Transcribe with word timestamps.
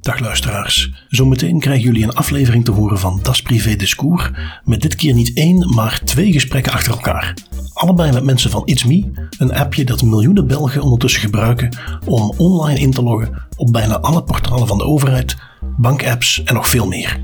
Dag 0.00 0.18
luisteraars. 0.18 1.06
Zometeen 1.08 1.60
krijgen 1.60 1.84
jullie 1.84 2.02
een 2.02 2.14
aflevering 2.14 2.64
te 2.64 2.70
horen 2.70 2.98
van 2.98 3.20
Das 3.22 3.42
Privé 3.42 3.76
Discours. 3.76 4.30
Met 4.64 4.82
dit 4.82 4.94
keer 4.94 5.14
niet 5.14 5.36
één, 5.36 5.74
maar 5.74 6.00
twee 6.04 6.32
gesprekken 6.32 6.72
achter 6.72 6.92
elkaar. 6.92 7.36
Allebei 7.72 8.12
met 8.12 8.24
mensen 8.24 8.50
van 8.50 8.62
It's 8.64 8.84
Me, 8.84 9.28
een 9.38 9.54
appje 9.54 9.84
dat 9.84 10.02
miljoenen 10.02 10.46
Belgen 10.46 10.82
ondertussen 10.82 11.20
gebruiken 11.20 11.76
om 12.06 12.32
online 12.36 12.80
in 12.80 12.90
te 12.90 13.02
loggen 13.02 13.46
op 13.56 13.72
bijna 13.72 13.98
alle 13.98 14.22
portalen 14.22 14.66
van 14.66 14.78
de 14.78 14.84
overheid, 14.84 15.36
bankapps 15.76 16.42
en 16.42 16.54
nog 16.54 16.68
veel 16.68 16.86
meer. 16.86 17.20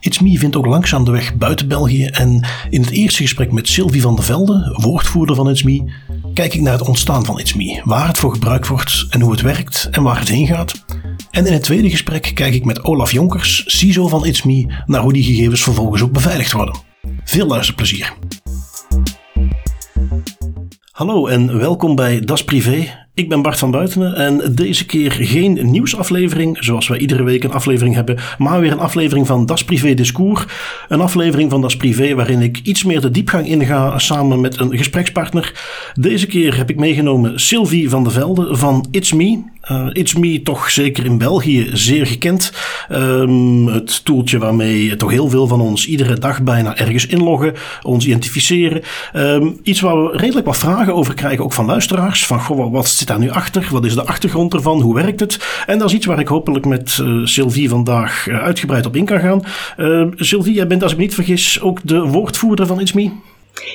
It's 0.00 0.18
Me 0.18 0.38
vindt 0.38 0.56
ook 0.56 0.66
langzaam 0.66 1.04
de 1.04 1.10
weg 1.10 1.36
buiten 1.36 1.68
België 1.68 2.04
en 2.04 2.46
in 2.70 2.80
het 2.80 2.90
eerste 2.90 3.22
gesprek 3.22 3.52
met 3.52 3.68
Sylvie 3.68 4.00
van 4.00 4.14
der 4.14 4.24
Velde, 4.24 4.78
woordvoerder 4.80 5.36
van 5.36 5.50
It's 5.50 5.62
Me, 5.62 5.92
kijk 6.34 6.54
ik 6.54 6.60
naar 6.60 6.72
het 6.72 6.88
ontstaan 6.88 7.24
van 7.24 7.38
It's 7.38 7.54
Me, 7.54 7.80
waar 7.84 8.06
het 8.06 8.18
voor 8.18 8.32
gebruikt 8.32 8.66
wordt 8.66 9.06
en 9.10 9.20
hoe 9.20 9.30
het 9.30 9.40
werkt 9.40 9.88
en 9.90 10.02
waar 10.02 10.18
het 10.18 10.28
heen 10.28 10.46
gaat. 10.46 10.84
En 11.30 11.46
in 11.46 11.52
het 11.52 11.62
tweede 11.62 11.90
gesprek 11.90 12.30
kijk 12.34 12.54
ik 12.54 12.64
met 12.64 12.84
Olaf 12.84 13.12
Jonkers, 13.12 13.62
CISO 13.66 14.08
van 14.08 14.26
It's 14.26 14.42
Me, 14.42 14.82
naar 14.86 15.00
hoe 15.00 15.12
die 15.12 15.22
gegevens 15.22 15.62
vervolgens 15.62 16.02
ook 16.02 16.12
beveiligd 16.12 16.52
worden. 16.52 16.76
Veel 17.24 17.46
luisterplezier. 17.46 18.12
Hallo 20.90 21.26
en 21.26 21.58
welkom 21.58 21.94
bij 21.94 22.20
Das 22.20 22.44
Privé, 22.44 23.03
ik 23.14 23.28
ben 23.28 23.42
Bart 23.42 23.58
van 23.58 23.70
Buitenen 23.70 24.14
en 24.16 24.54
deze 24.54 24.86
keer 24.86 25.12
geen 25.12 25.70
nieuwsaflevering, 25.70 26.56
zoals 26.60 26.88
wij 26.88 26.98
iedere 26.98 27.22
week 27.22 27.44
een 27.44 27.52
aflevering 27.52 27.94
hebben, 27.94 28.18
maar 28.38 28.60
weer 28.60 28.72
een 28.72 28.78
aflevering 28.78 29.26
van 29.26 29.46
Das 29.46 29.64
Privé 29.64 29.94
Discours. 29.94 30.44
Een 30.88 31.00
aflevering 31.00 31.50
van 31.50 31.60
Das 31.60 31.76
Privé 31.76 32.14
waarin 32.14 32.40
ik 32.40 32.60
iets 32.62 32.84
meer 32.84 33.00
de 33.00 33.10
diepgang 33.10 33.46
inga 33.46 33.98
samen 33.98 34.40
met 34.40 34.60
een 34.60 34.76
gesprekspartner. 34.76 35.52
Deze 35.94 36.26
keer 36.26 36.56
heb 36.56 36.70
ik 36.70 36.76
meegenomen 36.76 37.40
Sylvie 37.40 37.88
van 37.88 38.02
der 38.02 38.12
Velde 38.12 38.56
van 38.56 38.86
It's 38.90 39.12
Me. 39.12 39.42
Uh, 39.70 39.86
It's 39.92 40.14
Me 40.14 40.42
toch 40.42 40.70
zeker 40.70 41.04
in 41.04 41.18
België 41.18 41.70
zeer 41.72 42.06
gekend. 42.06 42.52
Um, 42.92 43.66
het 43.66 44.04
toeltje 44.04 44.38
waarmee 44.38 44.96
toch 44.96 45.10
heel 45.10 45.28
veel 45.28 45.46
van 45.46 45.60
ons 45.60 45.86
iedere 45.86 46.18
dag 46.18 46.42
bijna 46.42 46.76
ergens 46.76 47.06
inloggen, 47.06 47.54
ons 47.82 48.06
identificeren. 48.06 48.82
Um, 49.16 49.58
iets 49.62 49.80
waar 49.80 50.02
we 50.02 50.16
redelijk 50.16 50.46
wat 50.46 50.56
vragen 50.56 50.94
over 50.94 51.14
krijgen, 51.14 51.44
ook 51.44 51.52
van 51.52 51.66
luisteraars. 51.66 52.26
Van 52.26 52.40
goh, 52.40 52.72
wat 52.72 52.88
zit 52.88 53.08
daar 53.08 53.18
nu 53.18 53.30
achter? 53.30 53.68
Wat 53.70 53.84
is 53.84 53.94
de 53.94 54.06
achtergrond 54.06 54.54
ervan? 54.54 54.80
Hoe 54.80 54.94
werkt 54.94 55.20
het? 55.20 55.62
En 55.66 55.78
dat 55.78 55.88
is 55.88 55.94
iets 55.94 56.06
waar 56.06 56.20
ik 56.20 56.28
hopelijk 56.28 56.66
met 56.66 56.98
uh, 57.02 57.26
Sylvie 57.26 57.68
vandaag 57.68 58.26
uh, 58.26 58.42
uitgebreid 58.42 58.86
op 58.86 58.96
in 58.96 59.04
kan 59.04 59.20
gaan. 59.20 59.42
Uh, 59.78 60.06
Sylvie, 60.16 60.54
jij 60.54 60.66
bent 60.66 60.82
als 60.82 60.92
ik 60.92 60.98
me 60.98 61.04
niet 61.04 61.14
vergis 61.14 61.60
ook 61.60 61.80
de 61.82 62.00
woordvoerder 62.00 62.66
van 62.66 62.80
It's 62.80 62.92
Me. 62.92 63.10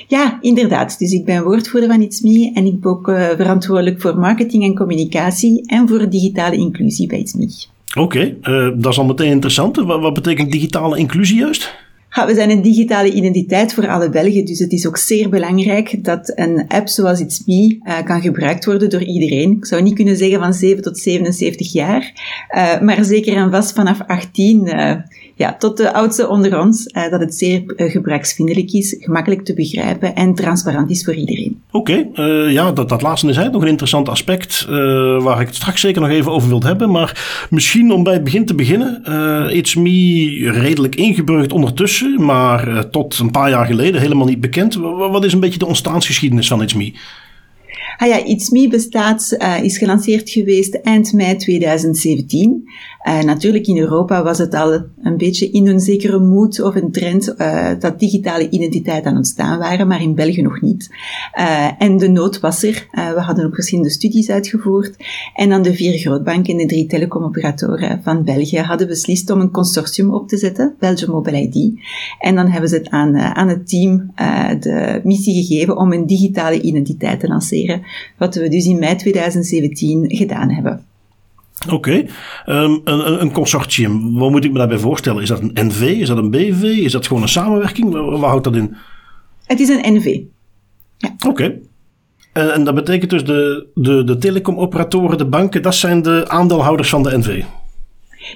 Ja, 0.08 0.38
inderdaad. 0.42 1.00
Dus 1.00 1.12
ik 1.12 1.26
ben 1.26 1.44
woordvoerder 1.44 1.90
van 1.90 2.02
It's 2.02 2.22
Me 2.22 2.52
en 2.54 2.66
ik 2.66 2.80
ben 2.80 2.92
ook 2.92 3.06
verantwoordelijk 3.38 4.02
voor 4.02 4.18
marketing 4.18 4.64
en 4.64 4.76
communicatie 4.76 5.66
en 5.66 5.88
voor 5.88 6.10
digitale 6.10 6.56
inclusie 6.56 7.08
bij 7.08 7.20
It's 7.20 7.34
Me. 7.34 7.66
Oké, 7.96 8.36
okay, 8.42 8.74
dat 8.76 8.92
is 8.92 9.00
al 9.00 9.06
meteen 9.06 9.32
interessant. 9.32 9.78
Wat 9.78 10.14
betekent 10.14 10.52
digitale 10.52 10.98
inclusie 10.98 11.38
juist? 11.38 11.76
We 12.10 12.34
zijn 12.34 12.50
een 12.50 12.62
digitale 12.62 13.12
identiteit 13.12 13.74
voor 13.74 13.88
alle 13.88 14.10
Belgen, 14.10 14.46
dus 14.46 14.60
het 14.60 14.72
is 14.72 14.88
ook 14.88 14.98
zeer 14.98 15.30
belangrijk 15.30 16.04
dat 16.04 16.32
een 16.36 16.66
app 16.68 16.88
zoals 16.88 17.20
It's 17.20 17.44
Me 17.46 17.80
uh, 17.84 18.04
kan 18.04 18.22
gebruikt 18.22 18.66
worden 18.66 18.90
door 18.90 19.04
iedereen. 19.04 19.52
Ik 19.52 19.66
zou 19.66 19.82
niet 19.82 19.96
kunnen 19.96 20.18
zeggen 20.18 20.40
van 20.40 20.54
7 20.54 20.84
tot 20.84 20.98
77 20.98 21.74
jaar, 21.74 22.12
uh, 22.56 22.82
maar 22.82 23.04
zeker 23.04 23.36
en 23.36 23.52
vast 23.52 23.74
vanaf 23.74 24.02
18 24.08 24.68
uh, 24.68 24.96
ja, 25.36 25.56
tot 25.56 25.78
de 25.78 25.94
oudste 25.94 26.28
onder 26.28 26.60
ons, 26.60 26.84
dat 26.84 27.20
het 27.20 27.36
zeer 27.36 27.64
gebruiksvriendelijk 27.66 28.72
is, 28.72 28.96
gemakkelijk 29.00 29.46
te 29.46 29.54
begrijpen 29.54 30.16
en 30.16 30.36
transparant 30.36 30.90
is 30.90 31.04
voor 31.04 31.14
iedereen. 31.14 31.62
Oké, 31.72 32.08
ja, 32.50 32.72
dat, 32.72 32.90
dat 32.90 33.02
laatste 33.02 33.28
is 33.30 33.36
nog 33.36 33.62
een 33.62 33.68
interessant 33.68 34.10
aspect 34.10 34.66
waar 35.20 35.42
ik 35.42 35.48
het 35.48 35.56
straks 35.56 35.82
zeker 35.82 36.02
nog 36.02 36.10
even 36.10 36.32
over 36.32 36.50
wil 36.50 36.62
hebben. 36.62 36.92
Maar 36.92 37.46
misschien 37.50 37.92
om 37.92 38.04
bij 38.04 38.14
het 38.14 38.24
begin 38.24 38.46
te 38.46 38.56
beginnen. 38.56 39.02
It's 39.56 39.76
Me 39.76 40.52
redelijk 40.52 40.96
ingeburgd 40.96 41.52
ondertussen, 41.52 41.99
maar 42.02 42.90
tot 42.90 43.20
een 43.20 43.32
paar 43.32 43.50
jaar 43.50 43.66
geleden 43.66 44.02
helemaal 44.02 44.28
niet 44.28 44.42
bekend. 44.42 44.76
Wat 45.12 45.26
is 45.26 45.34
een 45.34 45.40
beetje 45.40 45.60
de 45.60 45.66
ontstaansgeschiedenis 45.66 46.48
van 46.48 46.62
It's 46.62 46.74
Me? 46.74 46.94
Ah 47.98 48.08
ja, 48.08 48.26
It's 48.26 48.50
Me 48.50 48.68
bestaat, 48.68 49.36
uh, 49.38 49.64
is 49.64 49.78
gelanceerd 49.78 50.30
geweest 50.30 50.74
eind 50.74 51.14
mei 51.14 51.36
2017. 51.36 52.70
Uh, 53.08 53.22
natuurlijk 53.22 53.68
in 53.68 53.78
Europa 53.78 54.24
was 54.24 54.38
het 54.38 54.54
al 54.54 54.74
een 55.02 55.18
beetje 55.18 55.50
in 55.50 55.68
een 55.68 55.80
zekere 55.80 56.20
moed 56.20 56.62
of 56.62 56.76
een 56.76 56.92
trend 56.92 57.36
uh, 57.38 57.70
dat 57.80 58.00
digitale 58.00 58.50
identiteit 58.50 59.06
aan 59.06 59.18
ontstaan 59.18 59.60
waren, 59.60 59.88
maar 59.88 60.02
in 60.02 60.16
België 60.16 60.42
nog 60.42 60.62
niet. 60.62 60.90
en 61.78 61.98
de 61.98 62.10
nood 62.10 62.40
was 62.40 62.64
er. 62.64 62.88
we 62.92 63.22
hadden 63.22 63.46
ook 63.46 63.56
verschillende 63.56 63.90
studies 63.90 64.30
uitgevoerd. 64.30 64.96
En 65.36 65.50
dan 65.50 65.62
de 65.62 65.74
vier 65.74 65.98
grootbanken 65.98 66.54
en 66.54 66.60
de 66.60 66.66
drie 66.66 66.86
telecomoperatoren 66.86 68.02
van 68.04 68.24
België 68.24 68.60
hadden 68.60 68.88
beslist 68.88 69.30
om 69.30 69.40
een 69.40 69.52
consortium 69.52 70.14
op 70.14 70.28
te 70.28 70.38
zetten, 70.38 70.76
Belgium 70.80 71.12
Mobile 71.12 71.42
ID. 71.42 71.80
En 72.20 72.36
dan 72.36 72.48
hebben 72.48 72.70
ze 72.70 72.76
het 72.76 72.90
aan, 72.90 73.18
aan 73.18 73.48
het 73.48 73.70
team 73.70 74.12
de 74.60 75.02
missie 75.04 75.46
gegeven 75.46 75.78
om 75.78 75.94
een 75.94 76.06
digitale 76.06 76.62
identiteit 76.62 77.20
te 77.20 77.28
lanceren 77.28 77.82
wat 78.18 78.36
we 78.36 78.50
dus 78.50 78.66
in 78.66 78.80
mei 78.80 78.96
2017 78.96 80.16
gedaan 80.16 80.50
hebben. 80.50 80.89
Oké, 81.66 81.76
okay. 81.76 82.10
um, 82.64 82.82
een, 82.84 83.22
een, 83.22 83.32
consortium, 83.32 84.18
wat 84.18 84.30
moet 84.30 84.46
ik 84.46 84.52
me 84.52 84.58
daarbij 84.58 84.78
voorstellen? 84.78 85.22
Is 85.22 85.28
dat 85.28 85.42
een 85.42 85.52
NV, 85.54 85.82
is 85.82 86.08
dat 86.08 86.18
een 86.18 86.30
BV, 86.30 86.62
is 86.62 86.92
dat 86.92 87.08
gewoon 87.08 87.22
een 87.22 87.30
samenwerking? 87.30 87.92
Wat 87.92 88.20
houdt 88.20 88.44
dat 88.44 88.56
in? 88.56 88.76
Het 89.46 89.60
is 89.60 89.70
een 89.70 89.94
NV. 89.94 90.22
Ja. 90.98 91.10
Oké. 91.16 91.28
Okay. 91.28 91.62
En, 92.34 92.54
en, 92.54 92.64
dat 92.64 92.76
betekent 92.76 93.10
dus 93.10 93.24
de, 93.24 93.68
de, 93.74 94.04
de 94.04 94.18
telecomoperatoren, 94.18 95.18
de 95.18 95.26
banken, 95.26 95.62
dat 95.62 95.76
zijn 95.76 96.02
de 96.02 96.26
aandeelhouders 96.28 96.90
van 96.90 97.04
de 97.04 97.18
NV? 97.18 97.44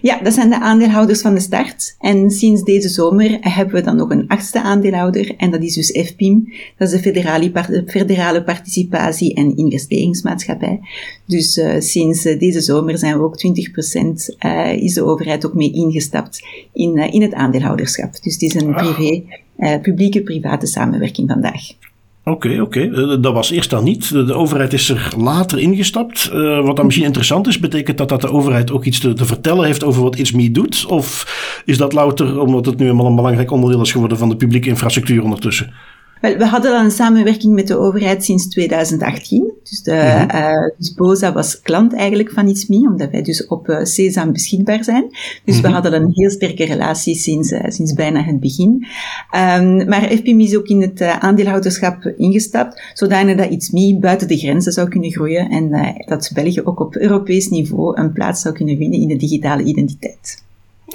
Ja, 0.01 0.19
dat 0.23 0.33
zijn 0.33 0.49
de 0.49 0.59
aandeelhouders 0.59 1.21
van 1.21 1.33
de 1.33 1.39
start. 1.39 1.95
En 1.99 2.29
sinds 2.31 2.63
deze 2.63 2.89
zomer 2.89 3.37
hebben 3.39 3.75
we 3.75 3.81
dan 3.81 3.95
nog 3.95 4.09
een 4.09 4.27
achtste 4.27 4.61
aandeelhouder. 4.61 5.35
En 5.37 5.51
dat 5.51 5.61
is 5.61 5.73
dus 5.73 6.07
FPIM. 6.07 6.53
Dat 6.77 6.87
is 6.87 6.93
de 6.93 6.99
Federale, 6.99 7.51
Federale 7.87 8.43
Participatie- 8.43 9.33
en 9.33 9.57
Investeringsmaatschappij. 9.57 10.79
Dus 11.25 11.57
uh, 11.57 11.79
sinds 11.79 12.25
uh, 12.25 12.39
deze 12.39 12.61
zomer 12.61 12.97
zijn 12.97 13.17
we 13.17 13.23
ook 13.23 13.37
20% 13.37 14.35
uh, 14.45 14.73
is 14.73 14.93
de 14.93 15.03
overheid 15.03 15.45
ook 15.45 15.53
mee 15.53 15.73
ingestapt 15.73 16.45
in, 16.73 16.97
in 16.97 17.21
het 17.21 17.33
aandeelhouderschap. 17.33 18.11
Dus 18.21 18.33
het 18.33 18.41
is 18.41 18.53
een 18.53 18.73
privé, 18.73 19.23
publieke-private 19.81 20.65
samenwerking 20.65 21.29
vandaag. 21.29 21.61
Oké, 22.25 22.47
okay, 22.47 22.59
oké. 22.59 22.89
Okay. 22.91 23.19
Dat 23.19 23.33
was 23.33 23.51
eerst 23.51 23.69
dan 23.69 23.83
niet. 23.83 24.11
De, 24.11 24.33
overheid 24.33 24.73
is 24.73 24.89
er 24.89 25.13
later 25.17 25.59
ingestapt. 25.59 26.31
Uh, 26.33 26.65
wat 26.65 26.75
dan 26.75 26.85
misschien 26.85 27.05
interessant 27.05 27.47
is, 27.47 27.59
betekent 27.59 27.97
dat 27.97 28.09
dat 28.09 28.21
de 28.21 28.31
overheid 28.31 28.71
ook 28.71 28.85
iets 28.85 28.99
te, 28.99 29.13
te 29.13 29.25
vertellen 29.25 29.65
heeft 29.65 29.83
over 29.83 30.01
wat 30.03 30.17
It's 30.17 30.31
Me 30.31 30.51
doet? 30.51 30.85
Of 30.85 31.61
is 31.65 31.77
dat 31.77 31.93
louter 31.93 32.39
omdat 32.39 32.65
het 32.65 32.77
nu 32.77 32.89
eenmaal 32.89 33.05
een 33.05 33.15
belangrijk 33.15 33.51
onderdeel 33.51 33.81
is 33.81 33.91
geworden 33.91 34.17
van 34.17 34.29
de 34.29 34.35
publieke 34.35 34.69
infrastructuur 34.69 35.23
ondertussen? 35.23 35.73
Wel, 36.23 36.37
we 36.37 36.45
hadden 36.45 36.71
al 36.71 36.83
een 36.83 36.91
samenwerking 36.91 37.53
met 37.53 37.67
de 37.67 37.77
overheid 37.77 38.23
sinds 38.23 38.47
2018. 38.47 39.53
Dus, 39.63 39.81
de, 39.81 39.91
mm 39.91 40.29
-hmm. 40.29 40.39
uh, 40.39 40.69
dus 40.77 40.93
BOSA 40.93 41.33
was 41.33 41.61
klant 41.61 41.93
eigenlijk 41.93 42.31
van 42.31 42.47
ItsMe, 42.47 42.89
omdat 42.89 43.11
wij 43.11 43.21
dus 43.21 43.47
op 43.47 43.69
uh, 43.69 43.83
Sesam 43.83 44.31
beschikbaar 44.31 44.83
zijn. 44.83 45.07
Dus 45.09 45.19
mm 45.19 45.43
-hmm. 45.45 45.61
we 45.61 45.67
mhm. 45.67 45.73
hadden 45.73 45.93
een 45.93 46.11
heel 46.13 46.29
sterke 46.29 46.65
relatie 46.65 47.15
sinds, 47.15 47.51
uh, 47.51 47.59
sinds 47.67 47.93
bijna 47.93 48.23
het 48.23 48.39
begin. 48.39 48.85
Um, 49.35 49.87
maar 49.87 50.01
FPM 50.01 50.39
is 50.39 50.57
ook 50.57 50.67
in 50.67 50.81
het 50.81 51.01
aandeelhouderschap 51.01 52.13
ingestapt, 52.17 52.81
zodanig 52.93 53.37
dat 53.37 53.51
ItsMe 53.51 53.97
buiten 53.99 54.27
de 54.27 54.37
grenzen 54.37 54.71
zou 54.71 54.89
kunnen 54.89 55.11
groeien 55.11 55.49
en 55.49 55.95
dat 56.05 56.31
België 56.33 56.61
ook 56.61 56.79
op 56.79 56.95
Europees 56.95 57.47
niveau 57.47 57.99
een 57.99 58.11
plaats 58.11 58.41
zou 58.41 58.55
kunnen 58.55 58.77
winnen 58.77 58.99
in 58.99 59.07
de 59.07 59.15
digitale 59.15 59.63
identiteit. 59.63 60.43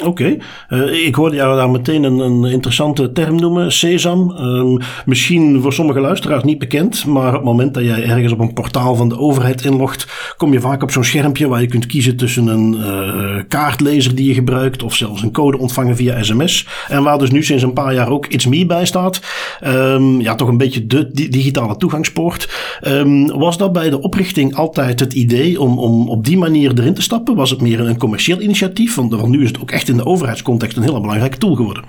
Oké, 0.05 0.37
uh, 0.69 1.07
ik 1.07 1.15
hoorde 1.15 1.37
jou 1.37 1.57
daar 1.57 1.71
meteen 1.71 2.03
een, 2.03 2.19
een 2.19 2.45
interessante 2.45 3.13
term 3.13 3.37
noemen, 3.37 3.73
Sesam. 3.73 4.31
Um, 4.41 4.79
misschien 5.07 5.63
voor 5.63 5.73
sommige 5.73 6.01
luisteraars 6.01 6.45
niet 6.45 6.59
bekend, 6.59 7.07
maar 7.07 7.29
op 7.29 7.35
het 7.35 7.45
moment 7.45 7.75
dat 7.75 7.85
jij 7.85 8.05
ergens 8.05 8.33
op 8.33 8.39
een 8.39 8.53
portaal 8.53 8.95
van 8.95 9.09
de 9.09 9.19
overheid 9.19 9.65
inlogt, 9.65 10.07
kom 10.37 10.53
je 10.53 10.61
vaak 10.61 10.83
op 10.83 10.91
zo'n 10.91 11.05
schermpje 11.05 11.49
waar 11.49 11.61
je 11.61 11.67
kunt 11.67 11.87
kiezen 11.87 12.17
tussen 12.17 12.47
een 12.47 12.75
uh, 12.75 13.43
kaartlezer 13.49 14.15
die 14.15 14.29
je 14.29 14.35
gebruikt 14.35 14.83
of 14.83 14.95
zelfs 14.95 15.23
een 15.23 15.33
code 15.33 15.59
ontvangen 15.59 15.97
via 15.97 16.23
sms. 16.23 16.67
En 16.89 17.03
waar 17.03 17.19
dus 17.19 17.31
nu 17.31 17.45
sinds 17.45 17.63
een 17.63 17.73
paar 17.73 17.95
jaar 17.95 18.09
ook 18.09 18.27
It's 18.27 18.47
Me 18.47 18.67
bij 18.67 18.87
staat. 18.87 19.21
Um, 19.67 20.21
ja, 20.21 20.35
toch 20.35 20.49
een 20.49 20.57
beetje 20.57 20.87
de 20.87 21.11
digitale 21.13 21.77
toegangspoort. 21.77 22.49
Um, 22.87 23.27
was 23.27 23.59
dat 23.59 23.73
bij 23.73 23.91
de 23.91 24.01
oprichting 24.01 24.55
altijd 24.55 25.01
het 25.01 25.13
idee 25.13 25.61
om, 25.61 25.79
om 25.79 26.09
op 26.09 26.25
die 26.25 26.39
manier 26.39 26.73
erin 26.79 26.95
te 26.95 27.03
stappen? 27.03 27.35
Was 27.35 27.51
het 27.51 27.61
meer 27.61 27.81
een 27.81 27.99
commercieel 27.99 28.41
initiatief? 28.41 28.95
Want, 28.95 29.15
want 29.15 29.29
nu 29.29 29.43
is 29.43 29.49
het 29.49 29.61
ook 29.61 29.71
echt 29.71 29.88
in 29.89 29.97
de 29.97 30.07
overheidscontext 30.07 30.77
een 30.77 30.83
heel 30.83 31.01
belangrijk 31.01 31.35
tool 31.35 31.55
geworden. 31.55 31.85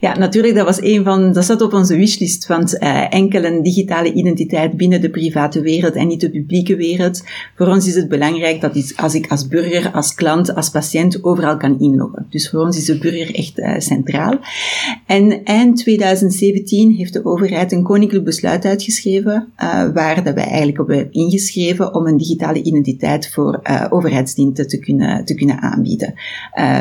Ja, 0.00 0.18
natuurlijk, 0.18 0.54
dat 0.54 0.64
was 0.64 0.82
een 0.82 1.04
van, 1.04 1.32
dat 1.32 1.44
zat 1.44 1.60
op 1.60 1.72
onze 1.72 1.96
wishlist, 1.96 2.46
want 2.46 2.74
uh, 2.74 3.14
enkel 3.14 3.44
een 3.44 3.62
digitale 3.62 4.12
identiteit 4.12 4.76
binnen 4.76 5.00
de 5.00 5.10
private 5.10 5.60
wereld 5.60 5.94
en 5.94 6.06
niet 6.06 6.20
de 6.20 6.30
publieke 6.30 6.76
wereld. 6.76 7.22
Voor 7.56 7.66
ons 7.66 7.86
is 7.86 7.94
het 7.94 8.08
belangrijk 8.08 8.60
dat 8.60 8.76
is, 8.76 8.96
als 8.96 9.14
ik 9.14 9.30
als 9.30 9.48
burger, 9.48 9.92
als 9.92 10.14
klant, 10.14 10.54
als 10.54 10.70
patiënt 10.70 11.24
overal 11.24 11.56
kan 11.56 11.80
inloggen. 11.80 12.26
Dus 12.30 12.50
voor 12.50 12.60
ons 12.60 12.76
is 12.76 12.84
de 12.84 12.98
burger 12.98 13.34
echt 13.34 13.58
uh, 13.58 13.78
centraal. 13.78 14.38
En 15.06 15.44
eind 15.44 15.76
2017 15.76 16.92
heeft 16.92 17.12
de 17.12 17.24
overheid 17.24 17.72
een 17.72 17.82
koninklijk 17.82 18.24
besluit 18.24 18.64
uitgeschreven, 18.64 19.52
uh, 19.62 19.92
waar 19.92 20.24
dat 20.24 20.34
wij 20.34 20.46
eigenlijk 20.46 20.78
op 20.78 20.88
hebben 20.88 21.12
ingeschreven 21.12 21.94
om 21.94 22.06
een 22.06 22.16
digitale 22.16 22.62
identiteit 22.62 23.28
voor 23.28 23.60
overheidsdiensten 23.90 24.68
te 24.68 24.78
kunnen, 24.78 25.24
te 25.24 25.34
kunnen 25.34 25.60
aanbieden. 25.60 26.14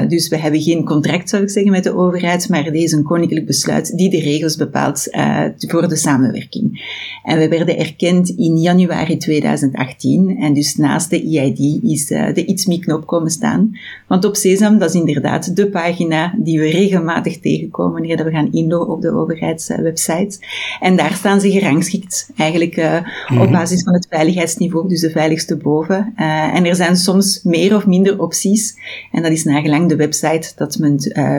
dus 0.07 0.27
we 0.27 0.37
hebben 0.37 0.61
geen 0.61 0.85
contract, 0.85 1.29
zou 1.29 1.43
ik 1.43 1.49
zeggen, 1.49 1.71
met 1.71 1.83
de 1.83 1.95
overheid, 1.95 2.49
maar 2.49 2.71
deze 2.77 2.95
een 2.95 3.03
koninklijk 3.03 3.45
besluit 3.45 3.97
die 3.97 4.09
de 4.09 4.19
regels 4.19 4.55
bepaalt 4.55 5.07
uh, 5.11 5.43
voor 5.57 5.87
de 5.87 5.95
samenwerking. 5.95 6.95
En 7.23 7.39
we 7.39 7.47
werden 7.47 7.77
erkend 7.77 8.29
in 8.29 8.57
januari 8.57 9.17
2018 9.17 10.37
en 10.39 10.53
dus 10.53 10.75
naast 10.75 11.09
de 11.09 11.21
EID 11.21 11.83
is 11.83 12.11
uh, 12.11 12.33
de 12.33 12.45
ITSMI-knop 12.45 13.07
komen 13.07 13.31
staan. 13.31 13.77
Want 14.07 14.25
op 14.25 14.35
Sesam, 14.35 14.77
dat 14.77 14.89
is 14.89 14.99
inderdaad 14.99 15.55
de 15.55 15.69
pagina 15.69 16.33
die 16.37 16.59
we 16.59 16.69
regelmatig 16.69 17.39
tegenkomen 17.39 17.91
wanneer 17.91 18.23
we 18.23 18.31
gaan 18.31 18.51
inloggen 18.51 18.93
op 18.93 19.01
de 19.01 19.11
overheidswebsite. 19.11 20.39
En 20.79 20.95
daar 20.95 21.13
staan 21.13 21.41
ze 21.41 21.51
gerangschikt, 21.51 22.29
eigenlijk 22.35 22.77
uh, 22.77 22.91
mm-hmm. 22.93 23.41
op 23.41 23.51
basis 23.51 23.83
van 23.83 23.93
het 23.93 24.07
veiligheidsniveau, 24.09 24.89
dus 24.89 25.01
de 25.01 25.09
veiligste 25.09 25.57
boven. 25.57 26.13
en 26.15 26.65
er 26.65 26.75
zijn 26.75 26.97
soms 26.97 27.43
meer 27.43 27.75
of 27.75 27.85
minder 27.85 28.21
opties 28.21 28.75
en 29.11 29.21
dat 29.21 29.31
is 29.31 29.43
nagelang 29.43 29.89
de 29.89 29.95
website 29.95 30.51
dat 30.55 30.77
men 30.77 30.95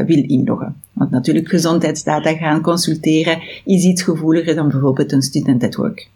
wil 0.07 0.25
inloggen. 0.27 0.83
Want 0.99 1.11
natuurlijk 1.11 1.49
gezondheidsdata 1.49 2.37
gaan 2.37 2.63
consulteren 2.63 3.43
is 3.65 3.85
iets 3.85 4.03
gevoeliger 4.03 4.55
dan 4.55 4.69
bijvoorbeeld 4.69 5.13
een 5.13 5.23
student 5.23 5.61
network. 5.61 6.09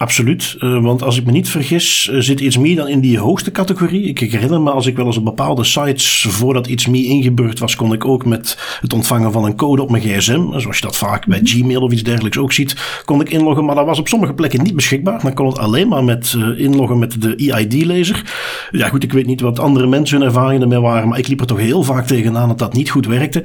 Absoluut, 0.00 0.56
uh, 0.60 0.82
want 0.82 1.02
als 1.02 1.16
ik 1.16 1.26
me 1.26 1.32
niet 1.32 1.48
vergis, 1.48 2.10
uh, 2.12 2.20
zit 2.20 2.40
iets 2.40 2.58
meer 2.58 2.76
dan 2.76 2.88
in 2.88 3.00
die 3.00 3.18
hoogste 3.18 3.50
categorie. 3.50 4.02
Ik 4.04 4.18
herinner 4.18 4.60
me 4.60 4.70
als 4.70 4.86
ik 4.86 4.96
wel 4.96 5.06
eens 5.06 5.16
op 5.16 5.24
bepaalde 5.24 5.64
sites, 5.64 6.26
voordat 6.28 6.66
iets 6.66 6.86
meer 6.86 7.04
ingebeurd 7.04 7.58
was, 7.58 7.76
kon 7.76 7.92
ik 7.92 8.04
ook 8.04 8.24
met 8.24 8.78
het 8.80 8.92
ontvangen 8.92 9.32
van 9.32 9.44
een 9.44 9.56
code 9.56 9.82
op 9.82 9.90
mijn 9.90 10.02
gsm, 10.02 10.58
zoals 10.58 10.76
je 10.76 10.82
dat 10.82 10.96
vaak 10.96 11.26
bij. 11.26 11.40
Gmail 11.42 11.80
of 11.80 11.92
iets 11.92 12.02
dergelijks 12.02 12.38
ook 12.38 12.52
ziet, 12.52 13.02
kon 13.04 13.20
ik 13.20 13.30
inloggen. 13.30 13.64
Maar 13.64 13.74
dat 13.74 13.86
was 13.86 13.98
op 13.98 14.08
sommige 14.08 14.32
plekken 14.32 14.62
niet 14.62 14.74
beschikbaar. 14.74 15.22
Dan 15.22 15.34
kon 15.34 15.46
het 15.46 15.58
alleen 15.58 15.88
maar 15.88 16.04
met 16.04 16.34
uh, 16.36 16.60
inloggen 16.60 16.98
met 16.98 17.22
de 17.22 17.36
EID-lezer. 17.36 18.22
Ja 18.70 18.88
goed, 18.88 19.02
ik 19.02 19.12
weet 19.12 19.26
niet 19.26 19.40
wat 19.40 19.58
andere 19.58 19.86
mensen 19.86 20.18
hun 20.18 20.26
ervaringen 20.26 20.62
ermee 20.62 20.80
waren, 20.80 21.08
maar 21.08 21.18
ik 21.18 21.28
liep 21.28 21.40
er 21.40 21.46
toch 21.46 21.58
heel 21.58 21.82
vaak 21.82 22.06
tegenaan 22.06 22.48
dat 22.48 22.58
dat 22.58 22.72
niet 22.72 22.90
goed 22.90 23.06
werkte. 23.06 23.44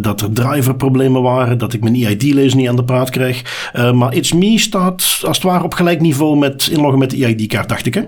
dat 0.00 0.20
er 0.20 0.32
driverproblemen 0.32 1.22
waren, 1.22 1.58
dat 1.58 1.72
ik 1.72 1.82
mijn 1.82 1.94
EID-lezer 1.94 2.56
niet 2.56 2.68
aan 2.68 2.76
de 2.76 2.84
praat 2.84 3.10
kreeg. 3.10 3.70
maar 3.94 4.14
It's 4.14 4.32
Me 4.32 4.58
staat 4.58 5.22
als 5.26 5.36
het 5.36 5.42
ware 5.42 5.66
op 5.68 5.74
gelijk 5.74 6.00
niveau 6.00 6.38
met 6.38 6.68
inloggen 6.72 6.98
met 6.98 7.10
de 7.10 7.24
EID-kaart, 7.24 7.68
dacht 7.68 7.86
ik 7.86 7.94
hè? 7.94 8.02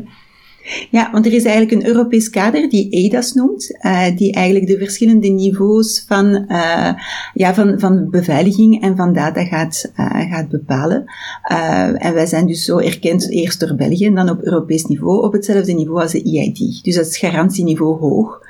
Ja, 0.91 1.11
want 1.13 1.27
er 1.27 1.33
is 1.33 1.45
eigenlijk 1.45 1.73
een 1.73 1.89
Europees 1.89 2.31
kader 2.31 2.69
die 2.69 2.91
EIDAS 2.91 3.33
noemt, 3.33 3.79
uh, 3.83 4.17
die 4.17 4.33
eigenlijk 4.33 4.67
de 4.67 4.79
verschillende 4.79 5.29
niveaus 5.29 6.05
van, 6.07 6.45
uh, 6.49 6.93
ja, 7.35 7.55
van, 7.55 7.81
van 7.81 8.11
beveiliging 8.11 8.83
en 8.83 8.97
van 8.97 9.13
data 9.13 9.45
gaat, 9.45 9.93
uh, 9.97 10.33
gaat 10.33 10.49
bepalen. 10.49 11.05
en 11.97 12.15
wij 12.15 12.27
zijn 12.27 12.47
dus 12.47 12.65
zo 12.65 12.79
erkend 12.79 13.31
eerst 13.31 13.61
door 13.61 13.75
België 13.75 14.07
en 14.07 14.15
dan 14.15 14.31
op 14.31 14.43
Europees 14.43 14.85
niveau 14.85 15.25
op 15.25 15.33
hetzelfde 15.33 15.73
niveau 15.73 16.01
als 16.01 16.13
de 16.13 16.23
EID. 16.23 16.85
Dus 16.85 16.95
dat 16.95 17.07
is 17.07 17.19
garantieniveau 17.19 17.99
hoog. 17.99 18.41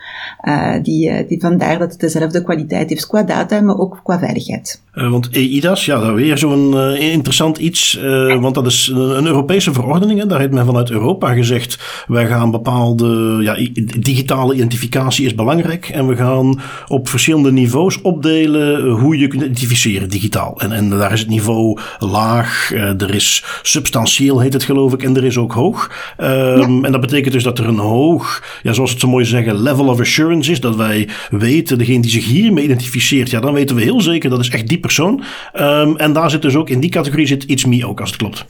Uh, 0.49 0.73
die, 0.83 1.27
die, 1.27 1.41
vandaar 1.41 1.79
dat 1.79 1.91
het 1.91 2.01
dezelfde 2.01 2.43
kwaliteit 2.43 2.89
heeft 2.89 3.07
qua 3.07 3.23
data, 3.23 3.61
maar 3.61 3.79
ook 3.79 4.01
qua 4.03 4.19
veiligheid. 4.19 4.83
Uh, 4.95 5.11
want 5.11 5.31
EIDAS, 5.31 5.85
ja, 5.85 6.01
dat 6.01 6.15
weer 6.15 6.39
zo'n 6.39 6.73
uh, 6.75 7.13
interessant 7.13 7.59
iets, 7.59 7.99
want 8.41 8.55
dat 8.55 8.67
is 8.67 8.93
een 8.95 9.27
Europese 9.27 9.73
verordening. 9.73 10.21
Hè. 10.21 10.27
Daar 10.27 10.39
heeft 10.39 10.53
men 10.53 10.67
vanuit 10.67 10.91
Europa 10.91 11.33
gezegd, 11.33 11.79
wij 12.07 12.27
gaan 12.27 12.51
bepaalde, 12.51 13.39
ja, 13.43 13.55
digitale 14.01 14.55
identificatie 14.55 15.27
is 15.27 15.35
belangrijk 15.35 15.89
en 15.89 16.07
we 16.07 16.17
gaan 16.17 16.61
op 16.89 17.09
verschillende 17.09 17.53
niveaus 17.53 18.01
opdelen 18.01 18.91
hoe 18.91 19.19
je 19.19 19.29
kunt 19.29 19.43
identificeren 19.43 20.11
digitaal. 20.11 20.61
En, 20.61 20.73
en 20.73 20.91
daar 20.91 21.13
is 21.13 21.21
het 21.21 21.29
niveau 21.29 21.79
laag, 21.99 22.73
er 22.75 23.15
is 23.15 23.45
substantieel 23.63 24.41
heet 24.41 24.53
het 24.53 24.65
geloof 24.65 24.93
ik, 24.93 25.03
en 25.03 25.17
er 25.17 25.25
is 25.25 25.39
ook 25.39 25.53
hoog. 25.53 25.91
Um, 26.19 26.27
ja. 26.27 26.63
En 26.63 26.93
dat 26.93 27.01
betekent 27.01 27.33
dus 27.33 27.43
dat 27.43 27.59
er 27.59 27.69
een 27.69 27.79
hoog, 27.79 28.43
ja, 28.63 28.73
zoals 28.73 28.91
het 28.91 29.01
zo 29.01 29.09
mooi 29.09 29.25
zeggen, 29.25 29.63
level 29.63 29.87
of 29.87 30.01
assurance 30.01 30.29
is. 30.39 30.61
Dat 30.61 30.77
wij 30.77 31.09
weten, 31.31 31.79
degene 31.79 32.01
die 32.01 32.11
zich 32.11 32.25
hiermee 32.25 32.65
identificeert, 32.65 33.31
ja, 33.31 33.41
dan 33.41 33.53
weten 33.53 33.77
we 33.77 33.83
heel 33.83 34.01
zeker 34.01 34.31
dat 34.31 34.41
is 34.41 34.49
echt 34.49 34.69
die 34.69 34.81
persoon. 34.81 35.23
Um, 35.61 35.97
en 35.97 36.13
daar 36.13 36.31
zit 36.31 36.43
dus 36.43 36.55
ook 36.55 36.71
in 36.71 36.81
die 36.81 36.91
categorie 36.91 37.27
zit 37.27 37.43
iets 37.43 37.65
me 37.65 37.87
ook, 37.87 38.01
als 38.01 38.11
het 38.11 38.19
klopt. 38.19 38.45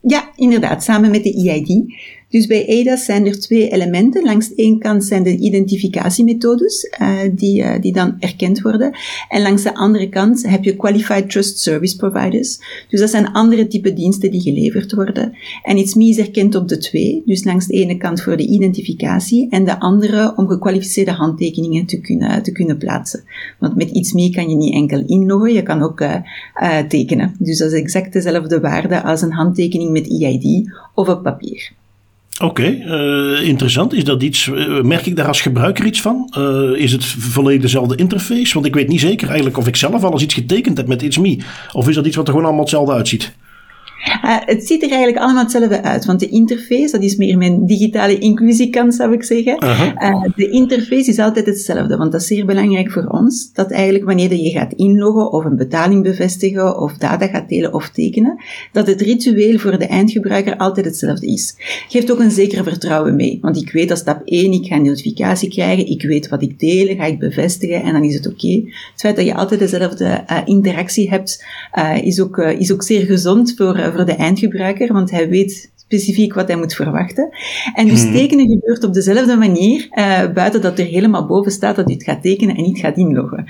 Ja, 0.00 0.30
inderdaad, 0.36 0.84
samen 0.84 1.10
met 1.10 1.24
de 1.24 1.48
EID. 1.48 1.94
Dus 2.36 2.46
bij 2.46 2.66
EIDAS 2.66 3.04
zijn 3.04 3.26
er 3.26 3.40
twee 3.40 3.68
elementen. 3.68 4.24
Langs 4.24 4.48
de 4.48 4.54
ene 4.54 4.78
kant 4.78 5.04
zijn 5.04 5.22
de 5.22 5.36
identificatiemethodes 5.36 6.94
uh, 7.00 7.18
die, 7.32 7.62
uh, 7.62 7.80
die 7.80 7.92
dan 7.92 8.16
erkend 8.18 8.60
worden. 8.60 8.96
En 9.28 9.42
langs 9.42 9.62
de 9.62 9.74
andere 9.74 10.08
kant 10.08 10.48
heb 10.48 10.64
je 10.64 10.76
Qualified 10.76 11.30
Trust 11.30 11.58
Service 11.58 11.96
Providers. 11.96 12.58
Dus 12.88 13.00
dat 13.00 13.10
zijn 13.10 13.32
andere 13.32 13.66
type 13.66 13.92
diensten 13.92 14.30
die 14.30 14.40
geleverd 14.40 14.92
worden. 14.92 15.36
En 15.62 15.76
ITSME 15.76 16.08
is 16.08 16.18
erkend 16.18 16.54
op 16.54 16.68
de 16.68 16.78
twee. 16.78 17.22
Dus 17.24 17.44
langs 17.44 17.66
de 17.66 17.74
ene 17.74 17.96
kant 17.96 18.22
voor 18.22 18.36
de 18.36 18.46
identificatie 18.46 19.50
en 19.50 19.64
de 19.64 19.80
andere 19.80 20.32
om 20.36 20.48
gekwalificeerde 20.48 21.12
handtekeningen 21.12 21.86
te 21.86 22.00
kunnen, 22.00 22.42
te 22.42 22.52
kunnen 22.52 22.78
plaatsen. 22.78 23.24
Want 23.58 23.76
met 23.76 23.90
ITSME 23.90 24.30
kan 24.30 24.48
je 24.48 24.56
niet 24.56 24.74
enkel 24.74 25.02
inloggen, 25.06 25.52
je 25.52 25.62
kan 25.62 25.82
ook 25.82 26.00
uh, 26.00 26.78
tekenen. 26.88 27.34
Dus 27.38 27.58
dat 27.58 27.72
is 27.72 27.80
exact 27.80 28.12
dezelfde 28.12 28.60
waarde 28.60 29.02
als 29.02 29.22
een 29.22 29.32
handtekening 29.32 29.90
met 29.90 30.20
EID 30.20 30.70
of 30.94 31.08
op 31.08 31.22
papier. 31.22 31.84
Oké, 32.38 32.44
okay, 32.44 32.82
uh, 32.86 33.48
interessant. 33.48 33.92
Is 33.92 34.04
dat 34.04 34.22
iets, 34.22 34.46
uh, 34.46 34.80
merk 34.82 35.06
ik 35.06 35.16
daar 35.16 35.26
als 35.26 35.40
gebruiker 35.40 35.84
iets 35.84 36.00
van? 36.00 36.32
Uh, 36.38 36.80
is 36.80 36.92
het 36.92 37.04
volledig 37.04 37.60
dezelfde 37.60 37.96
interface? 37.96 38.54
Want 38.54 38.66
ik 38.66 38.74
weet 38.74 38.88
niet 38.88 39.00
zeker 39.00 39.26
eigenlijk 39.26 39.56
of 39.56 39.66
ik 39.66 39.76
zelf 39.76 40.04
al 40.04 40.12
eens 40.12 40.22
iets 40.22 40.34
getekend 40.34 40.76
heb 40.76 40.86
met 40.86 41.02
It's 41.02 41.18
Me. 41.18 41.38
Of 41.72 41.88
is 41.88 41.94
dat 41.94 42.06
iets 42.06 42.16
wat 42.16 42.26
er 42.26 42.30
gewoon 42.30 42.46
allemaal 42.46 42.64
hetzelfde 42.64 42.92
uitziet? 42.92 43.34
Uh, 44.06 44.36
het 44.44 44.66
ziet 44.66 44.82
er 44.82 44.90
eigenlijk 44.90 45.22
allemaal 45.22 45.42
hetzelfde 45.42 45.82
uit, 45.82 46.04
want 46.04 46.20
de 46.20 46.28
interface, 46.28 46.90
dat 46.90 47.02
is 47.02 47.16
meer 47.16 47.38
mijn 47.38 47.66
digitale 47.66 48.18
inclusiekant, 48.18 48.94
zou 48.94 49.12
ik 49.12 49.24
zeggen. 49.24 49.64
Uh 49.64 49.80
-huh. 49.80 50.10
uh, 50.10 50.32
de 50.36 50.50
interface 50.50 51.10
is 51.10 51.18
altijd 51.18 51.46
hetzelfde, 51.46 51.96
want 51.96 52.12
dat 52.12 52.20
is 52.20 52.26
zeer 52.26 52.46
belangrijk 52.46 52.90
voor 52.90 53.06
ons, 53.06 53.52
dat 53.52 53.70
eigenlijk 53.70 54.04
wanneer 54.04 54.34
je 54.34 54.50
gaat 54.50 54.72
inloggen 54.72 55.32
of 55.32 55.44
een 55.44 55.56
betaling 55.56 56.02
bevestigen 56.02 56.80
of 56.80 56.92
data 56.92 57.26
gaat 57.26 57.48
delen 57.48 57.74
of 57.74 57.90
tekenen, 57.90 58.36
dat 58.72 58.86
het 58.86 59.00
ritueel 59.00 59.58
voor 59.58 59.78
de 59.78 59.86
eindgebruiker 59.86 60.56
altijd 60.56 60.86
hetzelfde 60.86 61.26
is. 61.26 61.54
Geeft 61.88 62.12
ook 62.12 62.20
een 62.20 62.30
zekere 62.30 62.62
vertrouwen 62.62 63.16
mee, 63.16 63.38
want 63.40 63.56
ik 63.56 63.72
weet 63.72 63.88
dat 63.88 63.98
stap 63.98 64.22
1, 64.24 64.52
ik 64.52 64.66
ga 64.66 64.76
een 64.76 64.82
notificatie 64.82 65.48
krijgen, 65.48 65.86
ik 65.86 66.02
weet 66.02 66.28
wat 66.28 66.42
ik 66.42 66.58
deel, 66.58 66.96
ga 66.96 67.04
ik 67.04 67.18
bevestigen 67.18 67.82
en 67.82 67.92
dan 67.92 68.04
is 68.04 68.14
het 68.14 68.26
oké. 68.26 68.46
Okay. 68.46 68.64
Het 68.92 69.00
feit 69.00 69.16
dat 69.16 69.24
je 69.24 69.34
altijd 69.34 69.60
dezelfde 69.60 70.24
uh, 70.30 70.38
interactie 70.44 71.08
hebt, 71.08 71.44
is, 72.02 72.20
ook, 72.20 72.38
is 72.38 72.72
ook 72.72 72.82
zeer 72.82 73.06
gezond 73.06 73.54
voor 73.56 73.76
voor 73.96 74.06
de 74.06 74.14
eindgebruiker, 74.14 74.92
want 74.92 75.10
hij 75.10 75.28
weet 75.28 75.74
specifiek 75.86 76.34
wat 76.34 76.48
hij 76.48 76.56
moet 76.56 76.74
verwachten. 76.74 77.28
En 77.74 77.88
dus 77.88 78.02
hmm. 78.02 78.12
tekenen 78.12 78.48
gebeurt 78.48 78.84
op 78.84 78.94
dezelfde 78.94 79.36
manier, 79.36 79.88
uh, 79.90 80.32
buiten 80.32 80.60
dat 80.60 80.78
er 80.78 80.84
helemaal 80.84 81.26
boven 81.26 81.52
staat 81.52 81.76
dat 81.76 81.88
je 81.88 81.94
het 81.94 82.04
gaat 82.04 82.22
tekenen 82.22 82.56
en 82.56 82.62
niet 82.62 82.78
gaat 82.78 82.96
inloggen. 82.96 83.44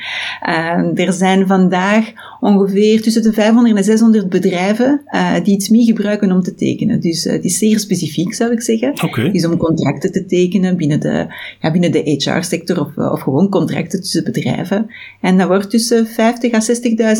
Uh, 0.48 1.06
er 1.06 1.12
zijn 1.12 1.46
vandaag 1.46 2.12
ongeveer 2.40 3.02
tussen 3.02 3.22
de 3.22 3.32
500 3.32 3.76
en 3.76 3.84
600 3.84 4.28
bedrijven 4.28 5.02
uh, 5.10 5.34
die 5.42 5.54
iets 5.54 5.68
mee 5.68 5.84
gebruiken 5.84 6.32
om 6.32 6.42
te 6.42 6.54
tekenen. 6.54 7.00
Dus 7.00 7.24
het 7.24 7.44
is 7.44 7.58
zeer 7.58 7.78
specifiek, 7.78 8.34
zou 8.34 8.52
ik 8.52 8.60
zeggen. 8.60 9.04
Okay. 9.04 9.24
Het 9.24 9.34
is 9.34 9.46
om 9.46 9.56
contracten 9.56 10.12
te 10.12 10.26
tekenen 10.26 10.76
binnen 10.76 11.00
de, 11.00 11.26
ja, 11.60 11.70
binnen 11.70 11.92
de 11.92 12.02
HR-sector 12.02 12.80
of, 12.80 12.96
of 12.96 13.20
gewoon 13.20 13.48
contracten 13.48 14.00
tussen 14.00 14.24
bedrijven. 14.24 14.86
En 15.20 15.38
dat 15.38 15.46
wordt 15.48 15.70
tussen 15.70 16.06
50 16.06 16.52
à 16.52 16.60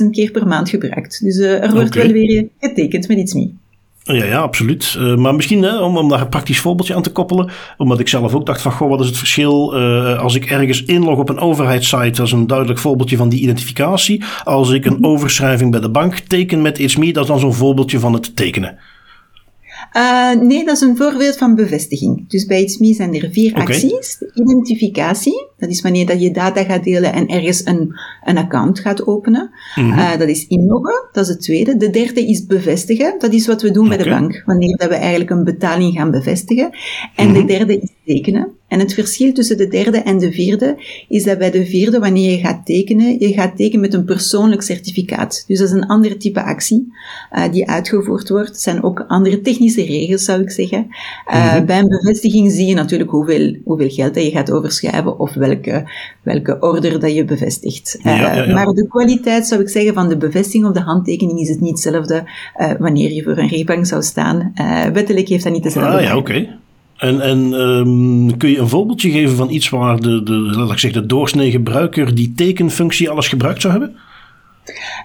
60.000 0.03 0.11
keer 0.11 0.31
per 0.31 0.47
maand 0.47 0.69
gebruikt. 0.69 1.23
Dus 1.23 1.37
er 1.37 1.73
wordt 1.73 1.97
okay. 1.97 2.03
wel 2.03 2.13
weer 2.13 2.49
getekend 2.61 3.06
met 3.09 3.19
iets 3.19 3.35
mee. 3.35 3.55
Ja, 4.03 4.25
ja, 4.25 4.39
absoluut. 4.39 4.97
Uh, 4.99 5.17
maar 5.17 5.35
misschien 5.35 5.63
hè, 5.63 5.79
om, 5.79 5.97
om 5.97 6.09
daar 6.09 6.21
een 6.21 6.29
praktisch 6.29 6.61
voorbeeldje 6.61 6.95
aan 6.95 7.03
te 7.03 7.13
koppelen. 7.13 7.51
Omdat 7.77 8.01
ik 8.01 8.09
zelf 8.09 8.35
ook 8.35 8.47
dacht 8.47 8.63
van, 8.63 8.73
goh, 8.73 8.89
wat 8.89 9.01
is 9.01 9.07
het 9.07 9.17
verschil 9.17 9.81
uh, 9.81 10.19
als 10.19 10.35
ik 10.35 10.45
ergens 10.45 10.85
inlog 10.85 11.19
op 11.19 11.29
een 11.29 11.39
overheidssite. 11.39 12.11
Dat 12.11 12.27
is 12.27 12.33
een 12.33 12.47
duidelijk 12.47 12.79
voorbeeldje 12.79 13.17
van 13.17 13.29
die 13.29 13.41
identificatie. 13.41 14.25
Als 14.45 14.71
ik 14.71 14.85
een 14.85 15.05
overschrijving 15.05 15.71
bij 15.71 15.81
de 15.81 15.91
bank 15.91 16.19
teken 16.19 16.63
met 16.63 16.79
iets 16.79 16.97
meer, 16.97 17.13
dat 17.13 17.23
is 17.23 17.31
dan 17.31 17.41
zo'n 17.41 17.55
voorbeeldje 17.55 17.99
van 17.99 18.13
het 18.13 18.37
tekenen. 18.37 18.79
Uh, 19.97 20.33
nee, 20.33 20.65
dat 20.65 20.77
is 20.77 20.81
een 20.81 20.97
voorbeeld 20.97 21.37
van 21.37 21.55
bevestiging. 21.55 22.29
Dus 22.29 22.47
bij 22.47 22.61
ITSME 22.61 22.95
zijn 22.95 23.15
er 23.15 23.31
vier 23.31 23.51
okay. 23.51 23.65
acties. 23.65 24.19
Identificatie, 24.35 25.49
dat 25.59 25.71
is 25.71 25.83
wanneer 25.83 26.07
dat 26.07 26.21
je 26.21 26.31
data 26.31 26.65
gaat 26.65 26.85
delen 26.85 27.13
en 27.13 27.27
ergens 27.27 27.67
een, 27.67 27.99
een 28.25 28.39
account 28.39 28.81
gaat 28.81 29.07
openen. 29.07 29.51
Mm 29.75 29.91
-hmm. 29.91 29.99
uh, 29.99 30.19
dat 30.19 30.29
is 30.29 30.47
inloggen, 30.47 31.09
dat 31.13 31.25
is 31.25 31.31
het 31.31 31.43
tweede. 31.43 31.77
De 31.77 31.91
derde 31.91 32.29
is 32.29 32.47
bevestigen, 32.47 33.15
dat 33.19 33.33
is 33.33 33.47
wat 33.47 33.63
we 33.63 33.71
doen 33.71 33.85
okay. 33.85 33.97
bij 33.97 34.07
de 34.07 34.11
bank, 34.11 34.43
wanneer 34.47 34.77
dat 34.77 34.89
we 34.89 34.95
eigenlijk 34.95 35.31
een 35.31 35.45
betaling 35.45 35.95
gaan 35.95 36.11
bevestigen. 36.11 36.71
En 37.15 37.29
mm 37.29 37.35
-hmm. 37.35 37.47
de 37.47 37.53
derde 37.53 37.81
is 37.81 37.91
tekenen. 38.05 38.56
En 38.69 38.79
het 38.79 38.95
verschil 38.95 39.33
tussen 39.33 39.57
de 39.57 39.69
derde 39.69 39.99
en 39.99 40.19
de 40.19 40.33
vierde 40.33 40.77
is 41.09 41.25
dat 41.25 41.39
bij 41.39 41.51
de 41.51 41.67
vierde, 41.67 41.99
wanneer 41.99 42.31
je 42.31 42.39
gaat 42.39 42.67
tekenen, 42.67 43.19
je 43.19 43.33
gaat 43.33 43.57
tekenen 43.57 43.81
met 43.81 43.95
een 43.95 44.05
persoonlijk 44.05 44.63
certificaat. 44.63 45.45
Dus 45.47 45.59
dat 45.59 45.69
is 45.69 45.75
een 45.75 45.87
ander 45.87 46.19
type 46.19 46.43
actie 46.43 46.93
uh, 47.33 47.45
die 47.53 47.69
uitgevoerd 47.69 48.29
wordt. 48.29 48.49
Het 48.49 48.61
zijn 48.61 48.83
ook 48.83 49.05
andere 49.09 49.41
technische 49.41 49.85
regels, 49.85 50.25
zou 50.25 50.43
ik 50.43 50.51
zeggen. 50.51 50.87
Uh, 51.33 51.61
Bij 51.61 51.79
een 51.79 51.89
bevestiging 51.89 52.53
zie 52.53 52.67
je 52.67 52.75
natuurlijk 52.75 53.11
hoeveel, 53.11 53.57
hoeveel 53.65 53.89
geld 53.89 54.15
dat 54.15 54.25
je 54.25 54.31
gaat 54.31 54.51
overschrijven 54.51 55.19
of 55.19 55.35
welke, 55.35 55.91
welke 56.23 56.57
order 56.61 57.01
dat 57.01 57.15
je 57.15 57.25
bevestigt. 57.25 57.99
Uh, 57.99 58.05
ja, 58.05 58.35
ja, 58.35 58.45
ja. 58.45 58.55
Maar 58.55 58.67
de 58.67 58.89
kwaliteit, 58.89 59.47
zou 59.47 59.61
ik 59.61 59.69
zeggen, 59.69 59.95
van 59.95 60.09
de 60.09 60.17
bevestiging 60.17 60.67
of 60.67 60.73
de 60.73 60.81
handtekening 60.81 61.41
is 61.41 61.49
het 61.49 61.61
niet 61.61 61.71
hetzelfde 61.85 62.25
wanneer 62.79 63.13
je 63.13 63.23
voor 63.23 63.39
een 63.39 63.49
rechtbank 63.49 63.87
zou 63.87 64.03
staan. 64.03 64.53
wettelijk 64.93 65.29
heeft 65.29 65.45
dat 65.45 65.53
niet 65.53 65.63
dezelfde. 65.63 65.97
Ah 65.97 66.03
ja, 66.03 66.17
oké. 66.17 66.31
Okay. 66.31 66.65
En, 66.97 67.21
en 67.21 67.53
um, 67.53 68.37
kun 68.37 68.51
je 68.51 68.59
een 68.59 68.69
voorbeeldje 68.69 69.11
geven 69.11 69.37
van 69.37 69.51
iets 69.51 69.69
waar 69.69 70.01
de, 70.01 70.23
de, 70.23 70.33
laat 70.33 70.71
ik 70.71 70.79
zeggen, 70.79 71.01
de 71.01 71.07
doorsnee 71.09 71.51
gebruiker 71.51 72.15
die 72.15 72.33
tekenfunctie 72.37 73.11
alles 73.11 73.29
gebruikt 73.29 73.61
zou 73.61 73.73
hebben? 73.73 73.97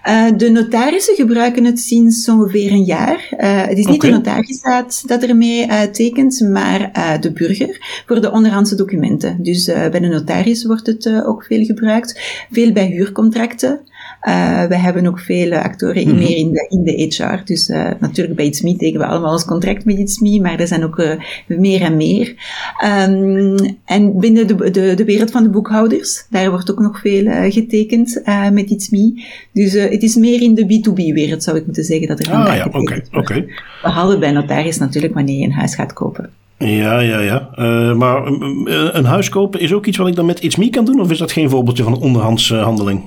Uh, 0.08 0.38
de 0.38 0.50
notarissen 0.50 1.16
gebruiken 1.16 1.66
het 1.66 1.80
sinds 1.80 2.30
ongeveer 2.30 2.72
een 2.72 2.84
jaar. 2.84 3.28
Uh, 3.38 3.66
het 3.68 3.78
is 3.78 3.86
niet 3.86 4.02
de 4.02 4.10
notaris 4.10 4.62
dat, 4.62 5.04
dat 5.06 5.24
ermee 5.24 5.68
uh, 5.68 5.82
tekent, 5.82 6.40
maar 6.52 6.92
de 7.20 7.32
burger 7.32 8.04
voor 8.06 8.22
de 8.22 8.32
onderhandse 8.32 8.76
documenten. 8.76 9.44
Dus 9.44 9.66
bij 9.66 10.00
de 10.00 10.08
notaris 10.08 10.66
wordt 10.66 10.88
het 10.88 11.24
ook 11.26 11.44
veel 11.44 11.66
gebruikt. 11.66 12.46
Veel 12.52 12.72
bij 12.72 12.86
huurcontracten. 12.86 13.80
Uh, 14.28 14.66
we 14.66 14.78
hebben 14.78 15.08
ook 15.08 15.20
veel 15.20 15.54
actoren 15.54 16.08
mm 16.08 16.16
meer 16.16 16.38
in 16.38 16.52
de, 16.52 16.66
in 16.70 16.84
de 16.84 16.92
HR. 16.92 17.46
Dus 17.46 17.70
uh, 17.70 17.90
natuurlijk 18.00 18.36
bij 18.36 18.46
It's 18.46 18.62
Me 18.62 18.76
tekenen 18.76 19.08
we 19.08 19.14
allemaal 19.14 19.32
ons 19.32 19.46
contract 19.46 19.86
met 19.86 19.98
It's 19.98 20.20
Me, 20.20 20.40
maar 20.42 20.60
er 20.60 20.68
zijn 20.68 20.84
ook 20.84 21.00
uh, 21.00 21.12
meer 21.48 21.82
en 21.82 21.98
meer. 21.98 22.36
Um, 23.08 23.78
en 23.86 24.20
binnen 24.20 24.48
de, 24.48 24.72
de, 24.72 24.94
de 24.96 25.06
wereld 25.06 25.32
van 25.32 25.44
de 25.44 25.50
boekhouders, 25.50 26.26
daar 26.30 26.50
wordt 26.50 26.72
ook 26.72 26.80
nog 26.80 27.00
veel 27.00 27.52
getekend 27.52 28.22
met 28.52 28.70
It's 28.70 28.90
Me. 28.90 29.24
Dus 29.54 29.74
het 29.74 30.04
is 30.04 30.16
meer 30.16 30.42
in 30.42 30.56
de 30.56 30.64
B2B-wereld, 30.64 31.44
zou 31.44 31.58
ik 31.58 31.66
moeten 31.66 31.84
zeggen, 31.84 32.08
dat 32.08 32.20
er 32.20 32.32
ah, 32.32 32.56
ja, 32.56 32.66
oké, 32.66 32.78
oké. 32.78 33.18
Okay. 33.18 33.48
Behalve 33.82 34.18
bij 34.18 34.32
notaris 34.32 34.78
natuurlijk, 34.78 35.14
wanneer 35.14 35.38
je 35.38 35.46
een 35.46 35.52
huis 35.52 35.76
gaat 35.76 35.94
kopen. 35.94 36.30
Ja, 36.58 37.00
ja, 37.00 37.20
ja. 37.20 37.50
Uh, 37.56 37.96
maar 37.96 38.26
een 38.96 39.06
huis 39.06 39.30
kopen 39.30 39.60
is 39.60 39.74
ook 39.74 39.86
iets 39.86 39.98
wat 39.98 40.08
ik 40.08 40.16
dan 40.16 40.26
met 40.26 40.58
Me 40.58 40.70
kan 40.70 40.86
doen? 40.86 41.00
Of 41.00 41.12
is 41.12 41.18
dat 41.18 41.32
geen 41.32 41.50
voorbeeldje 41.50 41.84
van 41.84 41.94
een 41.94 42.00
onderhands 42.00 42.50
handeling? 42.50 43.02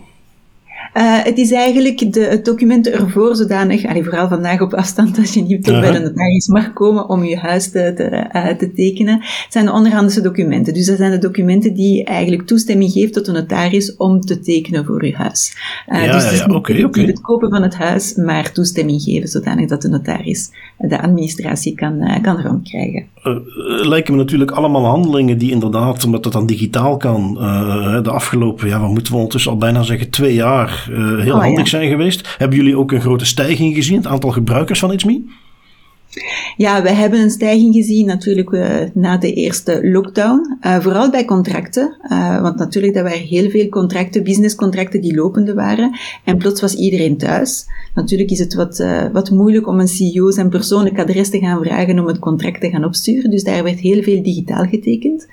Uh, 0.96 1.22
het 1.24 1.38
is 1.38 1.52
eigenlijk 1.52 2.12
de, 2.12 2.20
het 2.20 2.44
document 2.44 2.88
ervoor 2.88 3.36
zodanig, 3.36 3.86
allee, 3.86 4.04
vooral 4.04 4.28
vandaag 4.28 4.60
op 4.60 4.74
afstand, 4.74 5.18
als 5.18 5.34
je 5.34 5.42
niet 5.42 5.64
tot 5.64 5.80
bij 5.80 5.92
de 5.92 5.98
notaris 5.98 6.46
mag 6.46 6.72
komen 6.72 7.08
om 7.08 7.24
je 7.24 7.36
huis 7.36 7.70
te, 7.70 7.92
te, 7.96 8.30
uh, 8.32 8.48
te 8.48 8.72
tekenen, 8.72 9.14
het 9.14 9.46
zijn 9.48 9.64
de 9.64 9.72
onderhandse 9.72 10.20
documenten. 10.20 10.74
Dus 10.74 10.86
dat 10.86 10.96
zijn 10.96 11.10
de 11.10 11.18
documenten 11.18 11.74
die 11.74 12.04
eigenlijk 12.04 12.46
toestemming 12.46 12.92
geven 12.92 13.12
tot 13.12 13.24
de 13.24 13.32
notaris 13.32 13.96
om 13.96 14.20
te 14.20 14.40
tekenen 14.40 14.84
voor 14.84 15.06
je 15.06 15.14
huis. 15.14 15.56
Uh, 15.88 16.04
ja, 16.04 16.12
dus 16.12 16.38
ja, 16.38 16.46
oké, 16.46 16.84
oké. 16.84 17.00
het 17.00 17.20
kopen 17.20 17.50
van 17.50 17.62
het 17.62 17.74
huis, 17.74 18.14
maar 18.14 18.52
toestemming 18.52 19.02
geven 19.02 19.28
zodanig 19.28 19.68
dat 19.68 19.82
de 19.82 19.88
notaris 19.88 20.50
de 20.78 21.00
administratie 21.00 21.74
kan, 21.74 22.20
kan 22.22 22.40
rondkrijgen. 22.40 23.06
Lijken 23.82 24.12
me 24.12 24.18
natuurlijk 24.18 24.50
allemaal 24.50 24.84
handelingen 24.84 25.38
die 25.38 25.50
inderdaad, 25.50 26.04
omdat 26.04 26.24
het 26.24 26.32
dan 26.32 26.46
digitaal 26.46 26.96
kan, 26.96 27.34
de 28.02 28.10
afgelopen, 28.10 28.68
ja, 28.68 28.80
wat 28.80 28.90
moeten 28.90 29.12
we 29.12 29.18
ondertussen 29.18 29.50
al 29.50 29.56
bijna 29.56 29.82
zeggen, 29.82 30.10
twee 30.10 30.34
jaar 30.34 30.88
uh, 30.90 31.20
heel 31.20 31.34
oh, 31.34 31.40
handig 31.40 31.64
ja. 31.64 31.70
zijn 31.70 31.88
geweest. 31.88 32.34
Hebben 32.38 32.58
jullie 32.58 32.78
ook 32.78 32.92
een 32.92 33.00
grote 33.00 33.26
stijging 33.26 33.74
gezien, 33.74 33.96
het 33.96 34.06
aantal 34.06 34.30
gebruikers 34.30 34.78
van 34.78 34.92
It's 34.92 35.04
Me? 35.04 35.22
Ja, 36.56 36.82
we 36.82 36.90
hebben 36.90 37.20
een 37.20 37.30
stijging 37.30 37.74
gezien 37.74 38.06
natuurlijk 38.06 38.50
uh, 38.50 38.76
na 38.94 39.16
de 39.16 39.32
eerste 39.32 39.80
lockdown. 39.82 40.58
Uh, 40.60 40.80
vooral 40.80 41.10
bij 41.10 41.24
contracten. 41.24 41.96
Uh, 42.10 42.40
want 42.42 42.56
natuurlijk, 42.56 42.94
dat 42.94 43.02
waren 43.02 43.18
heel 43.18 43.50
veel 43.50 43.68
contracten, 43.68 44.22
businesscontracten 44.22 45.00
die 45.00 45.14
lopende 45.14 45.54
waren. 45.54 45.98
En 46.24 46.36
plots 46.36 46.60
was 46.60 46.74
iedereen 46.74 47.16
thuis. 47.16 47.66
Natuurlijk 47.94 48.30
is 48.30 48.38
het 48.38 48.54
wat, 48.54 48.84
wat 49.12 49.30
moeilijk 49.30 49.66
om 49.66 49.80
een 49.80 49.88
CEO 49.88 50.30
zijn 50.30 50.48
persoonlijk 50.48 50.98
adres 50.98 51.30
te 51.30 51.38
gaan 51.38 51.64
vragen 51.64 51.98
om 51.98 52.06
het 52.06 52.18
contract 52.18 52.60
te 52.60 52.70
gaan 52.70 52.84
opsturen. 52.84 53.30
Dus 53.30 53.44
daar 53.44 53.62
werd 53.62 53.78
heel 53.78 54.02
veel 54.02 54.22
digitaal 54.22 54.64
getekend. 54.64 55.26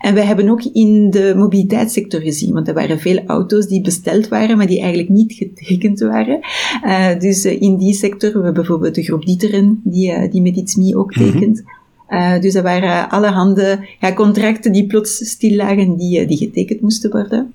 En 0.00 0.14
we 0.14 0.20
hebben 0.20 0.48
ook 0.48 0.62
in 0.62 1.10
de 1.10 1.34
mobiliteitssector 1.36 2.20
gezien. 2.20 2.52
Want 2.52 2.68
er 2.68 2.74
waren 2.74 2.98
veel 2.98 3.24
auto's 3.26 3.66
die 3.66 3.80
besteld 3.80 4.28
waren, 4.28 4.56
maar 4.56 4.66
die 4.66 4.80
eigenlijk 4.80 5.08
niet 5.08 5.32
getekend 5.32 6.00
waren. 6.00 6.40
dus 7.18 7.44
in 7.44 7.76
die 7.76 7.94
sector, 7.94 8.28
we 8.30 8.36
hebben 8.36 8.54
bijvoorbeeld 8.54 8.94
de 8.94 9.02
groep 9.02 9.26
Dieteren, 9.26 9.80
die 9.84 10.19
eh, 10.22 10.32
die 10.32 10.42
met 10.42 10.56
iets 10.56 10.74
mee 10.76 10.96
ook 10.96 11.14
mhm. 11.14 11.30
tekent. 11.30 11.62
Uh, 12.08 12.40
dus 12.40 12.54
er 12.54 12.62
waren 12.62 13.10
allerhande 13.10 13.86
ja, 14.00 14.12
contracten 14.12 14.72
die 14.72 14.86
plots 14.86 15.16
stil 15.16 15.56
lagen, 15.56 15.96
die, 15.96 16.18
eh, 16.18 16.28
die 16.28 16.36
getekend 16.36 16.80
moesten 16.80 17.10
worden. 17.10 17.52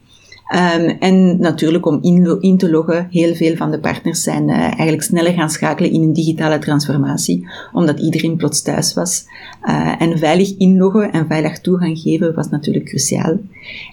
Um, 0.54 0.90
en 1.00 1.40
natuurlijk 1.40 1.86
om 1.86 1.98
in, 2.02 2.42
in, 2.42 2.58
te 2.58 2.70
loggen, 2.70 3.08
heel 3.12 3.36
veel 3.36 3.56
van 3.56 3.72
de 3.72 3.80
partners 3.80 4.24
zijn 4.24 4.50
uh, 4.50 4.58
eigenlijk 4.58 5.02
sneller 5.02 5.34
gaan 5.34 5.50
schakelen 5.50 5.92
in 5.92 6.02
een 6.02 6.14
digitale 6.14 6.60
transformatie, 6.60 7.48
omdat 7.74 8.00
iedereen 8.00 8.36
plots 8.36 8.62
thuis 8.62 8.94
was. 8.94 9.26
Uh, 9.64 10.02
en 10.02 10.18
veilig 10.18 10.58
inloggen 10.58 11.12
en 11.12 11.28
veilig 11.28 11.60
toegang 11.60 12.00
geven 12.00 12.36
was 12.36 12.50
natuurlijk 12.50 12.86
cruciaal. 12.86 13.38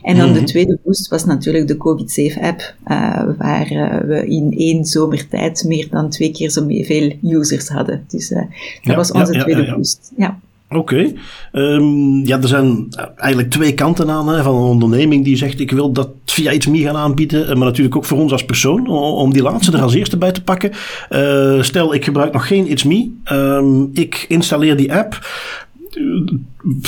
En 0.02 0.16
dan 0.16 0.28
mm. 0.28 0.32
de 0.32 0.38
mhm. 0.38 0.48
tweede 0.48 0.78
boost 0.84 1.08
was 1.08 1.24
natuurlijk 1.24 1.68
de 1.68 1.76
COVID 1.76 2.10
Safe 2.10 2.40
app, 2.42 2.74
uh, 2.86 3.36
waar 3.38 3.68
we 4.06 4.26
in 4.26 4.54
één 4.56 4.84
zomertijd 4.84 5.64
meer 5.66 5.88
dan 5.90 6.10
twee 6.10 6.32
keer 6.32 6.50
zo 6.50 6.66
veel 6.68 7.12
users 7.22 7.68
hadden. 7.68 8.04
Dus 8.08 8.28
dat 8.28 8.46
ja, 8.80 8.94
was 8.94 9.12
onze 9.12 9.32
ja, 9.32 9.42
tweede 9.42 9.62
ja, 9.62 9.76
boost. 9.76 10.12
Ja. 10.16 10.38
Oké. 10.76 10.94
Okay. 10.94 11.14
Ehm, 11.52 12.26
ja, 12.26 12.40
er 12.40 12.48
zijn 12.48 12.88
eigenlijk 13.16 13.50
twee 13.50 13.74
kanten 13.74 14.10
aan 14.10 14.28
hè, 14.28 14.42
van 14.42 14.54
een 14.54 14.62
onderneming 14.62 15.24
die 15.24 15.36
zegt: 15.36 15.60
ik 15.60 15.70
wil 15.70 15.92
dat 15.92 16.08
via 16.24 16.52
iets 16.52 16.66
meer 16.66 16.86
gaan 16.86 16.96
aanbieden. 16.96 17.58
Maar 17.58 17.66
natuurlijk 17.66 17.96
ook 17.96 18.04
voor 18.04 18.18
ons 18.18 18.32
als 18.32 18.44
persoon, 18.44 18.88
om 18.88 19.32
die 19.32 19.42
laatste 19.42 19.72
er 19.72 19.82
als 19.82 19.94
eerste 19.94 20.18
bij 20.18 20.32
te 20.32 20.42
pakken. 20.42 20.70
Uh, 21.10 21.62
stel, 21.62 21.94
ik 21.94 22.04
gebruik 22.04 22.32
nog 22.32 22.46
geen 22.46 22.70
It's 22.70 22.84
Me. 22.84 23.10
Um, 23.32 23.90
ik 23.92 24.24
installeer 24.28 24.76
die 24.76 24.94
app 24.94 25.20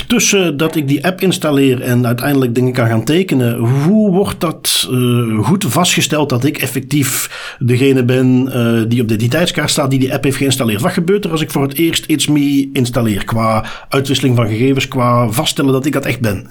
tussen 0.07 0.57
dat 0.57 0.77
ik 0.77 0.89
die 0.89 1.07
app 1.07 1.21
installeer 1.21 1.81
en 1.81 2.07
uiteindelijk 2.07 2.55
dingen 2.55 2.73
kan 2.73 2.87
gaan 2.87 3.05
tekenen, 3.05 3.57
hoe 3.59 4.11
wordt 4.11 4.41
dat 4.41 4.89
uh, 4.91 5.39
goed 5.45 5.65
vastgesteld 5.65 6.29
dat 6.29 6.45
ik 6.45 6.59
effectief 6.59 7.31
degene 7.59 8.05
ben 8.05 8.47
uh, 8.47 8.83
die 8.89 9.01
op 9.01 9.09
de 9.09 9.15
identiteitskaart 9.15 9.71
staat 9.71 9.91
die 9.91 9.99
die 9.99 10.13
app 10.13 10.25
heeft 10.25 10.37
geïnstalleerd? 10.37 10.81
Wat 10.81 10.93
gebeurt 10.93 11.25
er 11.25 11.31
als 11.31 11.41
ik 11.41 11.51
voor 11.51 11.63
het 11.63 11.75
eerst 11.75 12.05
It's 12.07 12.27
Me 12.27 12.71
installeer 12.73 13.25
qua 13.25 13.65
uitwisseling 13.89 14.37
van 14.37 14.49
gegevens, 14.49 14.89
qua 14.89 15.31
vaststellen 15.31 15.73
dat 15.73 15.87
ik 15.87 15.93
dat 15.93 16.07
echt 16.07 16.21
ben? 16.21 16.47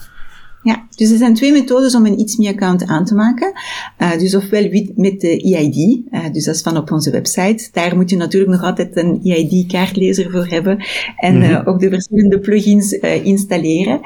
Ja, 0.63 0.87
dus 0.95 1.11
er 1.11 1.17
zijn 1.17 1.33
twee 1.33 1.51
methodes 1.51 1.95
om 1.95 2.05
een 2.05 2.19
iets 2.19 2.37
meer 2.37 2.51
account 2.51 2.85
aan 2.85 3.05
te 3.05 3.15
maken. 3.15 3.51
Uh, 4.01 4.17
dus 4.17 4.35
ofwel 4.35 4.69
met 4.95 5.21
de 5.21 5.41
EID, 5.41 5.75
uh, 5.75 6.19
dus 6.31 6.45
dat 6.45 6.55
is 6.55 6.61
van 6.61 6.77
op 6.77 6.91
onze 6.91 7.11
website. 7.11 7.69
Daar 7.71 7.95
moet 7.95 8.09
je 8.09 8.17
natuurlijk 8.17 8.51
nog 8.51 8.63
altijd 8.63 8.97
een 8.97 9.19
EID-kaartlezer 9.23 10.31
voor 10.31 10.47
hebben 10.47 10.85
en 11.17 11.35
mm 11.35 11.41
-hmm. 11.41 11.51
uh, 11.51 11.67
ook 11.67 11.79
de 11.79 11.89
verschillende 11.89 12.39
plugins 12.39 12.91
installeren. 13.23 13.99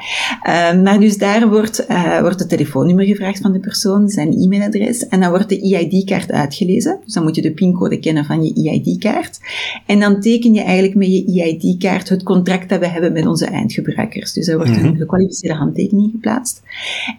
maar 0.82 1.00
dus 1.00 1.18
daar 1.18 1.48
wordt, 1.48 1.86
wordt 2.20 2.38
het 2.38 2.48
telefoonnummer 2.48 3.04
gevraagd 3.04 3.40
van 3.40 3.52
de 3.52 3.60
persoon, 3.60 4.08
zijn 4.08 4.32
e-mailadres 4.32 5.08
en 5.08 5.20
dan 5.20 5.30
wordt 5.30 5.48
de 5.48 5.60
EID-kaart 5.60 6.32
uitgelezen. 6.32 6.98
Dus 7.04 7.14
dan 7.14 7.22
moet 7.22 7.36
je 7.36 7.42
de 7.42 7.52
pincode 7.52 7.98
kennen 7.98 8.24
van 8.24 8.44
je 8.44 8.70
EID-kaart. 8.70 9.38
En 9.86 10.00
dan 10.00 10.20
teken 10.20 10.54
je 10.54 10.62
eigenlijk 10.62 10.94
met 10.94 11.08
je 11.08 11.42
EID-kaart 11.42 12.08
het 12.08 12.22
contract 12.22 12.68
dat 12.68 12.80
we 12.80 12.88
hebben 12.88 13.12
met 13.12 13.26
onze 13.26 13.46
eindgebruikers. 13.46 14.32
Dus 14.32 14.48
er 14.48 14.56
wordt 14.56 14.70
mm 14.70 14.76
-hmm. 14.76 14.86
een 14.86 14.96
gekwalificeerde 14.96 15.56
handtekening 15.58 16.10
geplaatst. 16.10 16.47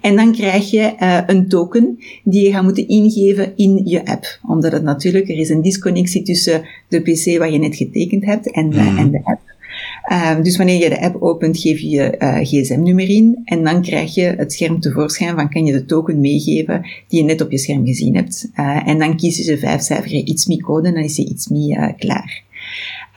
En 0.02 0.16
dan 0.16 0.32
krijg 0.32 0.72
je 0.72 0.94
uh, 1.00 1.20
een 1.28 1.48
token 1.48 2.00
die 2.24 2.44
je 2.44 2.52
gaat 2.52 2.64
moeten 2.64 2.88
ingeven 2.88 3.54
in 3.56 3.82
je 3.86 4.06
app. 4.06 4.40
Omdat 4.48 4.72
het 4.72 4.84
natuurlijk, 4.84 5.30
er 5.30 5.38
is 5.38 5.50
een 5.50 5.62
disconnectie 5.62 6.24
tussen 6.24 6.62
de 6.88 7.02
PC 7.02 7.38
waar 7.38 7.52
je 7.52 7.60
net 7.60 7.76
getekend 7.76 8.26
hebt 8.26 8.52
en 8.52 8.70
de, 8.70 8.80
mm. 8.80 8.98
en 8.98 9.12
de 9.12 9.22
app. 9.24 9.42
Uh, 10.12 10.42
dus 10.44 10.58
wanneer 10.58 10.84
je 10.84 10.90
de 10.90 11.02
app 11.02 11.22
opent, 11.22 11.58
geef 11.58 11.80
je 11.80 11.90
je 11.90 12.16
uh, 12.20 12.38
gsm-nummer 12.38 13.10
in 13.10 13.42
en 13.46 13.64
dan 13.64 13.82
krijg 13.82 14.16
je 14.16 14.22
het 14.38 14.54
scherm 14.54 14.80
tevoorschijn 14.80 15.36
van 15.36 15.50
kan 15.50 15.66
je 15.66 15.72
de 15.72 15.86
token 15.86 16.20
meegeven 16.20 16.82
die 17.08 17.20
je 17.20 17.26
net 17.26 17.42
op 17.42 17.52
je 17.52 17.58
scherm 17.58 17.86
gezien 17.86 18.16
hebt. 18.16 18.50
Uh, 18.56 18.88
en 18.88 19.00
dan 19.00 19.18
kies 19.18 19.38
je 19.38 19.46
de 19.46 19.58
vijfcijferige 19.58 20.26
ITSME-code 20.26 20.88
en 20.88 20.94
dan 20.94 21.04
is 21.04 21.16
je 21.16 21.26
ITSME 21.26 21.94
klaar. 21.98 22.44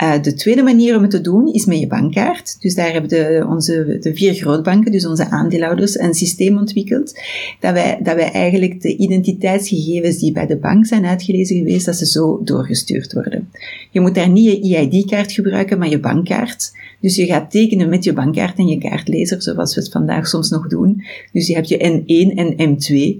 Uh, 0.02 0.22
de 0.22 0.34
tweede 0.34 0.62
manier 0.62 0.96
om 0.96 1.02
het 1.02 1.10
te 1.10 1.20
doen 1.20 1.52
is 1.52 1.64
met 1.64 1.78
je 1.78 1.86
bankkaart. 1.86 2.60
Dus 2.60 2.74
daar 2.74 2.92
hebben 2.92 3.10
de, 3.10 3.46
onze, 3.48 3.96
de 4.00 4.14
vier 4.14 4.34
grootbanken, 4.34 4.92
dus 4.92 5.06
onze 5.06 5.30
aandeelhouders, 5.30 5.98
een 5.98 6.14
systeem 6.14 6.58
ontwikkeld 6.58 7.20
dat 7.60 7.72
wij, 7.72 7.98
dat 8.02 8.14
wij 8.14 8.30
eigenlijk 8.30 8.80
de 8.80 8.96
identiteitsgegevens 8.96 10.18
die 10.18 10.32
bij 10.32 10.46
de 10.46 10.56
bank 10.56 10.86
zijn 10.86 11.04
uitgelezen 11.04 11.56
geweest, 11.56 11.86
dat 11.86 11.96
ze 11.96 12.06
zo 12.06 12.40
doorgestuurd 12.44 13.12
worden. 13.12 13.50
Je 13.90 14.00
moet 14.00 14.14
daar 14.14 14.28
niet 14.28 14.66
je 14.66 14.76
EID-kaart 14.76 15.32
gebruiken, 15.32 15.78
maar 15.78 15.88
je 15.88 16.00
bankkaart. 16.00 16.72
Dus 17.00 17.16
je 17.16 17.26
gaat 17.26 17.50
tekenen 17.50 17.88
met 17.88 18.04
je 18.04 18.12
bankkaart 18.12 18.58
en 18.58 18.66
je 18.66 18.78
kaartlezer, 18.78 19.42
zoals 19.42 19.74
we 19.74 19.80
het 19.80 19.90
vandaag 19.90 20.26
soms 20.26 20.50
nog 20.50 20.68
doen. 20.68 21.02
Dus 21.32 21.46
je 21.46 21.54
hebt 21.54 21.68
je 21.68 21.76
N1 21.76 22.36
en 22.36 22.52
M2, 22.52 22.94
uh, 22.94 23.18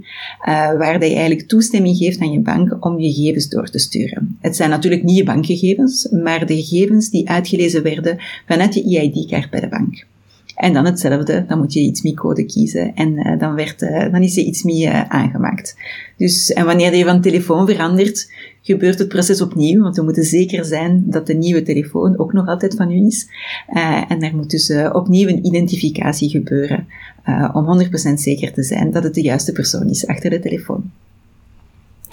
waar 0.79 0.99
dat 1.01 1.09
je 1.09 1.15
eigenlijk 1.15 1.49
toestemming 1.49 1.97
geeft 1.97 2.21
aan 2.21 2.33
je 2.33 2.41
bank 2.41 2.85
om 2.85 2.99
je 2.99 3.13
gegevens 3.13 3.49
door 3.49 3.71
te 3.71 3.79
sturen. 3.79 4.37
Het 4.41 4.57
zijn 4.57 4.71
natuurlijk 4.71 5.03
niet 5.03 5.17
je 5.17 5.25
bankgegevens, 5.25 6.09
maar 6.11 6.47
de 6.47 6.55
gegevens 6.55 6.71
die 7.11 7.29
uitgelezen 7.29 7.83
werden 7.83 8.19
vanuit 8.47 8.75
je 8.75 8.99
EID-kaart 8.99 9.51
bij 9.51 9.61
de 9.61 9.69
bank. 9.69 10.05
En 10.57 10.73
dan 10.73 10.85
hetzelfde, 10.85 11.45
dan 11.49 11.59
moet 11.59 11.73
je 11.73 11.81
iets 11.81 12.03
meer 12.03 12.15
code 12.15 12.45
kiezen 12.45 12.95
en 12.95 13.13
uh, 13.13 13.39
dan, 13.39 13.55
werd, 13.55 13.83
uh, 13.83 14.13
dan 14.13 14.23
is 14.23 14.37
er 14.37 14.45
iets 14.45 14.63
meer 14.63 14.93
uh, 14.93 15.09
aangemaakt. 15.09 15.77
Dus, 16.17 16.53
en 16.53 16.65
wanneer 16.65 16.97
je 16.97 17.05
van 17.05 17.21
telefoon 17.21 17.67
verandert, 17.67 18.33
gebeurt 18.63 18.99
het 18.99 19.09
proces 19.09 19.41
opnieuw, 19.41 19.83
want 19.83 19.97
we 19.97 20.03
moeten 20.03 20.25
zeker 20.25 20.65
zijn 20.65 21.05
dat 21.07 21.27
de 21.27 21.35
nieuwe 21.35 21.63
telefoon 21.63 22.19
ook 22.19 22.33
nog 22.33 22.47
altijd 22.47 22.75
van 22.75 22.91
u 22.91 23.07
is. 23.07 23.29
en 24.09 24.23
er 24.23 24.37
moet 24.37 24.51
dus 24.51 24.73
opnieuw 24.93 25.29
een 25.29 25.47
identificatie 25.47 26.31
gebeuren, 26.31 26.87
om 27.53 27.81
100% 28.11 28.15
zeker 28.15 28.53
te 28.53 28.63
zijn 28.63 28.91
dat 28.91 29.03
het 29.03 29.15
de 29.15 29.23
juiste 29.23 29.53
persoon 29.53 29.89
is 29.89 30.07
achter 30.07 30.31
de 30.31 30.41
telefoon. 30.41 30.91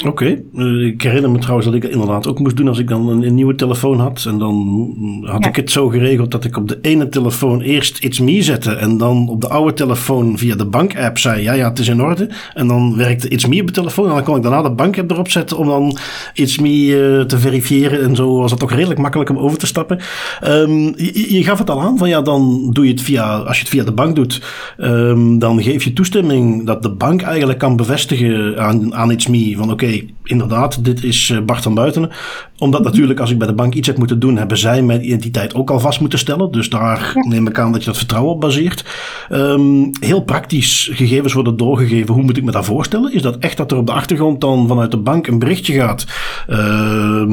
Oké, 0.06 0.42
eh, 0.56 0.86
ik 0.86 1.02
herinner 1.02 1.32
me 1.32 1.38
trouwens 1.38 1.66
dat 1.66 1.76
ik 1.76 1.82
dat 1.82 1.92
inderdaad 1.92 2.28
ook 2.28 2.40
moest 2.40 2.58
doen 2.58 2.68
als 2.68 2.80
ik 2.80 2.88
dan 2.88 3.08
een, 3.10 3.36
nieuwe 3.36 3.56
telefoon 3.56 4.00
had. 4.00 4.26
En 4.28 4.38
dan 4.38 4.96
had 5.24 5.46
ik 5.46 5.56
het 5.56 5.72
zo 5.72 5.88
geregeld 5.88 6.32
dat 6.32 6.44
ik 6.44 6.58
op 6.58 6.68
de 6.68 6.78
ene 6.82 7.10
telefoon 7.10 7.62
eerst 7.62 8.04
It's 8.04 8.20
Me 8.20 8.42
zette. 8.42 8.72
En 8.72 8.98
dan 8.98 9.30
op 9.30 9.42
de 9.42 9.48
oude 9.48 9.74
telefoon 9.74 10.38
via 10.38 10.56
de 10.56 10.66
bank-app 10.66 11.18
zei, 11.18 11.42
ja 11.42 11.54
ja, 11.54 11.70
het 11.70 11.80
is 11.80 11.88
in 11.88 12.02
orde. 12.02 12.30
En 12.54 12.68
dan 12.68 12.98
werkte 12.98 13.28
It's 13.28 13.46
Me 13.46 13.62
op 13.62 13.68
de 13.68 13.74
telefoon. 13.74 14.08
En 14.08 14.14
dan 14.14 14.24
kon 14.24 14.36
ik 14.36 14.44
daarna 14.44 14.62
de 14.62 14.72
bank-app 14.72 15.12
erop 15.12 15.30
zetten 15.30 15.58
om 15.58 15.68
dan 15.68 15.98
It's 16.34 16.58
Me 16.58 16.70
uh, 16.70 17.22
te 17.22 17.40
verifiëren. 17.40 18.04
En 18.04 18.16
zo 18.16 18.38
was 18.38 18.52
het 18.52 18.60
toch 18.60 18.72
redelijk 18.72 19.00
makkelijk 19.00 19.30
om 19.30 19.38
over 19.38 19.58
te 19.58 19.66
stappen. 19.66 20.00
Um, 20.48 20.94
je, 20.96 21.34
je, 21.34 21.44
gaf 21.44 21.60
het 21.60 21.70
al 21.70 21.82
aan 21.82 21.98
van 21.98 22.10
ja, 22.10 22.22
dan 22.22 22.70
doe 22.72 22.86
je 22.86 22.92
het 22.92 23.02
via, 23.02 23.38
als 23.38 23.56
je 23.56 23.62
het 23.62 23.72
via 23.72 23.84
de 23.84 23.92
bank 23.92 24.16
doet, 24.16 24.42
um, 24.78 25.40
dan 25.40 25.64
geef 25.64 25.84
je 25.84 25.94
toestemming 25.94 26.66
dat 26.66 26.84
de 26.84 26.92
bank 26.92 27.22
eigenlijk 27.22 27.60
kan 27.60 27.76
bevestigen 27.76 28.60
aan, 28.60 28.96
aan 28.96 29.12
It's 29.12 29.28
Me 29.28 29.54
van 29.58 29.72
oké, 29.72 29.89
inderdaad, 30.24 30.84
dit 30.86 31.04
is 31.04 31.30
eh, 31.30 31.40
Bart 31.40 31.64
van 31.64 31.74
Buitenen. 31.74 32.10
Omdat 32.58 32.84
natuurlijk 32.84 33.20
als 33.20 33.32
ik 33.32 33.38
bij 33.38 33.48
de 33.48 33.54
bank 33.54 33.74
iets 33.74 33.88
heb 33.88 33.98
moeten 33.98 34.20
doen, 34.20 34.38
hebben 34.38 34.58
zij 34.58 34.82
mijn 34.82 35.06
identiteit 35.06 35.54
ook 35.54 35.70
al 35.70 35.80
vast 35.80 36.00
moeten 36.00 36.20
stellen. 36.20 36.52
Dus 36.52 36.70
daar 36.70 37.12
neem 37.16 37.48
ik 37.48 37.60
aan 37.60 37.72
dat 37.72 37.82
je 37.82 37.88
dat 37.88 37.98
vertrouwen 37.98 38.34
op 38.34 38.42
baseert. 38.42 38.86
Um, 39.32 39.92
heel 40.00 40.22
praktisch, 40.22 40.90
gegevens 40.94 41.34
worden 41.34 41.58
doorgegeven. 41.58 42.14
Hoe 42.14 42.24
moet 42.24 42.38
ik 42.38 42.44
me 42.44 42.52
dat 42.52 42.66
voorstellen? 42.66 43.14
Is 43.14 43.22
dat 43.22 43.38
echt 43.38 43.58
dat 43.58 43.72
er 43.72 43.78
op 43.78 43.86
de 43.86 43.92
achtergrond 43.92 44.42
dan 44.42 44.68
vanuit 44.68 44.92
de 44.92 44.98
bank 44.98 45.28
een 45.28 45.40
berichtje 45.40 45.74
gaat 45.74 46.06
uh, 46.50 47.26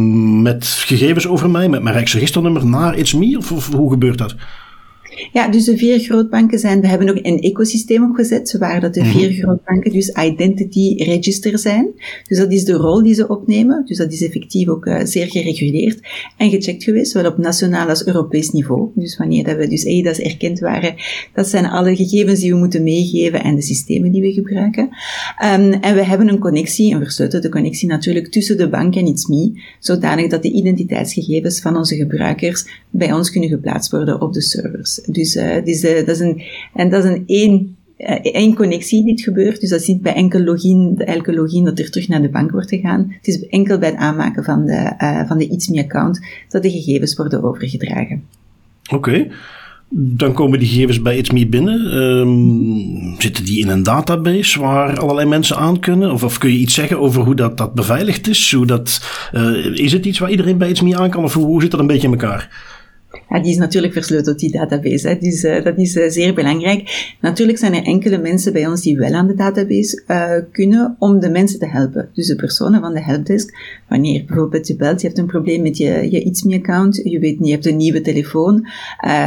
met 0.42 0.66
gegevens 0.66 1.26
over 1.26 1.50
mij, 1.50 1.68
met 1.68 1.82
mijn 1.82 1.94
Rijksregisternummer 1.94 2.66
naar 2.66 2.96
It's 2.96 3.12
Me? 3.12 3.36
of 3.38 3.72
hoe 3.72 3.90
gebeurt 3.90 4.18
dat? 4.18 4.34
Ja, 5.32 5.48
dus 5.48 5.64
de 5.64 5.76
vier 5.76 5.98
grootbanken 5.98 6.58
zijn, 6.58 6.80
we 6.80 6.86
hebben 6.86 7.08
ook 7.08 7.18
een 7.22 7.40
ecosysteem 7.40 8.04
opgezet, 8.04 8.56
waar 8.58 8.80
dat 8.80 8.94
de 8.94 9.00
mhm. 9.00 9.10
vier 9.10 9.30
grootbanken 9.30 9.92
dus 9.92 10.08
identity 10.08 10.94
register 11.02 11.58
zijn. 11.58 11.88
Dus 12.28 12.38
dat 12.38 12.52
is 12.52 12.64
de 12.64 12.72
rol 12.72 13.02
die 13.02 13.14
ze 13.14 13.28
opnemen. 13.28 13.84
Dus 13.84 13.96
dat 13.96 14.12
is 14.12 14.22
effectief 14.22 14.68
ook 14.68 14.86
uh, 14.86 15.00
zeer 15.04 15.26
gereguleerd 15.26 16.00
en 16.36 16.50
gecheckt 16.50 16.84
geweest, 16.84 17.12
zowel 17.12 17.30
op 17.30 17.38
nationaal 17.38 17.88
als 17.88 18.06
Europees 18.06 18.50
niveau. 18.50 18.90
Dus 18.94 19.16
wanneer 19.16 19.44
dat 19.44 19.56
we 19.56 19.68
dus 19.68 19.84
EIDAS 19.84 20.18
erkend 20.18 20.58
waren, 20.58 20.94
dat 21.34 21.48
zijn 21.48 21.66
alle 21.66 21.96
gegevens 21.96 22.40
die 22.40 22.52
we 22.52 22.58
moeten 22.58 22.82
meegeven 22.82 23.42
en 23.42 23.54
de 23.54 23.62
systemen 23.62 24.12
die 24.12 24.22
we 24.22 24.32
gebruiken. 24.32 24.82
Um, 24.82 25.72
en 25.72 25.94
we 25.94 26.04
hebben 26.04 26.28
een 26.28 26.38
connectie, 26.38 26.94
een 26.94 27.02
versleutelde 27.02 27.48
connectie 27.48 27.88
natuurlijk, 27.88 28.32
tussen 28.32 28.56
de 28.56 28.68
bank 28.68 28.94
en 28.94 29.06
ITSME, 29.06 29.60
zodanig 29.80 30.30
dat 30.30 30.42
de 30.42 30.52
identiteitsgegevens 30.52 31.60
van 31.60 31.76
onze 31.76 31.96
gebruikers 31.96 32.84
bij 32.90 33.12
ons 33.12 33.30
kunnen 33.30 33.48
geplaatst 33.48 33.90
worden 33.90 34.20
op 34.20 34.32
de 34.32 34.42
servers. 34.42 35.00
Dus, 35.06 35.32
dus 35.64 35.84
uh, 35.84 35.96
dat 35.96 36.08
is 36.08 36.20
een, 36.20 36.42
en 36.74 36.90
dat 36.90 37.04
is 37.04 37.10
een 37.10 37.22
één, 37.26 37.76
uh, 37.98 38.18
één 38.22 38.54
connectie 38.54 39.02
die 39.02 39.12
het 39.12 39.22
gebeurt. 39.22 39.60
Dus 39.60 39.70
dat 39.70 39.80
is 39.80 39.86
niet 39.86 40.02
bij 40.02 40.14
enkel 40.14 40.40
login, 40.40 40.96
elke 40.96 41.34
login 41.34 41.64
dat 41.64 41.78
er 41.78 41.90
terug 41.90 42.08
naar 42.08 42.22
de 42.22 42.30
bank 42.30 42.50
wordt 42.50 42.68
gegaan. 42.68 43.06
Het 43.08 43.26
is 43.26 43.46
enkel 43.46 43.78
bij 43.78 43.88
het 43.88 43.98
aanmaken 43.98 44.44
van 44.44 44.64
de, 44.64 44.94
uh, 44.98 45.28
van 45.28 45.38
de 45.38 45.48
ITSME-account 45.48 46.20
dat 46.48 46.62
de 46.62 46.70
gegevens 46.70 47.14
worden 47.16 47.42
overgedragen. 47.42 48.22
Oké. 48.92 49.26
Dan 49.88 50.32
komen 50.32 50.58
die 50.58 50.68
gegevens 50.68 51.02
bij 51.02 51.16
ITSME 51.16 51.46
binnen. 51.46 51.96
Um, 51.96 53.14
zitten 53.18 53.44
die 53.44 53.60
in 53.60 53.68
een 53.68 53.82
database 53.82 54.60
waar 54.60 54.98
allerlei 54.98 55.28
mensen 55.28 55.56
aan 55.56 55.80
kunnen? 55.80 56.12
Of, 56.12 56.24
of 56.24 56.38
kun 56.38 56.52
je 56.52 56.58
iets 56.58 56.74
zeggen 56.74 56.98
over 56.98 57.22
hoe 57.22 57.34
dat, 57.34 57.58
dat 57.58 57.74
beveiligd 57.74 58.28
is? 58.28 58.52
Hoe 58.52 58.66
dat, 58.66 59.00
is 59.74 59.92
het 59.92 60.06
iets 60.06 60.18
waar 60.18 60.30
iedereen 60.30 60.58
bij 60.58 60.68
ITSME 60.68 60.96
aan 60.96 61.10
kan? 61.10 61.24
Of 61.24 61.34
hoe 61.34 61.62
zit 61.62 61.70
dat 61.70 61.80
een 61.80 61.86
beetje 61.86 62.06
in 62.06 62.12
elkaar? 62.12 62.74
Ja, 63.28 63.40
die 63.40 63.50
is 63.50 63.56
natuurlijk 63.56 63.92
versleuteld, 63.92 64.38
die 64.38 64.52
database. 64.52 65.08
Hè. 65.08 65.18
Dus 65.18 65.40
dat 65.40 65.78
is 65.78 65.96
uh, 65.96 66.10
zeer 66.10 66.34
belangrijk. 66.34 67.14
Natuurlijk 67.20 67.58
zijn 67.58 67.74
er 67.74 67.82
enkele 67.82 68.18
mensen 68.18 68.52
bij 68.52 68.66
ons 68.66 68.82
die 68.82 68.96
wel 68.98 69.12
aan 69.12 69.26
de 69.26 69.34
database 69.34 70.02
uh, 70.08 70.32
kunnen 70.52 70.96
om 70.98 71.20
de 71.20 71.30
mensen 71.30 71.58
te 71.58 71.66
helpen. 71.66 72.08
Dus 72.14 72.26
de 72.26 72.36
personen 72.36 72.80
van 72.80 72.94
de 72.94 73.02
helpdesk. 73.02 73.56
Wanneer 73.88 74.24
bijvoorbeeld 74.24 74.66
je 74.66 74.76
belt, 74.76 75.00
je 75.00 75.06
hebt 75.06 75.18
een 75.18 75.26
probleem 75.26 75.62
met 75.62 75.76
je, 75.76 76.10
je 76.10 76.22
ITSME-account, 76.22 77.00
je 77.04 77.18
weet 77.18 77.38
niet, 77.38 77.48
je 77.48 77.52
hebt 77.52 77.66
een 77.66 77.76
nieuwe 77.76 78.00
telefoon, 78.00 78.66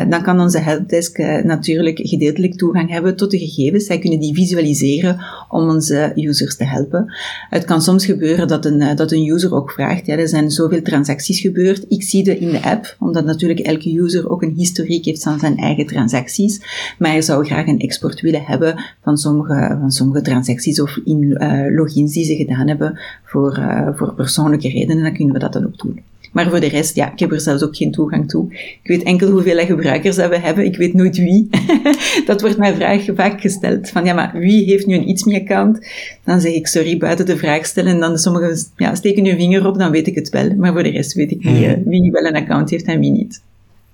dan 0.10 0.24
kan 0.24 0.40
onze 0.40 0.60
helpdesk 0.60 1.18
natuurlijk 1.44 2.00
gedeeltelijk 2.02 2.56
toegang 2.56 2.90
hebben 2.90 3.16
tot 3.16 3.32
de 3.32 3.40
gegevens. 3.40 3.86
Zij 3.86 4.00
kunnen 4.00 4.20
die 4.20 4.34
visualiseren 4.34 5.20
om 5.50 5.70
onze 5.70 6.12
users 6.16 6.56
te 6.56 6.66
helpen. 6.66 7.14
Het 7.50 7.66
kan 7.66 7.82
soms 7.82 8.06
gebeuren 8.06 8.48
dat 8.48 8.66
een, 8.66 8.96
dat 8.96 9.12
een 9.12 9.28
user 9.28 9.54
ook 9.56 9.72
vraagt, 9.72 10.06
ja, 10.06 10.18
er 10.18 10.28
zijn 10.28 10.52
zoveel 10.52 10.82
transacties 10.82 11.40
gebeurd, 11.40 11.86
ik 11.88 12.04
zie 12.04 12.30
het 12.30 12.40
in 12.40 12.50
de 12.50 12.64
app, 12.64 12.96
omdat 13.00 13.26
natuurlijk 13.26 13.60
elke 13.80 14.04
user 14.04 14.30
ook 14.30 14.42
een 14.42 14.54
historiek 14.56 15.06
heeft 15.06 15.24
van 15.24 15.40
zijn 15.40 15.58
eigen 15.58 15.86
transacties, 15.86 16.62
maar 16.98 17.12
hij 17.12 17.22
zou 17.22 17.46
graag 17.46 17.68
een 17.68 17.80
export 17.80 18.22
willen 18.22 18.44
hebben 18.44 18.84
van 19.04 19.18
sommige, 19.18 19.78
van 19.80 19.92
sommige 19.92 20.22
transacties 20.22 20.82
of 20.82 21.00
in 21.04 21.24
uh, 21.24 21.76
logins 21.76 22.14
die 22.14 22.26
ze 22.26 22.36
gedaan 22.36 22.68
hebben 22.68 23.00
voor, 23.24 23.58
uh, 23.58 23.88
voor 23.96 24.14
persoonlijke 24.14 24.70
redenen, 24.70 25.04
dan 25.04 25.14
kunnen 25.14 25.34
we 25.34 25.40
dat 25.40 25.54
dan 25.54 25.66
ook 25.66 25.78
doen. 25.78 26.00
Maar 26.32 26.50
voor 26.50 26.60
de 26.60 26.68
rest, 26.68 26.96
ja, 26.96 27.12
ik 27.12 27.20
heb 27.20 27.32
er 27.32 27.42
zelfs 27.42 27.64
ook 27.64 27.76
geen 27.76 27.92
toegang 27.92 28.30
toe. 28.30 28.54
Ik 28.54 28.80
weet 28.84 29.04
enkel 29.04 29.30
hoeveel 29.30 29.66
gebruikers 29.66 30.16
dat 30.16 30.30
we 30.30 30.40
hebben. 30.40 30.66
Ik 30.66 30.78
weet 30.78 30.94
nooit 30.94 31.18
wie. 31.18 31.50
dat 32.26 32.42
wordt 32.42 32.58
mij 32.58 32.76
vraag 32.76 33.06
vaak 33.16 33.42
gesteld. 33.42 33.90
Van 33.90 34.06
ja, 34.06 34.14
maar 34.14 34.32
wie 34.40 34.66
heeft 34.66 34.86
nu 34.86 34.96
een 34.96 35.08
ITSME-account? 35.08 35.88
Dan 36.24 36.42
zeg 36.42 36.54
ik 36.54 36.68
sorry, 36.68 36.98
buiten 36.98 37.26
de 37.26 37.38
vraag 37.38 37.66
stellen. 37.66 37.94
En 37.94 38.00
dan 38.00 38.18
sommigen 38.18 38.58
ja, 38.78 38.96
steken 38.96 39.26
hun 39.26 39.38
vinger 39.38 39.68
op, 39.68 39.78
dan 39.78 39.92
weet 39.92 40.08
ik 40.08 40.16
het 40.16 40.30
wel. 40.30 40.56
Maar 40.56 40.72
voor 40.72 40.84
de 40.84 40.90
rest 40.90 41.14
weet 41.14 41.32
ik 41.32 41.44
niet 41.44 41.62
uh, 41.62 41.74
wie 41.86 42.12
wel 42.12 42.26
een 42.26 42.36
account 42.36 42.70
heeft 42.70 42.86
en 42.86 43.00
wie 43.00 43.12
niet. 43.12 43.42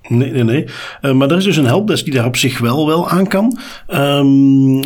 Nee, 0.08 0.32
nee, 0.32 0.44
nee. 0.44 0.66
Uh, 1.02 1.12
maar 1.12 1.30
er 1.32 1.38
is 1.38 1.44
dus 1.44 1.58
een 1.58 1.66
helpdesk 1.66 2.06
die 2.06 2.14
daar 2.14 2.26
op 2.26 2.36
zich 2.36 2.60
wel, 2.60 2.88
wel 2.88 3.10
aan 3.10 3.28
kan. 3.28 3.58
Um, 3.94 4.82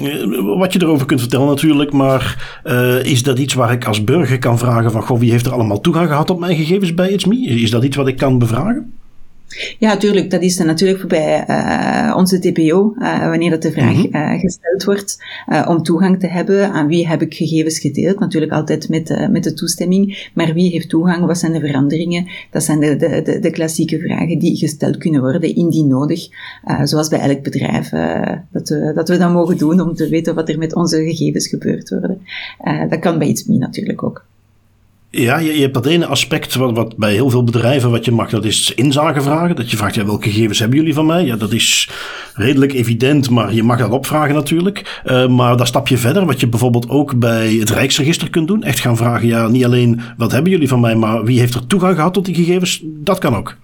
wat 0.57 0.73
je 0.73 0.81
erover 0.81 1.05
kunt 1.05 1.19
vertellen 1.19 1.47
natuurlijk, 1.47 1.91
maar 1.91 2.59
uh, 2.63 3.03
is 3.03 3.23
dat 3.23 3.39
iets 3.39 3.53
waar 3.53 3.71
ik 3.71 3.85
als 3.85 4.03
burger 4.03 4.39
kan 4.39 4.57
vragen 4.57 4.91
van, 4.91 5.01
goh, 5.01 5.19
wie 5.19 5.31
heeft 5.31 5.45
er 5.45 5.53
allemaal 5.53 5.81
toegang 5.81 6.07
gehad 6.07 6.29
op 6.29 6.39
mijn 6.39 6.55
gegevens 6.55 6.93
bij 6.93 7.09
It's? 7.09 7.25
Is 7.25 7.71
dat 7.71 7.83
iets 7.83 7.95
wat 7.95 8.07
ik 8.07 8.17
kan 8.17 8.39
bevragen? 8.39 8.98
Ja, 9.79 9.97
tuurlijk. 9.97 10.31
Dat 10.31 10.41
is 10.41 10.57
natuurlijk 10.57 11.07
bij 11.07 11.45
uh, 11.47 12.15
onze 12.17 12.39
TPO, 12.39 12.93
uh, 12.97 13.19
wanneer 13.19 13.49
dat 13.49 13.61
de 13.61 13.71
vraag 13.71 14.05
uh, 14.05 14.39
gesteld 14.39 14.83
wordt, 14.83 15.23
om 15.67 15.83
toegang 15.83 16.19
te 16.19 16.27
hebben. 16.27 16.71
Aan 16.71 16.87
wie 16.87 17.07
heb 17.07 17.21
ik 17.21 17.33
gegevens 17.33 17.79
gedeeld? 17.79 18.19
Natuurlijk 18.19 18.51
altijd 18.51 18.89
met, 18.89 19.27
met 19.31 19.43
de 19.43 19.53
toestemming. 19.53 20.29
Maar 20.33 20.53
wie 20.53 20.71
heeft 20.71 20.89
toegang? 20.89 21.25
Wat 21.25 21.37
zijn 21.37 21.51
de 21.51 21.59
veranderingen? 21.59 22.27
Dat 22.51 22.63
zijn 22.63 22.79
de, 22.79 22.95
de, 22.95 23.21
de, 23.21 23.39
de 23.39 23.51
klassieke 23.51 23.99
vragen 23.99 24.39
die 24.39 24.57
gesteld 24.57 24.97
kunnen 24.97 25.21
worden, 25.21 25.55
indien 25.55 25.87
nodig. 25.87 26.27
zoals 26.83 27.07
bij 27.07 27.19
elk 27.19 27.43
bedrijf, 27.43 27.89
dat, 28.51 28.69
we, 28.69 28.91
dat 28.95 29.09
we 29.09 29.17
dat 29.17 29.31
mogen 29.31 29.57
doen 29.57 29.81
om 29.81 29.95
te 29.95 30.09
weten 30.09 30.35
wat 30.35 30.49
er 30.49 30.57
met 30.57 30.75
onze 30.75 31.03
gegevens 31.03 31.47
gebeurt 31.47 31.89
worden. 31.89 32.21
dat 32.89 32.99
kan 32.99 33.19
bij 33.19 33.27
iets 33.27 33.43
meer 33.43 33.59
natuurlijk 33.59 34.03
ook. 34.03 34.25
Ja, 35.11 35.37
je, 35.37 35.53
je, 35.53 35.61
hebt 35.61 35.73
dat 35.73 35.85
ene 35.85 36.05
aspect 36.05 36.55
wat, 36.55 36.75
wat, 36.75 36.97
bij 36.97 37.13
heel 37.13 37.29
veel 37.29 37.43
bedrijven 37.43 37.91
wat 37.91 38.05
je 38.05 38.11
mag, 38.11 38.29
dat 38.29 38.45
is 38.45 38.73
inzagevragen. 38.73 39.55
Dat 39.55 39.71
je 39.71 39.77
vraagt, 39.77 39.95
ja, 39.95 40.05
welke 40.05 40.29
gegevens 40.29 40.59
hebben 40.59 40.77
jullie 40.77 40.93
van 40.93 41.05
mij? 41.05 41.25
Ja, 41.25 41.35
dat 41.35 41.51
is 41.51 41.89
redelijk 42.33 42.73
evident, 42.73 43.29
maar 43.29 43.53
je 43.53 43.63
mag 43.63 43.77
dat 43.77 43.91
opvragen 43.91 44.35
natuurlijk. 44.35 45.01
Uh, 45.05 45.27
maar 45.27 45.57
daar 45.57 45.67
stap 45.67 45.87
je 45.87 45.97
verder, 45.97 46.25
wat 46.25 46.39
je 46.39 46.47
bijvoorbeeld 46.47 46.89
ook 46.89 47.19
bij 47.19 47.53
het 47.53 47.69
Rijksregister 47.69 48.29
kunt 48.29 48.47
doen. 48.47 48.63
Echt 48.63 48.79
gaan 48.79 48.97
vragen, 48.97 49.27
ja, 49.27 49.47
niet 49.47 49.65
alleen 49.65 50.01
wat 50.17 50.31
hebben 50.31 50.51
jullie 50.51 50.67
van 50.67 50.79
mij, 50.79 50.95
maar 50.95 51.23
wie 51.23 51.39
heeft 51.39 51.53
er 51.53 51.67
toegang 51.67 51.95
gehad 51.95 52.13
tot 52.13 52.25
die 52.25 52.35
gegevens? 52.35 52.81
Dat 52.83 53.17
kan 53.17 53.35
ook. 53.35 53.55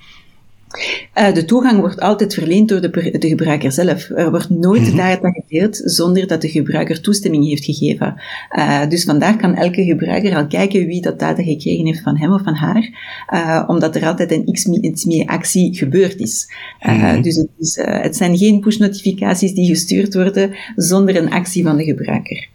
Uh, 1.18 1.34
de 1.34 1.46
toegang 1.46 1.80
wordt 1.80 2.00
altijd 2.00 2.34
verleend 2.34 2.70
door 2.70 2.82
de, 2.82 3.18
de 3.20 3.28
gebruiker 3.28 3.72
zelf. 3.72 4.10
Er 4.10 4.30
wordt 4.30 4.50
nooit 4.50 4.82
mm 4.82 4.88
-hmm. 4.88 4.98
data 4.98 5.30
gedeeld 5.30 5.82
zonder 5.84 6.28
dat 6.28 6.42
de 6.42 6.50
gebruiker 6.50 7.02
toestemming 7.02 7.48
heeft 7.48 7.66
gegeven. 7.66 8.22
Uh, 8.58 8.90
dus 8.90 9.04
vandaar 9.04 9.38
kan 9.38 9.56
elke 9.56 9.84
gebruiker 9.84 10.36
al 10.36 10.48
kijken 10.48 10.86
wie 10.86 11.02
dat 11.02 11.20
data 11.20 11.44
gekregen 11.44 11.86
heeft 11.86 12.02
van 12.02 12.18
hem 12.18 12.34
of 12.34 12.44
van 12.44 12.56
haar, 12.56 12.90
uh, 13.34 13.64
omdat 13.68 13.96
er 13.96 14.06
altijd 14.06 14.32
een 14.32 14.52
XME-actie 14.94 15.76
gebeurd 15.76 16.20
is. 16.20 16.48
Mm 16.80 17.00
-hmm. 17.00 17.22
Dus 17.22 17.36
het, 17.36 17.50
is, 17.58 17.80
het 17.82 18.16
zijn 18.16 18.38
geen 18.38 18.60
push-notificaties 18.60 19.54
die 19.54 19.68
gestuurd 19.68 20.14
worden 20.14 20.56
zonder 20.76 21.16
een 21.16 21.32
actie 21.32 21.64
van 21.64 21.78
de 21.78 21.84
gebruiker. 21.84 22.54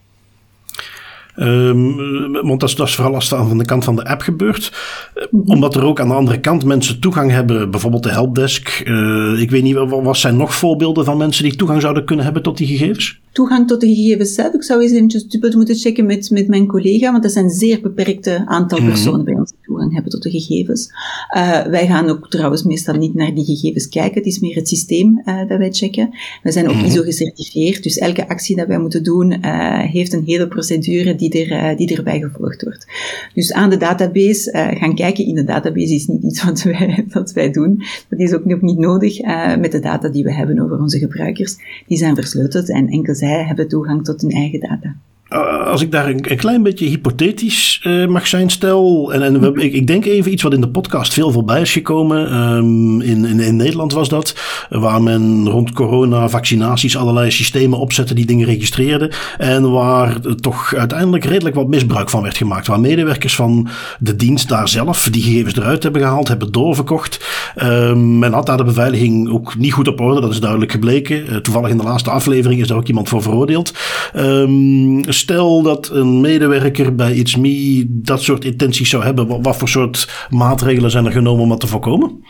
Um, 1.35 2.31
want 2.31 2.59
dat 2.59 2.69
is, 2.69 2.75
dat 2.75 2.87
is 2.87 2.95
vooral 2.95 3.13
als 3.13 3.29
het 3.29 3.39
aan 3.39 3.57
de 3.57 3.65
kant 3.65 3.83
van 3.83 3.95
de 3.95 4.05
app 4.05 4.21
gebeurt. 4.21 4.71
Mhm. 5.31 5.51
Omdat 5.51 5.75
er 5.75 5.83
ook 5.83 5.99
aan 5.99 6.07
de 6.07 6.13
andere 6.13 6.39
kant 6.39 6.65
mensen 6.65 6.99
toegang 6.99 7.31
hebben, 7.31 7.71
bijvoorbeeld 7.71 8.03
de 8.03 8.11
helpdesk. 8.11 8.83
Uh, 8.85 9.41
ik 9.41 9.51
weet 9.51 9.63
niet, 9.63 9.75
wat 9.75 10.17
zijn 10.17 10.37
nog 10.37 10.55
voorbeelden 10.55 11.05
van 11.05 11.17
mensen 11.17 11.43
die 11.43 11.55
toegang 11.55 11.81
zouden 11.81 12.05
kunnen 12.05 12.25
hebben 12.25 12.43
tot 12.43 12.57
die 12.57 12.67
gegevens? 12.67 13.19
Toegang 13.31 13.67
tot 13.67 13.81
de 13.81 13.87
gegevens 13.87 14.33
zelf. 14.33 14.53
Ik 14.53 14.63
zou 14.63 14.81
eens 14.81 14.91
eventjes 14.91 15.27
dubbel 15.27 15.51
moeten 15.55 15.75
checken 15.75 16.05
met, 16.05 16.29
met 16.29 16.47
mijn 16.47 16.67
collega, 16.67 17.11
want 17.11 17.23
er 17.23 17.29
zijn 17.29 17.49
zeer 17.49 17.81
beperkte 17.81 18.43
aantal 18.45 18.77
mhm. 18.77 18.87
personen 18.87 19.25
bij 19.25 19.33
ons 19.33 19.53
toegang 19.81 19.93
hebben 19.93 20.11
tot 20.11 20.23
de 20.23 20.39
gegevens. 20.39 20.89
Uh, 21.35 21.61
wij 21.61 21.87
gaan 21.87 22.09
ook 22.09 22.29
trouwens 22.29 22.63
meestal 22.63 22.95
niet 22.95 23.13
naar 23.13 23.33
die 23.33 23.45
gegevens 23.45 23.89
kijken. 23.89 24.13
Het 24.13 24.25
is 24.25 24.39
meer 24.39 24.55
het 24.55 24.67
systeem 24.67 25.21
uh, 25.25 25.47
dat 25.47 25.57
wij 25.57 25.71
checken. 25.71 26.09
We 26.43 26.51
zijn 26.51 26.69
ook 26.69 26.75
mhm. 26.75 26.85
ISO 26.85 27.01
gecertificeerd, 27.01 27.83
dus 27.83 27.97
elke 27.97 28.27
actie 28.27 28.55
dat 28.55 28.67
wij 28.67 28.79
moeten 28.79 29.03
doen 29.03 29.31
uh, 29.31 29.79
heeft 29.79 30.13
een 30.13 30.23
hele 30.25 30.47
procedure 30.47 31.15
die, 31.15 31.45
er, 31.45 31.77
die 31.77 31.95
erbij 31.95 32.19
gevolgd 32.19 32.63
wordt. 32.63 32.87
Dus 33.33 33.53
aan 33.53 33.69
de 33.69 33.77
database 33.77 34.75
gaan 34.79 34.95
kijken 34.95 35.25
in 35.25 35.35
de 35.35 35.43
database 35.43 35.93
is 35.93 36.07
niet 36.07 36.23
iets 36.23 36.43
wat 36.43 36.61
wij, 36.71 37.05
wat 37.09 37.31
wij 37.31 37.51
doen. 37.51 37.83
Dat 38.09 38.19
is 38.19 38.33
ook 38.33 38.45
nog 38.45 38.61
niet 38.61 38.77
nodig 38.77 39.21
met 39.59 39.71
de 39.71 39.79
data 39.79 40.09
die 40.09 40.23
we 40.23 40.33
hebben 40.33 40.59
over 40.59 40.79
onze 40.79 40.99
gebruikers. 40.99 41.55
Die 41.87 41.97
zijn 41.97 42.15
versleuteld 42.15 42.69
en 42.69 42.87
enkel 42.87 43.15
zij 43.15 43.43
hebben 43.43 43.67
toegang 43.67 44.03
tot 44.03 44.21
hun 44.21 44.31
eigen 44.31 44.59
data. 44.59 44.95
Eh, 45.31 45.67
als 45.67 45.81
ik 45.81 45.91
daar 45.91 46.09
een, 46.09 46.31
een 46.31 46.37
klein 46.37 46.63
beetje 46.63 46.85
hypothetisch 46.85 47.81
uh, 47.83 48.07
mag 48.07 48.27
zijn, 48.27 48.49
stel. 48.49 49.13
En, 49.13 49.21
en 49.21 49.39
we, 49.39 49.61
ik, 49.61 49.73
ik, 49.73 49.87
denk 49.87 50.05
even 50.05 50.31
iets 50.31 50.43
wat 50.43 50.53
in 50.53 50.61
de 50.61 50.69
podcast 50.69 51.13
veel 51.13 51.31
voorbij 51.31 51.61
is 51.61 51.71
gekomen. 51.71 52.35
Um, 52.37 53.01
in, 53.01 53.25
in, 53.25 53.39
in, 53.39 53.55
Nederland 53.55 53.93
was 53.93 54.09
dat. 54.09 54.35
Waar 54.69 55.01
men 55.01 55.49
rond 55.49 55.71
corona, 55.71 56.29
vaccinaties, 56.29 56.97
allerlei 56.97 57.31
systemen 57.31 57.79
opzette 57.79 58.13
die 58.13 58.25
dingen 58.25 58.45
registreerden. 58.45 59.11
En 59.37 59.71
waar 59.71 60.19
toch 60.35 60.75
uiteindelijk 60.75 61.23
redelijk 61.23 61.55
wat 61.55 61.67
misbruik 61.67 62.09
van 62.09 62.21
werd 62.21 62.37
gemaakt. 62.37 62.67
Waar 62.67 62.79
medewerkers 62.79 63.35
van 63.35 63.67
de 63.99 64.15
dienst 64.15 64.49
daar 64.49 64.67
zelf 64.67 65.09
die 65.11 65.23
gegevens 65.23 65.55
eruit 65.55 65.83
hebben 65.83 66.01
gehaald, 66.01 66.27
hebben 66.27 66.51
doorverkocht. 66.51 67.25
Um, 67.63 68.19
men 68.19 68.33
had 68.33 68.45
daar 68.45 68.57
de 68.57 68.63
beveiliging 68.63 69.29
ook 69.29 69.55
niet 69.57 69.73
goed 69.73 69.87
op 69.87 69.99
orde, 69.99 70.21
dat 70.21 70.31
is 70.31 70.39
duidelijk 70.39 70.71
gebleken. 70.71 71.25
Uh, 71.25 71.35
toevallig 71.35 71.69
in 71.69 71.77
de 71.77 71.83
laatste 71.83 72.09
aflevering 72.09 72.61
is 72.61 72.67
daar 72.67 72.77
ook 72.77 72.87
iemand 72.87 73.09
voor 73.09 73.21
veroordeeld. 73.21 73.73
Um, 74.15 75.01
stel 75.21 75.61
dat 75.61 75.89
een 75.89 76.21
medewerker 76.21 76.95
bij 76.95 77.13
It's 77.13 77.35
Me 77.35 77.85
dat 77.87 78.21
soort 78.21 78.45
intenties 78.45 78.89
zou 78.89 79.03
hebben, 79.03 79.41
wat, 79.41 79.57
voor 79.57 79.69
soort 79.69 80.27
maatregelen 80.29 80.91
zijn 80.91 81.05
er 81.05 81.11
genomen 81.11 81.43
om 81.43 81.49
dat 81.49 81.59
te 81.59 81.67
voorkomen? 81.67 82.23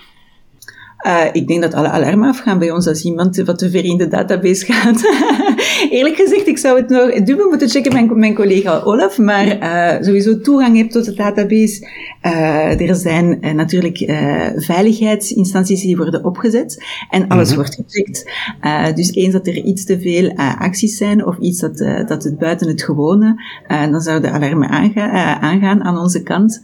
Uh, 1.08 1.24
ik 1.32 1.48
denk 1.48 1.62
dat 1.62 1.74
alle 1.74 1.88
alarmen 1.88 2.30
afgaan 2.30 2.60
bij 2.60 2.72
ons 2.72 2.88
als 2.88 3.04
iemand 3.04 3.38
wat 3.38 3.58
te 3.58 3.70
ver 3.70 3.86
in 3.86 3.98
de 3.98 4.08
database 4.08 4.66
gaat. 4.66 5.02
Eerlijk 5.98 6.16
gezegd, 6.16 6.48
ik 6.48 6.58
zou 6.58 6.78
het 6.78 6.90
nog 6.90 7.24
dubbel 7.24 7.48
moeten 7.50 7.70
checken 7.70 7.94
met 7.94 8.16
mijn, 8.16 8.36
collega 8.36 8.80
Olaf, 8.80 9.18
maar 9.18 9.46
uh, 9.46 10.04
sowieso 10.06 10.40
toegang 10.40 10.78
hebt 10.78 10.92
tot 10.92 11.06
de 11.06 11.14
database. 11.14 11.88
Uh, 12.26 12.90
er 12.90 12.96
zijn 12.96 13.40
natuurlijk 13.56 13.98
veiligheidsinstanties 14.56 15.82
die 15.82 15.98
worden 15.98 16.26
opgezet 16.26 16.84
en 17.10 17.28
alles 17.28 17.48
mhm. 17.48 17.58
wordt 17.58 17.76
gecheckt. 17.86 18.32
dus 18.96 19.14
eens 19.14 19.34
dat 19.34 19.48
er 19.48 19.56
iets 19.56 19.86
te 19.86 20.00
veel 20.00 20.36
acties 20.60 20.98
zijn 20.98 21.26
of 21.26 21.38
iets 21.38 21.60
dat, 21.60 21.78
dat 22.08 22.24
het 22.24 22.38
buiten 22.38 22.68
het 22.68 22.84
gewone, 22.84 23.44
dan 23.68 24.02
zouden 24.02 24.32
alarmen 24.32 24.70
aangaan, 24.70 25.42
aangaan 25.42 25.84
aan 25.84 25.98
onze 25.98 26.24
kant. 26.24 26.60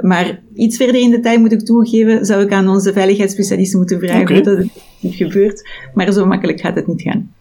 maar 0.00 0.40
iets 0.58 0.76
verder 0.76 1.00
in 1.00 1.10
de 1.10 1.20
tijd 1.20 1.40
moet 1.40 1.52
ik 1.52 1.64
toegeven, 1.64 2.26
zou 2.26 2.42
ik 2.42 2.52
aan 2.52 2.68
onze 2.68 2.92
veiligheidsspecialisten 3.18 3.78
moeten 3.78 3.98
vragen 3.98 4.20
okay. 4.20 4.34
hoe 4.34 4.44
dat 4.44 4.56
het 4.56 5.14
gebeurt. 5.14 5.68
Maar 5.94 6.12
zo 6.12 6.26
makkelijk 6.26 6.60
gaat 6.60 6.74
het 6.74 6.86
niet 6.86 7.02
gaan. 7.02 7.32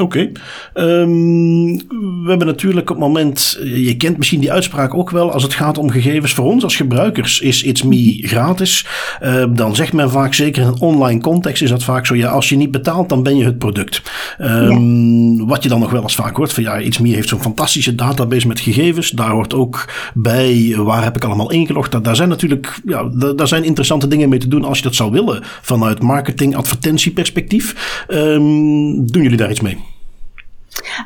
Oké. 0.00 0.30
Ehm, 0.72 1.76
we 2.22 2.24
hebben 2.26 2.46
natuurlijk 2.46 2.90
op 2.90 2.96
het 2.96 3.06
moment, 3.06 3.58
je 3.62 3.96
kent 3.96 4.16
misschien 4.16 4.40
die 4.40 4.52
uitspraak 4.52 4.94
ook 4.94 5.10
wel, 5.10 5.32
als 5.32 5.42
het 5.42 5.54
gaat 5.54 5.78
om 5.78 5.90
gegevens 5.90 6.32
voor 6.32 6.44
ons 6.44 6.64
als 6.64 6.76
gebruikers, 6.76 7.40
is 7.40 7.62
It's 7.62 7.82
Me 7.82 8.18
gratis. 8.22 8.86
Ehm, 9.20 9.54
dan 9.54 9.74
zegt 9.74 9.92
men 9.92 10.10
vaak, 10.10 10.34
zeker 10.34 10.62
in 10.62 10.68
een 10.68 10.80
online 10.80 11.20
context, 11.20 11.62
is 11.62 11.70
dat 11.70 11.82
vaak 11.82 12.06
zo, 12.06 12.16
ja, 12.16 12.28
als 12.28 12.48
je 12.48 12.56
niet 12.56 12.70
betaalt, 12.70 13.08
dan 13.08 13.22
ben 13.22 13.36
je 13.36 13.44
het 13.44 13.58
product. 13.58 14.02
Um, 14.40 15.46
Wat 15.46 15.62
je 15.62 15.68
dan 15.68 15.80
nog 15.80 15.90
wel 15.90 16.02
eens 16.02 16.14
vaak 16.14 16.36
hoort, 16.36 16.52
van 16.52 16.62
ja, 16.62 16.78
It's 16.78 16.98
Me 16.98 17.08
heeft 17.08 17.28
zo'n 17.28 17.40
fantastische 17.40 17.94
database 17.94 18.46
met 18.46 18.60
gegevens. 18.60 19.10
Daar 19.10 19.30
hoort 19.30 19.54
ook 19.54 19.88
bij, 20.14 20.74
waar 20.76 21.02
heb 21.02 21.16
ik 21.16 21.24
allemaal 21.24 21.50
ingelogd. 21.50 22.04
Daar, 22.04 22.16
zijn 22.16 22.28
natuurlijk, 22.28 22.80
ja, 22.84 23.04
daar, 23.36 23.48
zijn 23.48 23.64
interessante 23.64 24.08
dingen 24.08 24.28
mee 24.28 24.38
te 24.38 24.48
doen 24.48 24.64
als 24.64 24.78
je 24.78 24.84
dat 24.84 24.94
zou 24.94 25.10
willen, 25.10 25.42
vanuit 25.62 26.02
marketing, 26.02 26.56
advertentieperspectief. 26.56 27.96
doen 28.08 29.22
jullie 29.22 29.36
daar 29.36 29.50
iets 29.50 29.60
mee? 29.60 29.83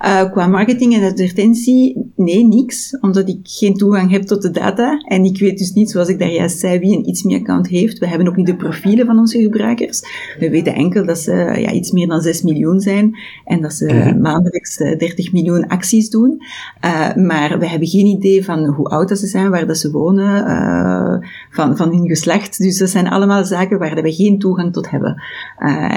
Uh, 0.05 0.31
qua 0.31 0.47
marketing 0.47 0.95
en 0.95 1.03
advertentie, 1.03 2.13
nee, 2.17 2.47
niks. 2.47 2.99
Omdat 3.01 3.29
ik 3.29 3.39
geen 3.43 3.75
toegang 3.75 4.11
heb 4.11 4.23
tot 4.23 4.43
de 4.43 4.51
data. 4.51 4.99
En 5.05 5.25
ik 5.25 5.39
weet 5.39 5.59
dus 5.59 5.73
niet, 5.73 5.91
zoals 5.91 6.09
ik 6.09 6.19
daar 6.19 6.31
juist 6.31 6.59
zei, 6.59 6.79
wie 6.79 6.97
een 6.97 7.09
iets 7.09 7.23
meer 7.23 7.39
account 7.39 7.69
heeft. 7.69 7.99
We 7.99 8.09
hebben 8.09 8.29
ook 8.29 8.37
niet 8.37 8.47
de 8.47 8.57
profielen 8.57 9.07
van 9.07 9.19
onze 9.19 9.43
gebruikers. 9.43 10.03
We 10.39 10.51
weten 10.51 10.75
enkel 10.75 11.07
dat 11.07 11.19
ze 11.19 11.33
ja, 11.33 11.71
iets 11.71 11.91
meer 11.91 12.07
dan 12.07 12.21
6 12.21 12.43
miljoen 12.43 12.81
zijn. 12.81 13.17
En 13.45 13.61
dat 13.61 13.73
ze 13.73 13.85
mhm. 13.85 14.21
maandelijks 14.21 14.77
30 14.77 15.27
eh, 15.27 15.33
miljoen 15.33 15.67
acties 15.67 16.11
doen. 16.11 16.43
Uh, 16.85 17.15
maar 17.15 17.59
we 17.59 17.69
hebben 17.69 17.89
geen 17.89 18.07
idee 18.07 18.45
van 18.45 18.65
hoe 18.65 18.87
oud 18.87 19.09
dat 19.09 19.19
ze 19.19 19.27
zijn, 19.27 19.51
waar 19.51 19.67
dat 19.67 19.79
ze 19.79 19.91
wonen, 19.91 20.47
uh, 20.47 21.29
van, 21.51 21.77
van 21.77 21.89
hun 21.89 22.09
geslacht. 22.09 22.59
Dus 22.59 22.79
dat 22.79 22.91
zijn 22.91 23.09
allemaal 23.09 23.45
zaken 23.45 23.79
waar 23.79 24.03
we 24.03 24.13
geen 24.13 24.39
toegang 24.39 24.73
tot 24.73 24.91
hebben. 24.91 25.23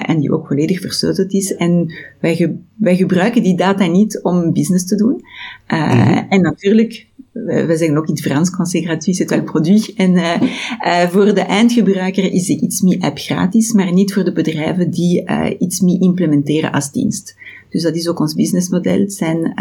en 0.06 0.20
die 0.20 0.32
ook 0.32 0.48
volledig 0.48 0.80
versleuteld 0.80 1.34
is. 1.34 1.56
En 1.56 1.94
wij, 2.20 2.36
ge 2.36 2.56
wij 2.76 2.96
gebruiken 2.96 3.44
die 3.44 3.58
data 3.58 3.71
niet 3.80 4.20
om 4.22 4.54
business 4.54 4.86
te 4.86 4.96
doen. 4.96 5.22
Uh, 5.68 6.18
En 6.30 6.42
natuurlijk, 6.42 7.08
we 7.32 7.76
zeggen 7.78 7.98
ook 7.98 8.08
in 8.08 8.14
het 8.14 8.22
Frans, 8.22 8.50
quand 8.50 8.70
c'est 8.70 8.84
gratuit, 8.84 9.16
c'est 9.16 9.30
wel 9.30 9.44
produit. 9.44 9.94
En 9.94 10.12
uh, 10.12 10.42
uh, 10.86 11.08
voor 11.10 11.34
de 11.34 11.42
eindgebruiker 11.42 12.32
is 12.32 12.46
de 12.46 12.60
ItsMe 12.60 12.98
app 13.00 13.18
gratis, 13.18 13.72
maar 13.72 13.94
niet 13.94 14.14
voor 14.14 14.24
de 14.24 14.32
bedrijven 14.32 14.92
die 14.92 15.24
uh, 15.24 15.50
ItsMe 15.58 16.00
implementeren 16.00 16.72
als 16.72 16.92
dienst. 16.92 17.36
Dus 17.70 17.84
dat 17.84 17.96
is 17.96 18.08
ook 18.08 18.20
ons 18.20 18.34
businessmodel. 18.34 19.00
Het 19.00 19.14
zijn 19.14 19.54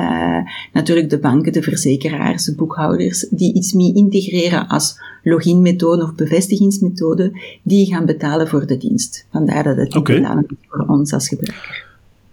natuurlijk 0.73 1.11
de 1.11 1.19
banken, 1.19 1.53
de 1.53 1.63
verzekeraars, 1.63 2.45
de 2.45 2.55
boekhouders, 2.55 3.27
die 3.31 3.55
ItsMe 3.55 3.93
integreren 3.95 4.69
als 4.69 5.01
loginmethode 5.23 6.03
of 6.03 6.15
bevestigingsmethode, 6.15 7.33
die 7.63 7.87
gaan 7.87 8.07
betalen 8.07 8.49
voor 8.49 8.67
de 8.67 8.77
dienst. 8.77 9.27
Vandaar 9.31 9.65
dat 9.65 9.77
het 9.77 9.97
okay. 9.97 10.21
betalen 10.21 10.47
voor 10.69 10.85
ons 10.87 11.13
als 11.13 11.29
gebruiker. 11.29 11.90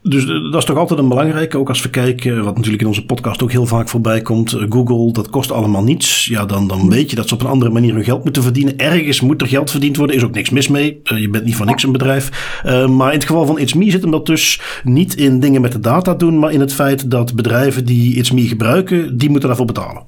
Dus 0.10 0.24
eh, 0.24 0.52
dat 0.52 0.56
is 0.56 0.66
toch 0.66 0.78
altijd 0.78 1.00
een 1.00 1.08
belangrijke, 1.08 1.58
ook 1.58 1.70
als 1.70 1.82
we 1.82 1.90
kijken, 1.90 2.44
wat 2.44 2.56
natuurlijk 2.56 2.82
in 2.82 2.88
onze 2.88 3.06
podcast 3.06 3.44
ook 3.44 3.52
heel 3.52 3.66
vaak 3.66 3.90
voorbij 3.90 4.22
komt. 4.22 4.54
Eh, 4.54 4.66
Google, 4.70 5.12
dat 5.12 5.30
kost 5.30 5.52
allemaal 5.52 5.84
niets. 5.84 6.26
Ja, 6.26 6.46
dan, 6.46 6.68
dan 6.68 6.90
weet 6.90 7.10
je 7.10 7.16
dat 7.16 7.28
ze 7.28 7.34
op 7.34 7.42
een 7.42 7.48
andere 7.48 7.72
manier 7.72 7.94
hun 7.94 8.04
geld 8.04 8.24
moeten 8.24 8.44
verdienen. 8.44 8.78
Ergens 8.78 9.22
moet 9.22 9.42
er 9.42 9.48
geld 9.48 9.72
verdiend 9.72 9.98
worden, 9.98 10.16
is 10.16 10.24
ook 10.24 10.34
niks 10.34 10.50
mis 10.50 10.68
mee. 10.68 11.02
Je 11.04 11.30
bent 11.30 11.46
niet 11.46 11.56
voor 11.56 11.66
niks 11.66 11.84
een 11.84 11.92
bedrijf. 11.92 12.60
Maar 12.88 13.12
in 13.12 13.20
het 13.20 13.26
geval 13.26 13.46
van 13.46 13.60
It's 13.60 13.74
Me 13.74 13.92
zit 13.92 14.02
hem 14.02 14.12
dat 14.12 14.26
dus 14.26 14.62
niet 14.84 15.16
in 15.16 15.40
dingen 15.40 15.62
met 15.62 15.72
de 15.72 15.80
data 15.80 16.14
doen, 16.14 16.40
maar 16.40 16.52
in 16.52 16.60
het 16.60 16.74
feit 16.74 17.12
dat 17.12 17.36
bedrijven 17.36 17.86
die 17.86 18.16
It's 18.16 18.32
Me 18.32 18.42
gebruiken, 18.42 19.18
die 19.18 19.30
moeten 19.30 19.48
daarvoor 19.48 19.66
betalen. 19.68 20.04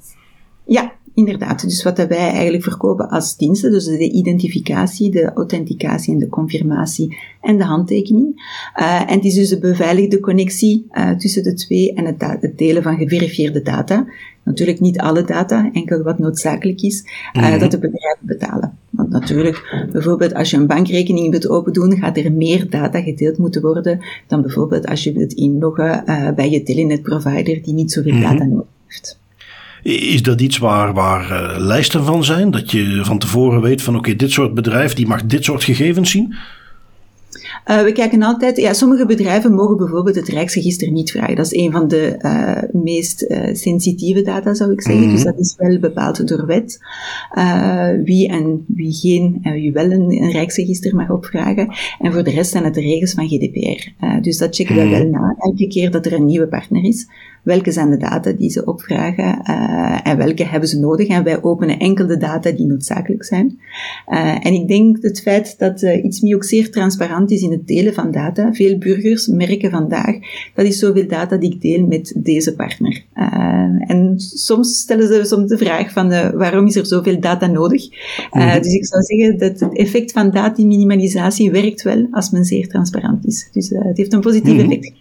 Ja, 0.66 0.92
Inderdaad, 1.14 1.62
dus 1.62 1.84
wat 1.84 1.98
wij 1.98 2.18
eigenlijk 2.18 2.64
verkopen 2.64 3.10
als 3.10 3.38
diensten, 3.38 3.72
dus 3.72 3.86
de 3.86 4.12
identificatie, 4.12 5.12
de 5.12 5.34
authenticatie 5.34 6.14
en 6.14 6.20
de 6.20 6.28
confirmatie 6.28 7.18
en 7.42 7.58
de 7.58 7.64
handtekening. 7.64 8.42
Uh, 8.80 9.02
en 9.02 9.16
het 9.16 9.26
is 9.26 9.34
dus 9.34 9.50
de 9.50 9.60
beveiligde 9.60 10.20
connectie 10.20 10.86
uh, 10.92 11.12
tussen 11.12 11.44
de 11.44 11.54
twee 11.54 11.94
en 11.94 12.06
het, 12.06 12.42
het, 12.42 12.58
delen 12.58 12.84
van 12.84 12.98
geverifieerde 12.98 13.62
data. 13.62 14.08
Natuurlijk 14.44 14.80
niet 14.80 15.00
alle 15.00 15.24
data, 15.24 15.70
enkel 15.74 16.04
wat 16.04 16.20
noodzakelijk 16.20 16.82
is, 16.82 17.06
uh, 17.34 17.60
dat 17.60 17.72
de 17.72 17.80
bedrijven 17.80 18.26
betalen. 18.26 18.78
Want 18.90 19.10
natuurlijk, 19.10 19.88
bijvoorbeeld 19.92 20.34
als 20.34 20.50
je 20.50 20.58
een 20.58 20.68
bankrekening 20.68 21.32
wilt 21.32 21.50
open 21.50 21.74
doen, 21.74 21.98
gaat 21.98 22.18
er 22.18 22.32
meer 22.32 22.70
data 22.70 23.02
gedeeld 23.02 23.38
moeten 23.38 23.62
worden 23.62 24.00
dan 24.28 24.42
bijvoorbeeld 24.42 24.86
als 24.86 25.04
je 25.04 25.14
wilt 25.14 25.34
inloggen 25.34 26.04
bij 26.36 26.50
je 26.50 26.64
telenet 26.64 27.02
provider 27.02 27.62
die 27.64 27.74
niet 27.74 27.92
zoveel 27.92 28.14
mm 28.14 28.22
data 28.22 28.44
nodig 28.44 28.68
heeft. 28.88 29.20
Is 29.84 30.24
dat 30.24 30.42
iets 30.42 30.58
waar, 30.58 30.94
waar 30.94 31.32
uh, 31.32 31.58
lijsten 31.58 32.06
van 32.06 32.24
zijn? 32.24 32.52
Dat 32.52 32.72
je 32.72 33.00
van 33.04 33.20
tevoren 33.20 33.62
weet 33.62 33.82
van 33.82 33.96
oké, 33.96 34.16
dit 34.16 34.32
soort 34.32 34.54
bedrijf 34.54 34.94
die 34.94 35.08
mag 35.08 35.26
dit 35.26 35.44
soort 35.44 35.64
gegevens 35.64 36.12
zien? 36.12 36.36
Uh, 37.70 37.82
we 37.82 37.92
kijken 37.92 38.24
altijd, 38.24 38.58
ja, 38.58 38.74
sommige 38.74 39.06
bedrijven 39.06 39.54
mogen 39.54 39.78
bijvoorbeeld 39.78 40.16
het 40.16 40.28
Rijksregister 40.28 40.92
niet 40.92 41.12
vragen. 41.12 41.36
Dat 41.36 41.46
is 41.46 41.60
een 41.60 41.72
van 41.72 41.88
de 41.88 42.16
uh, 42.22 42.82
meest 42.82 43.24
uh, 43.24 43.54
sensitieve 43.54 44.22
data, 44.22 44.54
zou 44.54 44.72
ik 44.72 44.82
zeggen. 44.82 45.02
Mm 45.02 45.08
-hmm. 45.08 45.16
Dus 45.16 45.26
dat 45.26 45.40
is 45.40 45.56
wel 45.58 45.80
bepaald 45.80 46.28
door 46.28 46.46
wet. 46.46 46.80
wie 48.04 48.28
en 48.28 48.66
wie 48.68 48.94
geen, 48.94 49.40
en 49.42 49.54
wie 49.54 49.72
wel 49.72 49.92
een, 49.92 50.12
een, 50.12 50.32
Rijksregister 50.32 50.96
mag 50.96 51.10
opvragen. 51.10 51.74
En 52.00 52.14
voor 52.14 52.24
de 52.24 52.32
rest 52.32 52.52
zijn 52.52 52.64
het 52.64 52.74
de 52.74 52.82
regels 52.82 53.14
van 53.14 53.28
GDPR. 53.28 53.90
dus 54.22 54.38
dat 54.38 54.56
checken 54.56 54.76
we 54.76 54.82
mm 54.82 54.94
-hmm. 54.94 55.12
wel 55.12 55.22
na, 55.22 55.36
elke 55.38 55.68
keer 55.68 55.92
dat 55.92 56.06
er 56.06 56.14
een 56.14 56.26
nieuwe 56.26 56.48
partner 56.48 56.84
is. 56.84 57.08
Welke 57.44 57.72
zijn 57.72 57.90
de 57.90 57.98
data 57.98 58.32
die 58.32 58.50
ze 58.50 58.66
opvragen 58.66 59.42
en 60.04 60.18
welke 60.18 60.46
hebben 60.46 60.70
ze 60.70 60.80
nodig? 60.80 61.08
En 61.08 61.24
wij 61.24 61.44
openen 61.44 61.80
enkel 61.80 62.08
de 62.08 62.18
data 62.18 62.52
die 62.52 62.66
noodzakelijk 62.66 63.24
zijn. 63.24 63.60
en 64.42 64.54
ik 64.54 64.68
denk 64.68 64.98
het 65.02 65.22
feit 65.22 65.60
dat 65.60 65.82
iets 65.82 66.22
meer 66.22 66.36
ook 66.36 66.44
zeer 66.44 66.72
transparant 66.72 67.32
is 67.32 67.42
in 67.42 67.52
het 67.52 67.68
delen 67.68 67.94
van 67.94 68.12
data. 68.12 68.54
Veel 68.54 68.78
burgers 68.78 69.28
merken 69.28 69.72
vandaag, 69.72 70.16
dat 70.56 70.66
is 70.66 70.80
zoveel 70.80 71.08
data 71.08 71.38
die 71.38 71.54
ik 71.54 71.62
deel 71.62 71.88
met 71.88 72.14
deze 72.18 72.56
partner. 72.56 73.04
En 73.80 74.14
soms 74.18 74.80
stellen 74.80 75.08
ze 75.08 75.24
soms 75.24 75.50
de 75.50 75.58
vraag 75.58 75.92
van 75.92 76.10
waarom 76.34 76.66
is 76.66 76.76
er 76.76 76.86
zoveel 76.86 77.20
data 77.20 77.48
nodig? 77.48 77.88
Uh, 78.32 78.58
Dus 78.62 78.74
ik 78.74 78.86
zou 78.86 79.04
zeggen 79.04 79.38
dat 79.38 79.60
het 79.60 79.78
effect 79.78 80.12
van 80.12 80.32
data-minimalisatie 80.32 81.52
werkt 81.52 81.82
wel 81.82 82.08
als 82.12 82.30
men 82.30 82.46
zeer 82.46 82.68
transparant 82.68 83.26
is. 83.26 83.50
Dus 83.52 83.70
het 83.70 83.98
heeft 83.98 84.14
een 84.14 84.22
positief 84.22 84.62
-hmm. 84.62 84.72
effect. 84.72 84.92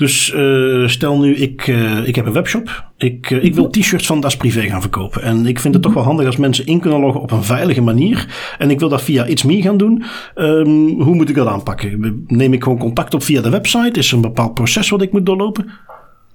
Dus 0.00 0.32
uh, 0.36 0.88
stel 0.88 1.18
nu, 1.18 1.34
ik, 1.34 1.66
uh, 1.66 2.06
ik 2.06 2.16
heb 2.16 2.26
een 2.26 2.32
webshop. 2.32 2.84
Ik, 2.96 3.30
uh, 3.30 3.44
ik 3.44 3.54
wil 3.54 3.70
t-shirts 3.70 4.06
van 4.06 4.20
Das 4.20 4.36
Privé 4.36 4.60
gaan 4.60 4.80
verkopen. 4.80 5.22
En 5.22 5.46
ik 5.46 5.60
vind 5.60 5.74
het 5.74 5.82
toch 5.82 5.94
wel 5.94 6.02
handig 6.02 6.26
als 6.26 6.36
mensen 6.36 6.66
in 6.66 6.80
kunnen 6.80 7.00
loggen 7.00 7.20
op 7.20 7.30
een 7.30 7.44
veilige 7.44 7.80
manier. 7.80 8.26
En 8.58 8.70
ik 8.70 8.78
wil 8.78 8.88
dat 8.88 9.02
via 9.02 9.24
It's 9.24 9.42
Me 9.42 9.62
gaan 9.62 9.76
doen. 9.76 10.04
Um, 10.34 11.00
hoe 11.00 11.14
moet 11.14 11.28
ik 11.28 11.34
dat 11.34 11.46
aanpakken? 11.46 12.24
Neem 12.26 12.52
ik 12.52 12.62
gewoon 12.62 12.78
contact 12.78 13.14
op 13.14 13.22
via 13.22 13.40
de 13.40 13.50
website? 13.50 13.98
Is 13.98 14.08
er 14.08 14.14
een 14.14 14.20
bepaald 14.20 14.54
proces 14.54 14.88
wat 14.88 15.02
ik 15.02 15.12
moet 15.12 15.26
doorlopen? 15.26 15.70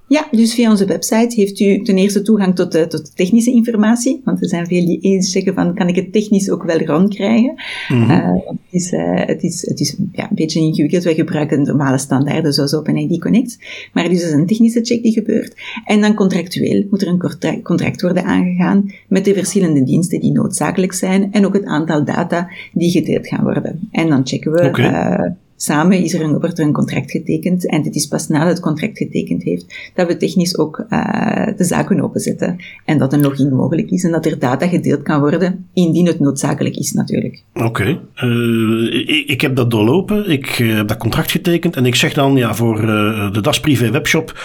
Ja, 0.08 0.28
dus 0.30 0.54
via 0.54 0.70
onze 0.70 0.84
website 0.84 1.34
heeft 1.34 1.60
u 1.60 1.82
ten 1.82 1.96
eerste 1.96 2.22
toegang 2.22 2.54
tot 2.54 2.72
de, 2.72 2.86
tot 2.86 3.16
technische 3.16 3.50
informatie. 3.50 4.20
Want 4.24 4.42
er 4.42 4.48
zijn 4.48 4.66
veel 4.66 4.86
die 4.86 5.00
eens 5.00 5.30
zeggen 5.30 5.54
van, 5.54 5.74
kan 5.74 5.88
ik 5.88 5.96
het 5.96 6.12
technisch 6.12 6.50
ook 6.50 6.62
wel 6.62 6.78
rondkrijgen? 6.78 7.54
Mm 7.88 8.02
-hmm. 8.02 8.10
uh, 8.10 8.30
het 8.46 8.58
is, 8.70 8.92
uh, 8.92 9.26
het 9.26 9.42
is, 9.42 9.66
het 9.66 9.80
is 9.80 9.96
ja, 10.12 10.28
een 10.30 10.36
beetje 10.36 10.60
ingewikkeld. 10.60 11.04
Wij 11.04 11.14
gebruiken 11.14 11.62
normale 11.62 11.98
standaarden 11.98 12.52
zoals 12.52 12.74
OpenID 12.74 13.20
Connect. 13.20 13.58
Maar 13.92 14.08
dus 14.08 14.22
is 14.22 14.30
een 14.30 14.46
technische 14.46 14.84
check 14.84 15.02
die 15.02 15.12
gebeurt. 15.12 15.54
En 15.84 16.00
dan 16.00 16.14
contractueel 16.14 16.86
moet 16.90 17.02
er 17.02 17.08
een 17.08 17.62
contract 17.62 18.02
worden 18.02 18.24
aangegaan 18.24 18.92
met 19.08 19.24
de 19.24 19.34
verschillende 19.34 19.82
diensten 19.82 20.20
die 20.20 20.32
noodzakelijk 20.32 20.92
zijn. 20.92 21.32
En 21.32 21.46
ook 21.46 21.54
het 21.54 21.64
aantal 21.64 22.04
data 22.04 22.48
die 22.72 22.90
gedeeld 22.90 23.26
gaan 23.26 23.44
worden. 23.44 23.88
En 23.90 24.08
dan 24.08 24.26
checken 24.26 24.52
we... 24.52 24.66
Okay. 24.66 24.90
Uh, 24.90 25.30
Samen 25.56 25.98
is 25.98 26.14
er 26.14 26.20
een, 26.20 26.40
wordt 26.40 26.58
er 26.58 26.64
een 26.64 26.72
contract 26.72 27.10
getekend 27.10 27.66
en 27.66 27.82
het 27.82 27.94
is 27.94 28.06
pas 28.06 28.28
nadat 28.28 28.48
het 28.48 28.60
contract 28.60 28.98
getekend 28.98 29.42
heeft 29.42 29.90
dat 29.94 30.06
we 30.06 30.16
technisch 30.16 30.58
ook 30.58 30.84
uh, 30.90 31.46
de 31.56 31.64
zaken 31.64 32.00
openzetten 32.00 32.56
en 32.84 32.98
dat 32.98 33.12
een 33.12 33.20
login 33.20 33.54
mogelijk 33.54 33.90
is 33.90 34.04
en 34.04 34.10
dat 34.10 34.26
er 34.26 34.38
data 34.38 34.66
gedeeld 34.66 35.02
kan 35.02 35.20
worden 35.20 35.66
indien 35.72 36.06
het 36.06 36.20
noodzakelijk 36.20 36.76
is 36.76 36.92
natuurlijk. 36.92 37.42
Oké, 37.54 38.00
uh, 38.22 39.08
ik, 39.08 39.28
ik, 39.28 39.40
heb 39.40 39.56
dat 39.56 39.70
doorlopen, 39.70 40.30
ik 40.30 40.58
uh, 40.58 40.76
heb 40.76 40.88
dat 40.88 40.96
contract 40.96 41.30
getekend 41.30 41.76
en 41.76 41.86
ik 41.86 41.94
zeg 41.94 42.12
dan 42.12 42.36
ja 42.36 42.54
voor 42.54 42.80
de 43.32 43.40
Das 43.40 43.60
Privé 43.60 43.90
webshop, 43.90 44.40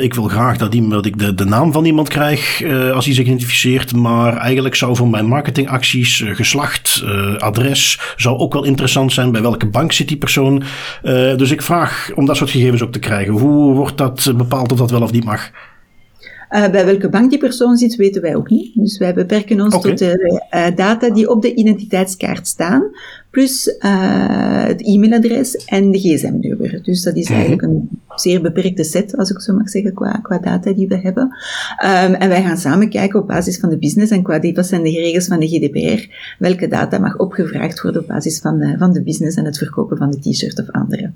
ik 0.00 0.14
wil 0.14 0.28
graag 0.28 0.56
dat, 0.56 0.72
dat 0.88 1.06
ik 1.06 1.18
de, 1.18 1.34
de 1.34 1.44
naam 1.44 1.72
van 1.72 1.84
iemand 1.84 2.08
krijg 2.08 2.62
als 2.94 3.04
hij 3.04 3.14
zich 3.14 3.26
identificeert, 3.26 3.94
maar 3.94 4.36
eigenlijk 4.36 4.74
zou 4.74 4.96
voor 4.96 5.08
mijn 5.08 5.26
marketingacties 5.26 6.24
geslacht, 6.26 7.04
adres 7.38 8.14
zou 8.16 8.38
ook 8.38 8.52
wel 8.52 8.64
interessant 8.64 9.12
zijn. 9.12 9.32
Bij 9.32 9.42
welke 9.42 9.66
bank 9.66 9.92
zit 9.92 10.08
die 10.08 10.16
persoon 10.16 10.41
uh, 10.46 11.36
dus 11.36 11.50
ik 11.50 11.62
vraag 11.62 12.10
om 12.14 12.26
dat 12.26 12.36
soort 12.36 12.50
gegevens 12.50 12.82
ook 12.82 12.92
te 12.92 12.98
krijgen. 12.98 13.32
Hoe 13.32 13.74
wordt 13.74 13.98
dat 13.98 14.32
bepaald 14.36 14.72
of 14.72 14.78
dat 14.78 14.90
wel 14.90 15.02
of 15.02 15.12
niet 15.12 15.24
mag? 15.24 15.50
Uh, 16.50 16.70
bij 16.70 16.84
welke 16.84 17.08
bank 17.08 17.30
die 17.30 17.38
persoon 17.38 17.76
zit, 17.76 17.96
weten 17.96 18.22
wij 18.22 18.36
ook 18.36 18.50
niet. 18.50 18.74
Dus 18.74 18.98
wij 18.98 19.14
beperken 19.14 19.60
ons 19.60 19.74
okay. 19.74 19.90
tot 19.90 19.98
de 19.98 20.42
uh, 20.54 20.76
data 20.76 21.10
die 21.10 21.30
op 21.30 21.42
de 21.42 21.54
identiteitskaart 21.54 22.46
staan, 22.46 22.82
plus 23.32 23.76
uh, 23.78 24.64
het 24.64 24.82
e-mailadres 24.86 25.54
en 25.54 25.90
de 25.90 25.98
gsm-nummer. 25.98 26.80
Dus 26.82 27.02
dat 27.02 27.16
is 27.16 27.26
-hmm. 27.26 27.34
eigenlijk 27.34 27.62
een 27.62 27.88
zeer 28.14 28.40
beperkte 28.40 28.84
set, 28.84 29.16
als 29.16 29.30
ik 29.30 29.40
zo 29.40 29.54
mag 29.54 29.68
zeggen, 29.68 29.94
qua, 29.94 30.10
qua 30.22 30.38
data 30.38 30.72
die 30.72 30.88
we 30.88 30.98
hebben. 30.98 31.22
Um, 31.84 32.14
en 32.14 32.28
wij 32.28 32.42
gaan 32.42 32.56
samen 32.56 32.88
kijken 32.88 33.20
op 33.20 33.26
basis 33.26 33.58
van 33.58 33.68
de 33.68 33.78
business 33.78 34.12
en 34.12 34.22
qua 34.22 34.38
die, 34.38 34.54
wat 34.54 34.66
zijn 34.66 34.82
de 34.82 34.90
regels 34.90 35.26
van 35.26 35.40
de 35.40 35.48
GDPR, 35.48 36.14
welke 36.38 36.68
data 36.68 36.98
mag 36.98 37.16
opgevraagd 37.16 37.80
worden 37.80 38.02
op 38.02 38.08
basis 38.08 38.38
van 38.38 38.58
de, 38.58 38.74
van 38.78 38.92
de 38.92 39.02
business 39.02 39.36
en 39.36 39.44
het 39.44 39.58
verkopen 39.58 39.96
van 39.96 40.10
de 40.10 40.18
t-shirt 40.30 40.60
of 40.60 40.70
andere. 40.70 41.10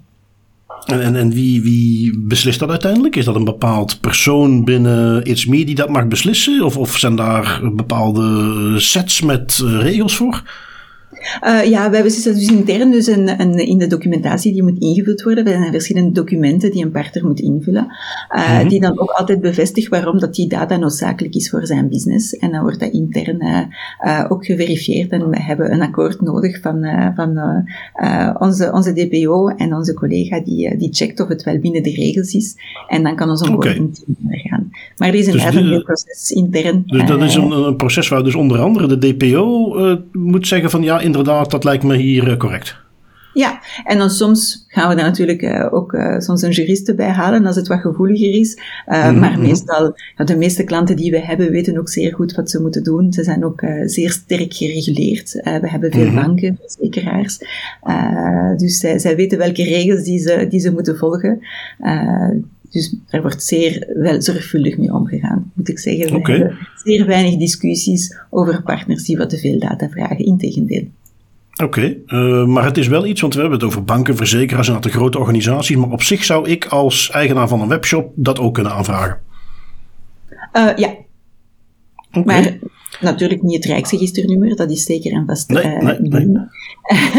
En, 0.87 1.02
en, 1.02 1.16
en 1.16 1.31
wie, 1.31 1.62
wie 1.62 2.18
beslist 2.18 2.59
dat 2.59 2.70
uiteindelijk? 2.70 3.16
Is 3.16 3.24
dat 3.24 3.35
een 3.35 3.44
bepaald 3.44 4.00
persoon 4.00 4.64
binnen 4.64 5.24
It's 5.24 5.46
Me 5.46 5.64
die 5.64 5.74
dat 5.74 5.88
mag 5.88 6.09
beslissen? 6.09 6.64
Of, 6.64 6.76
of 6.76 6.96
zijn 6.96 7.16
daar 7.16 7.61
bepaalde 7.74 8.74
sets 8.81 9.22
met 9.22 9.62
regels 9.81 10.16
voor? 10.16 10.42
Uh, 11.45 11.64
ja, 11.64 11.90
wij 11.90 12.03
beslissen 12.03 12.35
dus 12.35 12.51
intern, 12.51 12.90
dus 12.90 13.07
een, 13.07 13.40
een, 13.40 13.59
in 13.59 13.79
de 13.79 13.87
documentatie 13.87 14.53
die 14.53 14.62
moet 14.62 14.79
ingevuld 14.79 15.23
worden. 15.23 15.47
Er 15.47 15.59
zijn 15.59 15.71
verschillende 15.71 16.12
documenten 16.12 16.71
die 16.71 16.85
een 16.85 16.90
partner 16.90 17.27
moet 17.27 17.40
invullen, 17.40 17.87
uh, 18.37 18.51
mm 18.51 18.59
-hmm. 18.59 18.69
die 18.69 18.81
dan 18.81 19.01
ook 19.01 19.11
altijd 19.11 19.40
bevestigt 19.40 19.88
waarom 19.88 20.19
dat 20.19 20.35
die 20.35 20.49
data 20.49 20.77
noodzakelijk 20.77 21.35
is 21.35 21.51
voor 21.51 21.66
zijn 21.66 21.88
business. 21.88 22.37
En 22.37 22.51
dan 22.51 22.62
wordt 22.62 22.81
dat 22.81 22.92
intern 22.92 23.42
uh, 23.42 24.25
ook 24.29 24.45
geverifieerd 24.45 25.11
en 25.11 25.31
we 25.31 25.42
hebben 25.42 25.73
een 25.73 25.83
akkoord 25.83 26.21
nodig 26.21 26.61
van, 26.61 26.87
van 27.14 27.64
onze, 28.38 28.73
onze 28.73 28.92
DPO 28.92 29.49
en 29.49 29.75
onze 29.75 29.95
collega 29.95 30.40
die, 30.40 30.77
die 30.77 30.92
checkt 30.92 31.21
of 31.21 31.29
het 31.29 31.42
wel 31.42 31.59
binnen 31.59 31.83
de 31.83 31.90
regels 31.90 32.35
is. 32.35 32.57
En 32.88 33.03
dan 33.03 33.16
kan 33.16 33.31
ons 33.31 33.42
onboarding 33.42 33.99
okay. 34.25 34.38
gaan. 34.38 34.71
Maar 34.97 35.09
er 35.09 35.14
is 35.14 35.27
inderdaad 35.27 35.53
dus 35.53 35.61
een 35.61 35.69
heel 35.69 35.83
proces 35.83 36.31
intern. 36.31 36.83
Dus 36.87 37.07
dat 37.07 37.23
is 37.23 37.35
een, 37.35 37.51
een, 37.51 37.77
proces 37.77 38.09
waar 38.09 38.25
dus 38.25 38.35
onder 38.35 38.61
andere 38.61 38.97
de 38.97 38.99
DPO 38.99 39.75
moet 40.12 40.47
zeggen 40.47 40.71
van 40.71 40.83
ja, 40.83 40.95
inderdaad, 41.02 41.50
dat 41.50 41.64
lijkt 41.64 41.85
me 41.85 41.96
hier 41.96 42.28
uh, 42.28 42.37
correct. 42.37 42.85
Ja, 43.32 43.61
en 43.85 43.98
dan 43.98 44.11
soms 44.11 44.64
gaan 44.68 44.88
we 44.88 44.94
daar 44.94 45.04
natuurlijk 45.04 45.42
uh, 45.42 45.72
ook 45.72 45.92
uh, 45.92 46.18
soms 46.18 46.42
een 46.42 46.50
jurist 46.50 46.96
bij 46.96 47.09
halen 47.09 47.46
als 47.46 47.56
het 47.56 47.68
wat 47.68 47.80
gevoeliger 47.80 48.30
is. 48.30 48.59
Uh, 48.88 49.04
mm 49.04 49.11
-hmm. 49.11 49.18
Maar 49.18 49.38
meestal, 49.38 49.94
ja, 50.16 50.24
de 50.24 50.37
meeste 50.37 50.64
klanten 50.64 50.96
die 50.96 51.11
we 51.11 51.20
hebben 51.20 51.50
weten 51.50 51.78
ook 51.78 51.88
zeer 51.88 52.14
goed 52.14 52.35
wat 52.35 52.50
ze 52.50 52.61
moeten 52.61 52.85
doen. 52.85 53.12
Ze 53.12 53.24
zijn 53.24 53.44
ook 53.44 53.62
zeer 53.85 54.11
sterk 54.11 54.54
gereguleerd. 54.54 55.32
we 55.32 55.68
hebben 55.68 55.92
veel 55.92 56.06
mm 56.06 56.16
-hmm. 56.16 56.24
banken, 56.24 56.59
verzekeraars. 56.61 57.38
dus 58.56 58.78
zij, 58.78 58.98
zij 58.98 59.16
weten 59.16 59.38
welke 59.38 59.64
regels 59.64 60.02
die 60.02 60.18
ze, 60.18 60.46
die 60.50 60.61
ze 60.61 60.72
moeten 60.72 60.96
volgen. 60.96 61.40
Dus 62.76 62.96
er 63.08 63.22
wordt 63.22 63.42
zeer 63.42 63.86
wel 63.94 64.22
zorgvuldig 64.22 64.78
mee 64.78 64.92
omgegaan, 64.92 65.52
moet 65.54 65.68
ik 65.68 65.78
zeggen. 65.78 66.06
We 66.06 66.16
okay. 66.16 66.36
hebben 66.36 66.58
zeer 66.84 67.06
weinig 67.06 67.36
discussies 67.38 68.16
over 68.30 68.62
partners 68.62 69.04
die 69.04 69.16
wat 69.16 69.30
te 69.30 69.38
veel 69.38 69.58
data 69.58 69.88
vragen, 69.88 70.24
integendeel. 70.24 70.84
Oké, 71.52 71.64
okay, 71.64 71.98
uh, 72.06 72.46
maar 72.46 72.64
het 72.64 72.76
is 72.76 72.88
wel 72.88 73.06
iets, 73.06 73.20
want 73.20 73.34
we 73.34 73.40
hebben 73.40 73.58
het 73.58 73.68
over 73.68 73.84
banken, 73.84 74.16
verzekeraars 74.16 74.66
en 74.66 74.72
dat 74.72 74.82
de 74.82 74.90
grote 74.90 75.18
organisaties. 75.18 75.76
Maar 75.76 75.90
op 75.90 76.02
zich 76.02 76.24
zou 76.24 76.48
ik 76.48 76.64
als 76.64 77.10
eigenaar 77.10 77.48
van 77.48 77.60
een 77.60 77.68
webshop 77.68 78.12
dat 78.14 78.38
ook 78.38 78.54
kunnen 78.54 78.72
aanvragen. 78.72 79.18
Uh, 80.52 80.76
ja. 80.76 80.94
Okay. 82.12 82.42
Maar 82.42 82.58
natuurlijk 83.01 83.42
niet 83.42 83.55
het 83.55 83.64
Rijksregisternummer, 83.64 84.57
dat 84.57 84.70
is 84.70 84.85
zeker 84.85 85.12
en 85.12 85.27
vast 85.27 85.51
nee, 85.51 85.64
uh, 85.64 85.83
nee, 85.83 86.27
nee. 86.27 86.46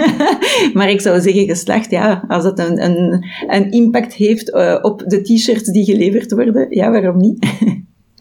maar 0.73 0.89
ik 0.89 1.01
zou 1.01 1.21
zeggen 1.21 1.45
geslacht, 1.45 1.91
ja, 1.91 2.25
als 2.27 2.43
dat 2.43 2.59
een, 2.59 2.83
een, 2.83 3.25
een 3.47 3.71
impact 3.71 4.13
heeft 4.13 4.49
uh, 4.49 4.79
op 4.81 5.03
de 5.07 5.21
t-shirts 5.21 5.71
die 5.71 5.85
geleverd 5.85 6.31
worden, 6.31 6.67
ja, 6.69 6.91
waarom 6.91 7.17
niet? 7.17 7.47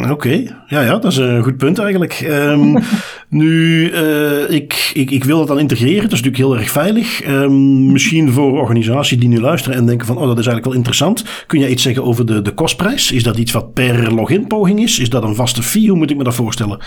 Oké, 0.03 0.13
okay. 0.13 0.51
ja, 0.67 0.81
ja, 0.81 0.99
dat 0.99 1.13
is 1.13 1.17
een 1.17 1.43
goed 1.43 1.57
punt 1.57 1.79
eigenlijk. 1.79 2.21
Um, 2.29 2.79
nu, 3.29 3.91
uh, 3.91 4.51
ik, 4.51 4.91
ik, 4.95 5.11
ik 5.11 5.25
wil 5.25 5.39
dat 5.39 5.47
dan 5.47 5.59
integreren, 5.59 6.03
dat 6.03 6.13
is 6.13 6.23
natuurlijk 6.23 6.37
heel 6.37 6.57
erg 6.57 6.71
veilig. 6.71 7.27
Um, 7.29 7.93
misschien 7.93 8.33
voor 8.33 8.61
organisaties 8.61 9.19
die 9.19 9.29
nu 9.29 9.41
luisteren 9.41 9.79
en 9.79 9.87
denken 9.87 10.07
van, 10.07 10.17
oh, 10.17 10.27
dat 10.27 10.39
is 10.39 10.47
eigenlijk 10.47 10.67
wel 10.67 10.75
interessant. 10.75 11.25
Kun 11.47 11.61
je 11.61 11.71
iets 11.71 11.83
zeggen 11.83 12.05
over 12.05 12.27
de, 12.27 12.43
de 12.43 12.55
kostprijs? 12.55 13.13
Is 13.13 13.23
dat 13.23 13.37
iets 13.37 13.53
wat 13.53 13.73
per 13.73 14.15
login 14.15 14.47
poging 14.47 14.83
is? 14.83 14.99
Is 14.99 15.11
dat 15.11 15.23
een 15.23 15.35
vaste 15.35 15.63
fee? 15.63 15.89
Hoe 15.89 15.99
moet 15.99 16.11
ik 16.11 16.17
me 16.17 16.25
dat 16.25 16.35
voorstellen? 16.35 16.81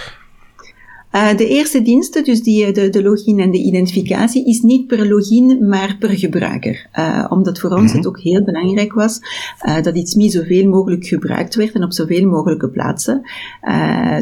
Uh, 1.16 1.38
de 1.38 1.48
eerste 1.48 1.82
diensten, 1.82 2.24
dus 2.24 2.42
die, 2.44 2.72
de, 2.72 2.90
de 2.90 3.04
login 3.04 3.40
en 3.40 3.52
de 3.52 3.58
identificatie, 3.58 4.46
is 4.46 4.62
niet 4.62 4.88
per 4.88 5.08
login, 5.08 5.68
maar 5.68 5.96
per 6.00 6.10
gebruiker. 6.10 6.88
Uh, 7.00 7.26
omdat 7.30 7.60
voor 7.60 7.70
ons 7.70 7.80
mm 7.80 7.88
-hmm. 7.88 7.98
het 7.98 8.08
ook 8.08 8.20
heel 8.20 8.44
belangrijk 8.44 8.94
was 8.94 9.20
uh, 9.68 9.82
dat 9.82 9.96
iets 9.96 10.14
niet 10.14 10.32
zoveel 10.32 10.68
mogelijk 10.68 11.06
gebruikt 11.06 11.56
werd 11.56 11.74
en 11.74 11.84
op 11.84 11.94
zoveel 11.94 12.28
mogelijke 12.28 12.70
plaatsen. 12.70 13.22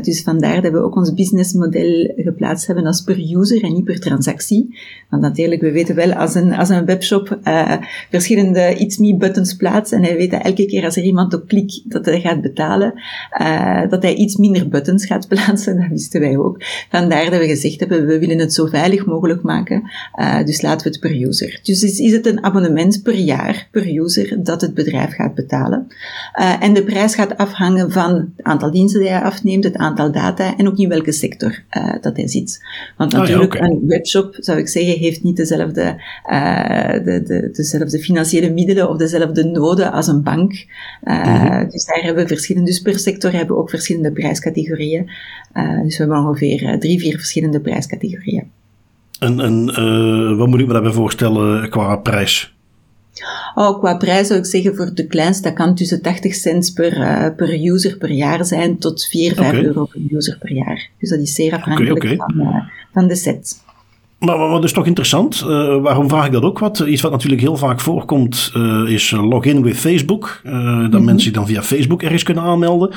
dus 0.01 0.23
vandaar 0.23 0.61
dat 0.61 0.71
we 0.71 0.83
ook 0.83 0.95
ons 0.95 1.13
businessmodel 1.13 2.13
geplaatst 2.15 2.67
hebben 2.67 2.85
als 2.85 3.01
per 3.01 3.37
user 3.37 3.63
en 3.63 3.73
niet 3.73 3.83
per 3.83 3.99
transactie. 3.99 4.77
Want 5.09 5.21
natuurlijk, 5.21 5.61
we 5.61 5.71
weten 5.71 5.95
wel 5.95 6.13
als 6.13 6.35
een, 6.35 6.53
als 6.53 6.69
een 6.69 6.85
webshop 6.85 7.39
verschillende 8.09 8.75
iets 8.77 8.97
me 8.97 9.17
buttons 9.17 9.55
plaatst 9.55 9.93
en 9.93 10.03
hij 10.03 10.17
weet 10.17 10.31
dat 10.31 10.41
elke 10.41 10.65
keer 10.65 10.83
als 10.83 10.95
er 10.95 11.03
iemand 11.03 11.33
op 11.33 11.47
klikt 11.47 11.81
dat 11.83 12.05
hij 12.05 12.21
gaat 12.21 12.41
betalen, 12.41 12.93
dat 13.89 14.03
hij 14.03 14.15
iets 14.15 14.35
minder 14.35 14.69
buttons 14.69 15.05
gaat 15.05 15.27
plaatsen. 15.37 15.77
Dat 15.77 15.89
wisten 15.89 16.19
wij 16.19 16.37
ook. 16.37 16.57
Vandaar 16.89 17.29
dat 17.29 17.39
we 17.39 17.47
gezegd 17.47 17.79
hebben, 17.79 18.05
we 18.05 18.19
willen 18.19 18.39
het 18.39 18.53
zo 18.53 18.65
veilig 18.65 19.05
mogelijk 19.05 19.41
maken, 19.41 19.91
uh, 20.15 20.45
dus 20.45 20.61
laten 20.61 20.87
we 20.87 20.89
het 20.89 20.99
per 20.99 21.27
user. 21.27 21.59
Dus 21.63 21.83
is, 21.83 21.99
is, 21.99 22.11
het 22.11 22.25
een 22.25 22.43
abonnement 22.43 23.03
per 23.03 23.15
jaar, 23.15 23.67
per 23.71 23.97
user, 23.97 24.43
dat 24.43 24.61
het 24.61 24.73
bedrijf 24.73 25.15
gaat 25.15 25.35
betalen. 25.35 25.87
Uh, 26.39 26.63
en 26.63 26.73
de 26.73 26.83
prijs 26.83 27.15
gaat 27.15 27.37
afhangen 27.37 27.91
van 27.91 28.13
het 28.13 28.45
aantal 28.45 28.71
diensten 28.71 28.99
die 28.99 29.09
hij 29.09 29.21
afneemt, 29.21 29.63
het 29.63 29.75
aantal 29.75 30.11
data 30.11 30.57
en 30.57 30.67
ook 30.67 30.77
in 30.77 30.89
welke 30.89 31.11
sector 31.11 31.63
uh, 31.77 31.93
dat 32.01 32.17
hij 32.17 32.27
zit. 32.27 32.65
Want 32.97 33.11
natuurlijk, 33.11 33.53
oh 33.53 33.59
ja, 33.59 33.65
okay. 33.65 33.77
een 33.77 33.87
webshop, 33.87 34.35
zou 34.39 34.57
ik 34.57 34.67
zeggen, 34.67 34.99
heeft 34.99 35.23
niet 35.23 35.37
dezelfde, 35.37 36.01
de, 37.03 37.21
de, 37.25 37.49
dezelfde 37.51 37.99
financiële 37.99 38.49
middelen 38.49 38.89
of 38.89 38.97
dezelfde 38.97 39.43
noden 39.43 39.91
als 39.91 40.07
een 40.07 40.23
bank. 40.23 40.65
Mm 41.01 41.13
-hmm. 41.13 41.69
Dus 41.69 41.85
daar 41.85 42.01
hebben 42.01 42.23
we 42.23 42.27
verschillende, 42.27 42.69
dus 42.69 42.81
per 42.81 42.99
sector 42.99 43.31
hebben 43.31 43.55
we 43.55 43.61
ook 43.61 43.69
verschillende 43.69 44.11
prijscategorieën. 44.11 45.09
Dus 45.83 45.97
we 45.97 46.03
hebben 46.03 46.25
ongeveer 46.25 46.63
uh, 46.63 46.73
drie, 46.73 46.99
vier 46.99 47.17
verschillende 47.17 47.59
prijscategorieën. 47.59 48.51
En, 49.19 49.39
en 49.39 49.69
uh, 49.69 50.37
wat 50.37 50.47
moet 50.47 50.59
ik 50.59 50.67
me 50.67 50.73
daarbij 50.73 50.91
voorstellen 50.91 51.69
qua 51.69 51.95
prijs? 51.95 52.55
Oh, 53.55 53.79
qua 53.79 53.97
prijs 53.97 54.27
zou 54.27 54.39
ik 54.39 54.45
zeggen 54.45 54.75
voor 54.75 54.91
de 54.93 55.07
kleinste, 55.07 55.43
dat 55.43 55.53
kan 55.53 55.75
tussen 55.75 56.01
80 56.01 56.33
cent 56.35 56.71
per, 56.73 56.97
uh, 56.97 57.35
per 57.35 57.71
user 57.71 57.97
per 57.97 58.11
jaar 58.11 58.45
zijn 58.45 58.77
tot 58.77 59.05
4, 59.05 59.33
5 59.33 59.47
okay. 59.47 59.63
euro 59.63 59.85
per 59.85 60.01
user 60.09 60.37
per 60.37 60.51
jaar. 60.51 60.89
Dus 60.99 61.09
dat 61.09 61.19
is 61.19 61.33
zeer 61.33 61.53
afhankelijk 61.53 61.95
okay, 61.95 62.13
okay. 62.13 62.27
Van, 62.27 62.69
van 62.93 63.07
de 63.07 63.15
set. 63.15 63.65
Maar 64.19 64.37
wat 64.37 64.63
is 64.63 64.71
toch 64.71 64.85
interessant? 64.85 65.43
Uh, 65.47 65.77
waarom 65.81 66.09
vraag 66.09 66.25
ik 66.25 66.31
dat 66.31 66.43
ook 66.43 66.59
wat? 66.59 66.79
Iets 66.79 67.01
wat 67.01 67.11
natuurlijk 67.11 67.41
heel 67.41 67.57
vaak 67.57 67.79
voorkomt 67.79 68.51
uh, 68.55 68.89
is 68.89 69.11
login 69.11 69.63
with 69.63 69.77
Facebook. 69.77 70.41
Uh, 70.43 70.53
dat 70.53 70.63
mm-hmm. 70.63 71.05
mensen 71.05 71.33
dan 71.33 71.47
via 71.47 71.63
Facebook 71.63 72.03
ergens 72.03 72.23
kunnen 72.23 72.43
aanmelden. 72.43 72.89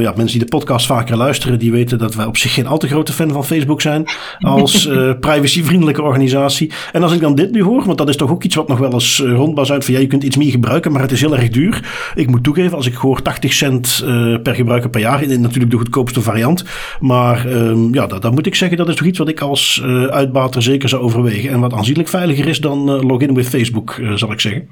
ja, 0.00 0.12
mensen 0.16 0.38
die 0.38 0.38
de 0.38 0.56
podcast 0.56 0.86
vaker 0.86 1.16
luisteren, 1.16 1.58
die 1.58 1.72
weten 1.72 1.98
dat 1.98 2.14
wij 2.14 2.26
op 2.26 2.36
zich 2.36 2.54
geen 2.54 2.66
al 2.66 2.78
te 2.78 2.86
grote 2.86 3.12
fan 3.12 3.32
van 3.32 3.44
Facebook 3.44 3.80
zijn. 3.80 4.04
Als 4.38 4.88
privacyvriendelijke 5.20 6.02
organisatie. 6.02 6.72
En 6.92 7.02
als 7.02 7.12
ik 7.12 7.20
dan 7.20 7.34
dit 7.34 7.50
nu 7.50 7.62
hoor, 7.62 7.84
want 7.84 7.98
dat 7.98 8.08
is 8.08 8.16
toch 8.16 8.30
ook 8.30 8.44
iets 8.44 8.54
wat 8.54 8.68
nog 8.68 8.78
wel 8.78 8.92
eens 8.92 9.20
rondbazuit 9.20 9.84
van 9.84 9.94
ja, 9.94 10.00
je 10.00 10.06
kunt 10.06 10.22
iets 10.22 10.36
meer 10.36 10.50
gebruiken, 10.50 10.92
maar 10.92 11.02
het 11.02 11.12
is 11.12 11.20
heel 11.20 11.36
erg 11.36 11.48
duur. 11.48 12.12
Ik 12.14 12.30
moet 12.30 12.44
toegeven, 12.44 12.76
als 12.76 12.86
ik 12.86 12.94
hoor 12.94 13.22
80 13.22 13.52
cent 13.52 14.04
per 14.42 14.54
gebruiker 14.54 14.90
per 14.90 15.00
jaar, 15.00 15.22
in 15.22 15.40
natuurlijk 15.40 15.70
de 15.70 15.78
goedkoopste 15.78 16.20
variant. 16.20 16.64
Maar 17.00 17.46
um, 17.46 17.94
ja, 17.94 18.06
dat, 18.06 18.22
dat, 18.22 18.32
moet 18.32 18.46
ik 18.46 18.54
zeggen, 18.54 18.76
dat 18.76 18.88
is 18.88 18.94
toch 18.94 19.06
iets 19.06 19.18
wat 19.18 19.28
ik 19.28 19.40
als 19.40 19.82
uitbater 20.18 20.62
zeker 20.62 20.88
zou 20.88 21.02
overwegen. 21.02 21.50
En 21.50 21.60
wat 21.60 21.72
aanzienlijk 21.72 22.08
veiliger 22.08 22.48
is 22.48 22.60
dan 22.60 22.94
uh, 22.94 23.02
login 23.02 23.34
with 23.34 23.48
Facebook, 23.48 23.96
uh, 24.00 24.12
zal 24.14 24.32
ik 24.32 24.40
zeggen. 24.40 24.68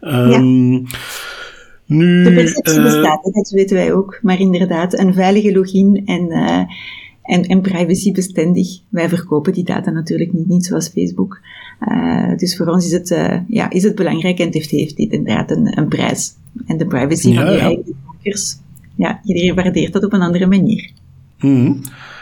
Um, 0.00 0.72
ja. 0.72 0.88
Nu, 1.86 2.24
de 2.24 2.32
perceptie 2.32 2.78
uh, 2.78 2.82
bestaat, 2.82 3.22
dat 3.22 3.50
weten 3.50 3.76
wij 3.76 3.92
ook. 3.92 4.18
Maar 4.22 4.40
inderdaad, 4.40 4.98
een 4.98 5.14
veilige 5.14 5.52
login 5.52 6.02
en, 6.04 6.30
en, 7.22 7.42
en 7.42 7.60
privacybestendig. 7.60 8.68
Wij 8.88 9.08
verkopen 9.08 9.52
die 9.52 9.64
data 9.64 9.90
natuurlijk 9.90 10.32
niet, 10.32 10.48
niet 10.48 10.66
zoals 10.66 10.88
Facebook. 10.88 11.40
dus 12.36 12.56
voor 12.56 12.66
ons 12.66 12.86
is 12.86 12.92
het, 12.92 13.42
ja, 13.48 13.70
is 13.70 13.82
het 13.82 13.94
belangrijk 13.94 14.38
en 14.38 14.44
het 14.44 14.54
heeft, 14.54 14.70
heeft 14.70 14.96
dit 14.96 15.12
inderdaad 15.12 15.50
een, 15.50 15.78
een 15.78 15.88
prijs. 15.88 16.34
En 16.66 16.76
de 16.76 16.86
privacy 16.86 17.28
ja, 17.28 17.42
van 17.42 17.52
je 17.52 17.58
ja. 17.58 17.64
eigen 17.64 17.84
gebruikers, 17.84 18.56
ja, 18.96 19.20
iedereen 19.24 19.54
waardeert 19.54 19.92
dat 19.92 20.04
op 20.04 20.12
een 20.12 20.22
andere 20.22 20.46
manier. 20.46 20.90
Mm. 21.40 21.80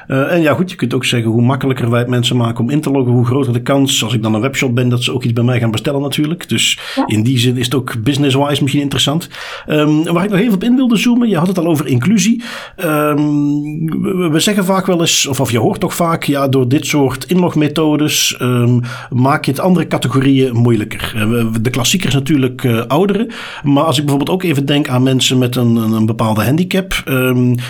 Uh, 0.09 0.33
en 0.33 0.41
ja, 0.41 0.55
goed, 0.55 0.71
je 0.71 0.77
kunt 0.77 0.95
ook 0.95 1.05
zeggen 1.05 1.31
hoe 1.31 1.43
makkelijker 1.43 1.91
wij 1.91 1.99
het 1.99 2.09
mensen 2.09 2.37
maken 2.37 2.65
om 2.65 2.71
in 2.71 2.81
te 2.81 2.91
loggen, 2.91 3.13
hoe 3.13 3.25
groter 3.25 3.53
de 3.53 3.63
kans, 3.63 4.05
als 4.05 4.15
ik 4.15 4.23
dan 4.23 4.35
een 4.35 4.41
webshop 4.41 4.75
ben, 4.75 4.89
dat 4.89 5.03
ze 5.03 5.13
ook 5.13 5.25
iets 5.25 5.33
bij 5.33 5.45
mij 5.45 5.59
gaan 5.59 5.71
bestellen 5.71 6.01
natuurlijk. 6.01 6.49
Dus 6.49 6.79
ja. 6.95 7.07
in 7.07 7.23
die 7.23 7.39
zin 7.39 7.57
is 7.57 7.65
het 7.65 7.75
ook 7.75 8.03
business-wise 8.03 8.63
misschien 8.63 8.83
interessant. 8.83 9.29
Um, 9.69 10.05
waar 10.05 10.25
ik 10.25 10.31
nog 10.31 10.39
even 10.39 10.55
op 10.55 10.65
in 10.65 10.77
wilde 10.77 10.97
zoomen, 10.97 11.29
je 11.29 11.37
had 11.37 11.47
het 11.47 11.59
al 11.59 11.67
over 11.67 11.87
inclusie. 11.87 12.43
Um, 12.85 14.03
we, 14.03 14.29
we, 14.33 14.41
zeggen 14.41 14.65
vaak 14.65 14.87
wel 14.87 15.01
eens, 15.01 15.27
of, 15.27 15.41
of 15.41 15.51
je 15.51 15.59
hoort 15.59 15.81
toch 15.81 15.95
vaak, 15.95 16.23
ja, 16.23 16.49
door 16.49 16.69
dit 16.69 16.87
soort 16.87 17.25
inlogmethodes 17.25 18.37
um, 18.43 18.81
maak 19.11 19.45
je 19.45 19.51
het 19.51 19.61
andere 19.61 19.87
categorieën 19.87 20.55
moeilijker. 20.57 21.13
Uh, 21.17 21.47
de 21.61 21.71
klassiekers 21.71 22.15
natuurlijk 22.15 22.63
uh, 22.63 22.83
ouderen, 22.87 23.29
maar 23.63 23.85
als 23.85 23.99
ik 23.99 24.05
bijvoorbeeld 24.05 24.37
ook 24.37 24.43
even 24.43 24.67
denk 24.67 24.89
aan 24.89 25.03
mensen 25.03 25.39
met 25.39 25.57
een, 25.57 25.77
een 25.77 26.07
bepaalde 26.07 26.45
handicap. 26.45 26.93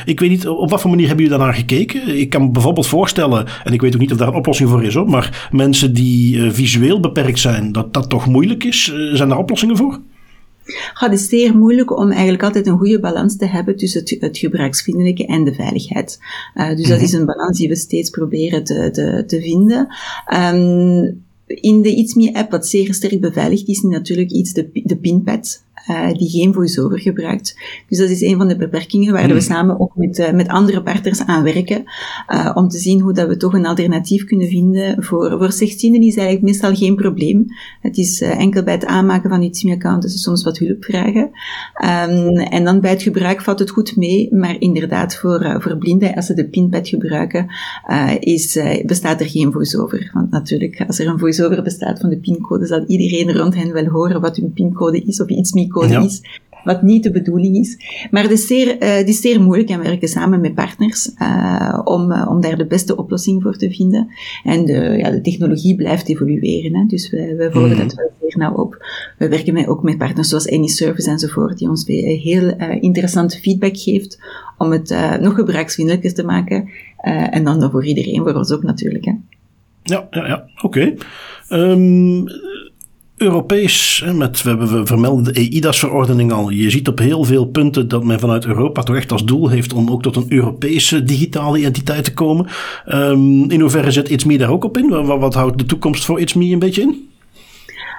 ik 0.04 0.20
weet 0.20 0.30
niet, 0.30 0.48
op 0.48 0.70
wat 0.70 0.80
voor 0.80 0.90
manier 0.90 1.06
hebben 1.06 1.24
jullie 1.24 1.38
daarnaar 1.38 1.56
gekeken? 1.56 2.24
Ik 2.26 2.32
kan 2.32 2.44
me 2.44 2.50
bijvoorbeeld 2.50 2.86
voorstellen, 2.86 3.46
en 3.64 3.72
ik 3.72 3.80
weet 3.80 3.94
ook 3.94 4.00
niet 4.00 4.12
of 4.12 4.18
daar 4.18 4.28
een 4.28 4.34
oplossing 4.34 4.68
voor 4.68 4.84
is 4.84 4.94
hoor, 4.94 5.08
maar 5.08 5.48
mensen 5.50 5.94
die 5.94 6.36
uh, 6.36 6.50
visueel 6.50 7.00
beperkt 7.00 7.38
zijn, 7.38 7.72
dat 7.72 7.94
dat 7.94 8.08
toch 8.08 8.26
moeilijk 8.26 8.64
is. 8.64 8.92
Uh, 8.94 9.14
zijn 9.14 9.28
daar 9.28 9.38
oplossingen 9.38 9.76
voor? 9.76 10.00
het 10.92 11.12
is 11.12 11.28
zeer 11.28 11.56
moeilijk 11.56 11.98
om 11.98 12.10
eigenlijk 12.10 12.42
altijd 12.42 12.66
een 12.66 12.78
goede 12.78 13.00
balans 13.00 13.36
te 13.36 13.46
hebben 13.46 13.76
tussen 13.76 14.00
het, 14.00 14.16
het 14.20 14.38
gebruiksvriendelijke 14.38 15.26
en 15.26 15.44
de 15.44 15.54
veiligheid. 15.54 16.18
Uh, 16.54 16.68
dus 16.68 16.76
mm 16.76 16.82
-hmm. 16.82 16.90
dat 16.90 17.00
is 17.00 17.12
een 17.12 17.26
balans 17.26 17.58
die 17.58 17.68
we 17.68 17.76
steeds 17.76 18.10
proberen 18.10 18.64
te, 18.64 18.90
te, 18.92 19.24
te 19.26 19.40
vinden. 19.40 19.88
Um, 20.34 21.24
in 21.46 21.82
de 21.82 21.96
It's 21.96 22.14
Me 22.14 22.34
app, 22.34 22.50
wat 22.50 22.66
zeer 22.66 22.94
sterk 22.94 23.20
beveiligd 23.20 23.68
is, 23.68 23.76
is 23.76 23.82
natuurlijk 23.82 24.30
iets 24.30 24.52
de, 24.52 24.70
de 24.72 24.96
pinpad 24.96 25.64
uh, 25.90 26.12
die 26.12 26.30
geen 26.30 26.52
voice-over 26.52 27.00
gebruikt. 27.00 27.58
Dus 27.88 27.98
dat 27.98 28.10
is 28.10 28.20
een 28.20 28.36
van 28.36 28.48
de 28.48 28.56
beperkingen 28.56 29.12
waar 29.12 29.26
we 29.26 29.32
hmm. 29.32 29.40
samen 29.40 29.80
ook 29.80 29.96
met, 29.96 30.18
uh, 30.18 30.32
met 30.32 30.48
andere 30.48 30.82
partners 30.82 31.20
aan 31.20 31.42
werken, 31.42 31.84
uh, 32.28 32.50
om 32.54 32.68
te 32.68 32.78
zien 32.78 33.00
hoe 33.00 33.12
dat 33.12 33.28
we 33.28 33.36
toch 33.36 33.52
een 33.52 33.66
alternatief 33.66 34.24
kunnen 34.24 34.48
vinden. 34.48 35.04
Voor, 35.04 35.30
voor 35.38 35.52
slechtzienden 35.52 36.02
is 36.02 36.16
eigenlijk 36.16 36.46
meestal 36.46 36.74
geen 36.74 36.94
probleem. 36.94 37.44
Het 37.80 37.96
is 37.96 38.20
enkel 38.20 38.62
bij 38.62 38.74
het 38.74 38.86
aanmaken 38.86 39.30
van 39.30 39.42
iets 39.42 39.64
account 39.66 40.02
dat 40.02 40.10
ze 40.10 40.18
soms 40.18 40.44
wat 40.44 40.58
hulp 40.58 40.84
vragen. 40.84 41.30
Um, 41.84 42.36
en 42.36 42.64
dan 42.64 42.80
bij 42.80 42.90
het 42.90 43.02
gebruik 43.02 43.40
valt 43.40 43.58
het 43.58 43.70
goed 43.70 43.96
mee, 43.96 44.34
maar 44.34 44.60
inderdaad 44.60 45.16
voor, 45.16 45.56
voor 45.62 45.76
blinden, 45.78 46.14
als 46.14 46.26
ze 46.26 46.34
de 46.34 46.48
pinpad 46.48 46.88
gebruiken, 46.88 47.46
is, 48.20 48.58
bestaat 48.86 49.20
er 49.20 49.28
geen 49.28 49.52
voice-over. 49.52 50.10
Want 50.12 50.30
natuurlijk, 50.30 50.84
als 50.86 50.98
er 50.98 51.06
een 51.06 51.18
voice-over 51.18 51.62
bestaat 51.62 52.00
van 52.00 52.10
de 52.10 52.18
pincode, 52.18 52.66
zal 52.66 52.84
iedereen 52.86 53.36
rond 53.36 53.54
hen 53.54 53.72
wel 53.72 53.86
horen 53.86 54.20
wat 54.20 54.36
hun 54.36 54.52
pincode 54.52 55.02
is 55.02 55.20
of 55.20 55.28
iets 55.28 55.52
meer 55.52 55.68
ja. 55.84 56.00
is, 56.00 56.22
wat 56.66 56.82
niet 56.82 57.02
de 57.02 57.10
bedoeling 57.10 57.56
is. 57.56 57.78
Maar 58.10 58.22
het 58.22 58.32
is 58.32 58.46
zeer, 58.46 58.82
uh, 58.82 58.94
het 58.94 59.08
is 59.08 59.20
zeer 59.20 59.42
moeilijk 59.42 59.68
en 59.68 59.78
we 59.78 59.84
werken 59.84 60.08
samen 60.08 60.40
met 60.40 60.54
partners 60.54 61.10
uh, 61.18 61.80
om, 61.84 62.12
uh, 62.12 62.26
om 62.30 62.40
daar 62.40 62.56
de 62.56 62.66
beste 62.66 62.96
oplossing 62.96 63.42
voor 63.42 63.56
te 63.56 63.70
vinden. 63.70 64.08
En 64.44 64.64
de, 64.64 64.94
ja, 64.98 65.10
de 65.10 65.20
technologie 65.20 65.76
blijft 65.76 66.08
evolueren, 66.08 66.76
hè. 66.76 66.84
dus 66.86 67.10
we, 67.10 67.34
we 67.36 67.50
volgen 67.52 67.70
mm. 67.70 67.78
dat 67.78 67.94
wel 67.94 68.10
zeer 68.20 68.38
nauw 68.38 68.54
op. 68.54 68.86
We 69.18 69.28
werken 69.28 69.54
met, 69.54 69.66
ook 69.66 69.82
met 69.82 69.98
partners 69.98 70.28
zoals 70.28 70.50
AnyService 70.50 71.10
enzovoort, 71.10 71.58
die 71.58 71.68
ons 71.68 71.86
heel 71.86 72.56
interessant 72.80 73.36
feedback 73.36 73.76
geeft 73.76 74.18
om 74.58 74.70
het 74.72 75.18
nog 75.20 75.34
gebruiksvriendelijker 75.34 76.14
te 76.14 76.24
maken. 76.24 76.68
en 77.30 77.44
dan 77.44 77.70
voor 77.70 77.84
iedereen, 77.84 78.22
voor 78.22 78.34
ons 78.34 78.52
ook 78.52 78.62
natuurlijk. 78.62 79.04
Hè. 79.04 79.12
Ja, 79.82 80.06
ja, 80.10 80.26
ja. 80.26 80.48
oké. 80.62 80.96
Okay. 81.48 81.70
Um, 81.70 82.24
Europees, 83.16 84.04
met, 84.14 84.42
we, 84.42 84.56
we 84.56 84.86
vermelden 84.86 85.24
de 85.24 85.40
EIDAS-verordening 85.40 86.32
al. 86.32 86.50
Je 86.50 86.70
ziet 86.70 86.88
op 86.88 86.98
heel 86.98 87.24
veel 87.24 87.44
punten 87.44 87.88
dat 87.88 88.04
men 88.04 88.20
vanuit 88.20 88.44
Europa 88.44 88.82
toch 88.82 88.96
echt 88.96 89.12
als 89.12 89.24
doel 89.24 89.48
heeft 89.48 89.72
om 89.72 89.90
ook 89.90 90.02
tot 90.02 90.16
een 90.16 90.26
Europese 90.28 91.02
digitale 91.02 91.58
identiteit 91.58 92.04
te 92.04 92.14
komen. 92.14 92.46
Um, 92.88 93.50
in 93.50 93.60
hoeverre 93.60 93.90
zit 93.90 94.10
It's 94.10 94.24
Me 94.24 94.38
daar 94.38 94.50
ook 94.50 94.64
op 94.64 94.78
in? 94.78 94.88
Wat, 94.88 95.20
wat 95.20 95.34
houdt 95.34 95.58
de 95.58 95.66
toekomst 95.66 96.04
voor 96.04 96.20
It's 96.20 96.34
Me 96.34 96.44
een 96.44 96.58
beetje 96.58 96.82
in? 96.82 97.08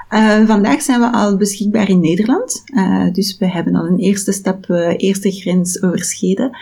Uh, 0.10 0.46
vandaag 0.46 0.82
zijn 0.82 1.00
we 1.00 1.12
al 1.12 1.38
beschikbaar 1.38 1.90
in 1.90 2.00
Nederland. 2.00 2.64
Uh, 2.66 3.12
dus 3.12 3.38
we 3.38 3.50
hebben 3.50 3.76
al 3.76 3.86
een 3.86 4.00
eerste 4.00 4.32
stap, 4.32 4.66
uh, 4.68 4.94
eerste 4.98 5.32
grens 5.32 5.84
overschreden. 5.84 6.58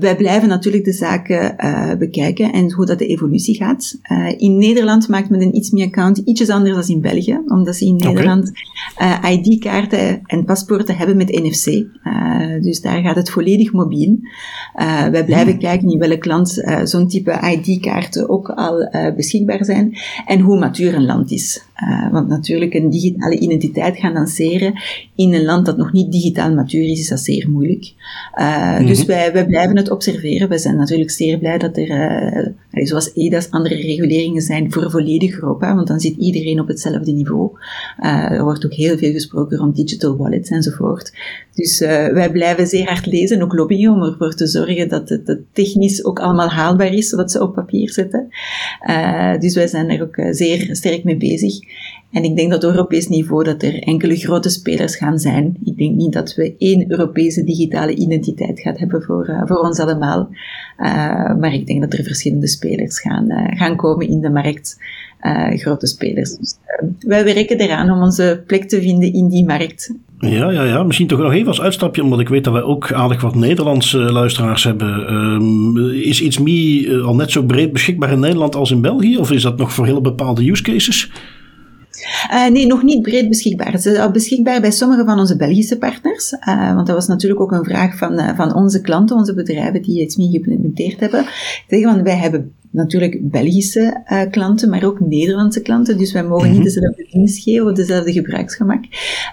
wij 0.00 0.16
blijven 0.16 0.48
natuurlijk 0.48 0.84
de 0.84 0.92
zaken 0.92 1.56
bekijken 1.98 2.52
en 2.52 2.72
hoe 2.72 2.86
dat 2.86 2.98
de 2.98 3.06
evolutie 3.06 3.54
gaat. 3.54 3.98
in 4.36 4.58
Nederland 4.58 5.08
maakt 5.08 5.30
men 5.30 5.42
een 5.42 5.56
iets 5.56 5.70
meer 5.70 5.86
account 5.86 6.18
ietsjes 6.18 6.48
anders 6.48 6.86
dan 6.86 6.96
in 6.96 7.00
België, 7.00 7.40
omdat 7.46 7.76
ze 7.76 7.84
in 7.84 7.96
Nederland 7.96 8.52
ID-kaarten 9.30 10.20
en 10.24 10.44
paspoorten 10.44 10.96
hebben 10.96 11.16
met 11.16 11.42
NFC. 11.42 11.64
dus 12.60 12.80
daar 12.80 13.02
gaat 13.02 13.16
het 13.16 13.30
volledig 13.30 13.72
mobiel. 13.72 14.18
wij 15.10 15.24
blijven 15.24 15.52
hmm. 15.52 15.58
kijken 15.58 15.90
in 15.90 15.98
welk 15.98 16.24
land 16.24 16.64
zo'n 16.84 17.08
type 17.08 17.58
ID-kaarten 17.62 18.28
ook 18.28 18.48
al 18.48 18.88
beschikbaar 19.16 19.64
zijn 19.64 19.96
en 20.26 20.40
hoe 20.40 20.58
matuur 20.58 20.94
een 20.94 21.06
land 21.06 21.30
is. 21.30 21.64
want 22.10 22.25
natuurlijk 22.28 22.74
een 22.74 22.90
digitale 22.90 23.38
identiteit 23.38 23.96
gaan 23.96 24.12
lanceren 24.12 24.72
in 25.14 25.34
een 25.34 25.44
land 25.44 25.66
dat 25.66 25.76
nog 25.76 25.92
niet 25.92 26.12
digitaal 26.12 26.54
matuur 26.54 26.90
is, 26.90 27.00
is 27.00 27.08
dat 27.08 27.20
zeer 27.20 27.50
moeilijk. 27.50 27.92
Uh, 28.40 28.86
Dus 28.86 29.04
wij, 29.04 29.32
wij 29.32 29.46
blijven 29.46 29.76
het 29.76 29.90
observeren. 29.90 30.48
We 30.48 30.58
zijn 30.58 30.76
natuurlijk 30.76 31.10
zeer 31.10 31.38
blij 31.38 31.58
dat 31.58 31.76
er, 31.76 31.88
uh, 31.88 32.46
zoals 32.84 33.12
EDA's, 33.14 33.50
andere 33.50 33.74
reguleringen 33.74 34.42
zijn 34.42 34.72
voor 34.72 34.90
volledig 34.90 35.34
Europa, 35.34 35.74
want 35.74 35.86
dan 35.86 36.00
zit 36.00 36.16
iedereen 36.16 36.60
op 36.60 36.68
hetzelfde 36.68 37.12
niveau. 37.12 37.50
Uh, 38.00 38.30
er 38.30 38.42
wordt 38.42 38.64
ook 38.64 38.74
heel 38.74 38.98
veel 38.98 39.12
gesproken 39.12 39.58
rond 39.58 39.76
digital 39.76 40.16
wallets 40.16 40.50
enzovoort. 40.50 41.12
Dus 41.54 41.78
wij 41.78 42.30
blijven 42.30 42.66
zeer 42.66 42.86
hard 42.88 43.06
lezen, 43.06 43.42
ook 43.42 43.52
lobbyen, 43.52 43.92
om 43.92 44.02
ervoor 44.02 44.34
te 44.34 44.46
zorgen 44.46 44.88
dat 44.88 45.08
het, 45.08 45.38
technisch 45.52 46.04
ook 46.04 46.18
allemaal 46.18 46.48
haalbaar 46.48 46.94
is, 46.94 47.12
wat 47.12 47.30
ze 47.30 47.42
op 47.42 47.54
papier 47.54 47.90
zetten. 47.90 48.28
dus 49.38 49.54
wij 49.54 49.66
zijn 49.66 49.90
er 49.90 50.02
ook 50.02 50.16
zeer 50.30 50.68
sterk 50.72 51.04
mee 51.04 51.16
bezig. 51.16 51.58
En 52.10 52.24
ik 52.24 52.36
denk 52.36 52.50
dat 52.50 52.64
op 52.64 52.70
Europees 52.70 53.08
niveau 53.08 53.44
dat 53.44 53.62
er 53.62 53.82
enkele 53.82 54.16
grote 54.16 54.48
spelers 54.48 54.96
gaan 54.96 55.18
zijn. 55.18 55.56
Ik 55.64 55.76
denk 55.78 55.94
niet 55.94 56.12
dat 56.12 56.34
we 56.34 56.54
één 56.58 56.90
Europese 56.90 57.44
digitale 57.44 57.94
identiteit 57.94 58.60
gaan 58.60 58.76
hebben 58.76 59.02
voor, 59.02 59.42
voor 59.44 59.58
ons 59.58 59.78
allemaal. 59.78 60.28
Maar 61.38 61.54
ik 61.54 61.66
denk 61.66 61.80
dat 61.80 61.92
er 61.92 62.04
verschillende 62.04 62.48
spelers 62.48 62.65
gaan, 63.00 63.30
uh, 63.30 63.58
gaan 63.58 63.76
komen 63.76 64.08
in 64.08 64.20
de 64.20 64.30
markt. 64.30 64.78
grote 65.48 65.86
spelers. 65.86 66.36
Dus, 66.36 66.56
wij 67.00 67.24
werken 67.24 67.58
eraan 67.58 67.90
om 67.90 68.02
onze 68.02 68.42
plek 68.46 68.64
te 68.64 68.80
vinden 68.80 69.12
in 69.12 69.28
die 69.28 69.46
markt. 69.46 69.94
Ja, 70.18 70.50
ja, 70.50 70.62
ja. 70.62 70.82
Misschien 70.82 71.06
toch 71.06 71.18
nog 71.18 71.32
even 71.32 71.48
als 71.48 71.60
uitstapje, 71.60 72.02
omdat 72.02 72.20
ik 72.20 72.28
weet 72.28 72.44
dat 72.44 72.52
wij 72.52 72.62
ook 72.62 72.92
aardig 72.92 73.20
wat 73.20 73.34
Nederlandse 73.34 73.98
luisteraars 73.98 74.64
hebben. 74.64 75.12
Um, 75.12 75.92
is 75.92 76.22
iets 76.22 76.38
Me 76.38 77.02
al 77.04 77.14
net 77.14 77.30
zo 77.30 77.42
breed 77.42 77.72
beschikbaar 77.72 78.12
in 78.12 78.20
Nederland 78.20 78.54
als 78.54 78.70
in 78.70 78.80
België? 78.80 79.16
Of 79.16 79.32
is 79.32 79.42
dat 79.42 79.56
nog 79.56 79.72
voor 79.72 79.86
hele 79.86 80.00
bepaalde 80.00 80.50
use 80.50 80.62
cases? 80.62 81.10
Uh, 82.32 82.46
nee, 82.48 82.66
nog 82.66 82.82
niet 82.82 83.02
breed 83.02 83.28
beschikbaar. 83.28 83.72
Het 83.72 83.84
is 83.84 83.98
al 83.98 84.10
beschikbaar 84.10 84.60
bij 84.60 84.70
sommige 84.70 85.04
van 85.04 85.18
onze 85.18 85.36
Belgische 85.36 85.78
partners. 85.78 86.32
Uh, 86.32 86.74
want 86.74 86.86
dat 86.86 86.96
was 86.96 87.06
natuurlijk 87.06 87.40
ook 87.40 87.52
een 87.52 87.64
vraag 87.64 87.96
van, 87.96 88.12
uh, 88.12 88.36
van 88.36 88.54
onze 88.54 88.80
klanten, 88.80 89.16
onze 89.16 89.34
bedrijven 89.34 89.82
die 89.82 90.02
iets 90.02 90.16
meer 90.16 90.28
geïmplementeerd 90.28 91.00
hebben. 91.00 91.24
Zeggen, 91.68 91.88
want 91.88 92.02
wij 92.02 92.16
hebben 92.16 92.52
natuurlijk 92.70 93.30
Belgische 93.30 94.02
uh, 94.12 94.22
klanten, 94.30 94.70
maar 94.70 94.84
ook 94.84 95.00
Nederlandse 95.00 95.62
klanten. 95.62 95.98
Dus 95.98 96.12
wij 96.12 96.24
mogen 96.24 96.48
niet 96.48 96.56
mhm. 96.56 96.64
dezelfde 96.64 97.06
dienst 97.10 97.42
geven 97.42 97.66
of 97.66 97.72
dezelfde 97.72 98.12
gebruiksgemak. 98.12 98.84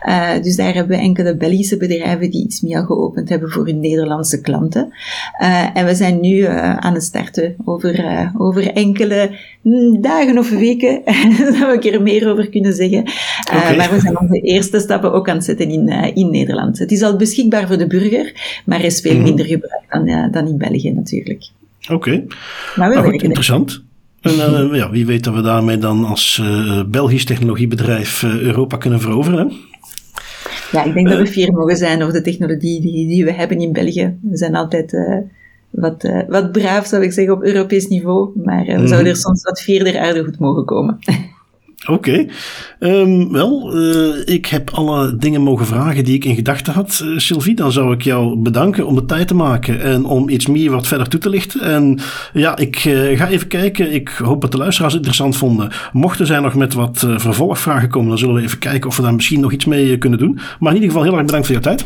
Uh, 0.07 0.41
dus 0.41 0.55
daar 0.55 0.73
hebben 0.73 0.97
we 0.97 1.03
enkele 1.03 1.37
Belgische 1.37 1.77
bedrijven 1.77 2.31
die 2.31 2.43
iets 2.43 2.61
meer 2.61 2.83
geopend 2.85 3.29
hebben 3.29 3.49
voor 3.49 3.65
hun 3.65 3.79
Nederlandse 3.79 4.41
klanten. 4.41 4.93
Uh, 5.41 5.77
en 5.77 5.85
we 5.85 5.95
zijn 5.95 6.19
nu 6.19 6.45
aan 6.45 6.93
het 6.93 7.03
starten 7.03 7.55
over, 7.65 8.31
over 8.37 8.71
enkele 8.71 9.31
mm, 9.61 10.01
dagen 10.01 10.37
of 10.37 10.49
weken, 10.49 11.01
dat 11.37 11.83
we 11.83 11.91
er 11.91 12.01
meer 12.01 12.31
over 12.31 12.49
kunnen 12.49 12.73
zeggen. 12.73 12.99
Okay. 12.99 13.75
Maar 13.75 13.91
we 13.91 13.99
zijn 13.99 14.19
onze 14.19 14.39
eerste 14.39 14.79
stappen 14.79 15.13
ook 15.13 15.29
aan 15.29 15.35
het 15.35 15.45
zetten 15.45 15.69
in, 15.69 15.87
in 16.13 16.29
Nederland. 16.29 16.79
Het 16.79 16.91
is 16.91 17.01
al 17.01 17.15
beschikbaar 17.15 17.67
voor 17.67 17.77
de 17.77 17.87
burger, 17.87 18.61
maar 18.65 18.83
is 18.83 19.01
veel 19.01 19.13
mhm. 19.15 19.23
minder 19.23 19.45
gebruikt 19.45 19.91
dan, 19.91 20.31
dan 20.31 20.47
in 20.47 20.57
België 20.57 20.91
natuurlijk. 20.91 21.51
Oké. 21.91 21.93
Okay. 21.93 22.27
Nou, 22.75 23.13
interessant. 23.13 23.83
En 24.21 24.33
uh, 24.33 24.75
ja, 24.81 24.89
wie 24.89 25.05
weet 25.05 25.23
dat 25.23 25.33
we 25.33 25.41
daarmee 25.41 25.77
dan 25.77 26.05
als 26.05 26.39
uh, 26.41 26.83
Belgisch 26.87 27.25
technologiebedrijf 27.25 28.21
uh, 28.21 28.39
Europa 28.39 28.77
kunnen 28.77 29.01
veroveren. 29.01 29.47
Hè? 29.47 29.55
Ja, 30.71 30.83
ik 30.83 30.93
denk 30.93 31.09
dat 31.09 31.17
we 31.17 31.27
fier 31.27 31.51
mogen 31.51 31.77
zijn 31.77 32.01
over 32.01 32.13
de 32.13 32.21
technologie 32.21 32.81
die, 32.81 33.07
die 33.07 33.25
we 33.25 33.33
hebben 33.33 33.59
in 33.59 33.71
België. 33.71 34.17
We 34.21 34.37
zijn 34.37 34.55
altijd 34.55 34.97
wat, 35.69 36.09
wat 36.27 36.51
braaf, 36.51 36.85
zou 36.85 37.03
ik 37.03 37.11
zeggen, 37.11 37.33
op 37.33 37.43
Europees 37.43 37.87
niveau. 37.87 38.41
Maar 38.43 38.65
we 38.65 38.77
mm 38.77 38.87
zouden 38.87 39.11
er 39.11 39.17
soms 39.17 39.43
wat 39.43 39.61
vierder 39.61 39.99
aardig 39.99 40.25
goed 40.25 40.39
mogen 40.39 40.65
komen. 40.65 40.99
Oké. 41.85 41.91
Okay. 41.91 42.29
Um, 42.79 43.31
wel, 43.31 43.77
uh, 43.77 44.15
ik 44.25 44.45
heb 44.45 44.69
alle 44.69 45.15
dingen 45.17 45.41
mogen 45.41 45.65
vragen 45.65 46.03
die 46.03 46.15
ik 46.15 46.25
in 46.25 46.35
gedachten 46.35 46.73
had. 46.73 47.01
Uh, 47.03 47.17
Sylvie, 47.17 47.55
dan 47.55 47.71
zou 47.71 47.93
ik 47.93 48.01
jou 48.01 48.37
bedanken 48.37 48.87
om 48.87 48.95
de 48.95 49.05
tijd 49.05 49.27
te 49.27 49.35
maken 49.35 49.81
en 49.81 50.05
om 50.05 50.29
iets 50.29 50.47
meer 50.47 50.71
wat 50.71 50.87
verder 50.87 51.09
toe 51.09 51.19
te 51.19 51.29
lichten. 51.29 51.61
En 51.61 51.99
ja, 52.33 52.57
ik 52.57 52.85
uh, 52.85 53.17
ga 53.17 53.27
even 53.27 53.47
kijken. 53.47 53.93
Ik 53.93 54.09
hoop 54.09 54.41
dat 54.41 54.51
de 54.51 54.57
luisteraars 54.57 54.93
het 54.93 55.05
interessant 55.05 55.37
vonden. 55.37 55.71
Mochten 55.91 56.25
zij 56.25 56.39
nog 56.39 56.55
met 56.55 56.73
wat 56.73 56.99
vervolgvragen 56.99 57.89
komen, 57.89 58.09
dan 58.09 58.17
zullen 58.17 58.35
we 58.35 58.41
even 58.41 58.59
kijken 58.59 58.89
of 58.89 58.95
we 58.95 59.01
daar 59.01 59.15
misschien 59.15 59.39
nog 59.39 59.51
iets 59.51 59.65
mee 59.65 59.97
kunnen 59.97 60.19
doen. 60.19 60.39
Maar 60.59 60.69
in 60.69 60.81
ieder 60.81 60.89
geval 60.89 61.03
heel 61.03 61.17
erg 61.17 61.25
bedankt 61.25 61.45
voor 61.45 61.55
jouw 61.55 61.75
tijd. 61.75 61.85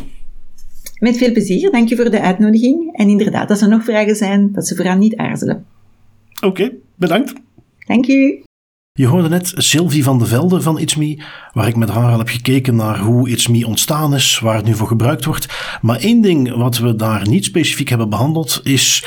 Met 0.98 1.16
veel 1.16 1.32
plezier. 1.32 1.70
Dank 1.70 1.88
je 1.88 1.96
voor 1.96 2.10
de 2.10 2.20
uitnodiging. 2.20 2.96
En 2.96 3.08
inderdaad, 3.08 3.50
als 3.50 3.60
er 3.60 3.68
nog 3.68 3.84
vragen 3.84 4.16
zijn, 4.16 4.52
dat 4.52 4.66
ze 4.66 4.76
vooral 4.76 4.96
niet 4.96 5.16
aarzelen. 5.16 5.64
Oké, 6.34 6.46
okay, 6.46 6.74
bedankt. 6.94 7.32
Dank 7.86 8.06
u. 8.06 8.42
Je 8.98 9.06
hoorde 9.06 9.28
net 9.28 9.52
Sylvie 9.56 10.02
van 10.02 10.18
de 10.18 10.26
Velde 10.26 10.62
van 10.62 10.78
It's 10.78 10.94
Me, 10.94 11.22
waar 11.52 11.68
ik 11.68 11.76
met 11.76 11.88
haar 11.88 12.12
al 12.12 12.18
heb 12.18 12.28
gekeken 12.28 12.76
naar 12.76 12.98
hoe 12.98 13.30
It's 13.30 13.48
Me 13.48 13.66
ontstaan 13.66 14.14
is, 14.14 14.38
waar 14.38 14.56
het 14.56 14.64
nu 14.64 14.74
voor 14.74 14.86
gebruikt 14.86 15.24
wordt. 15.24 15.46
Maar 15.80 15.96
één 15.96 16.20
ding 16.20 16.54
wat 16.54 16.78
we 16.78 16.96
daar 16.96 17.28
niet 17.28 17.44
specifiek 17.44 17.88
hebben 17.88 18.08
behandeld 18.08 18.60
is, 18.62 19.04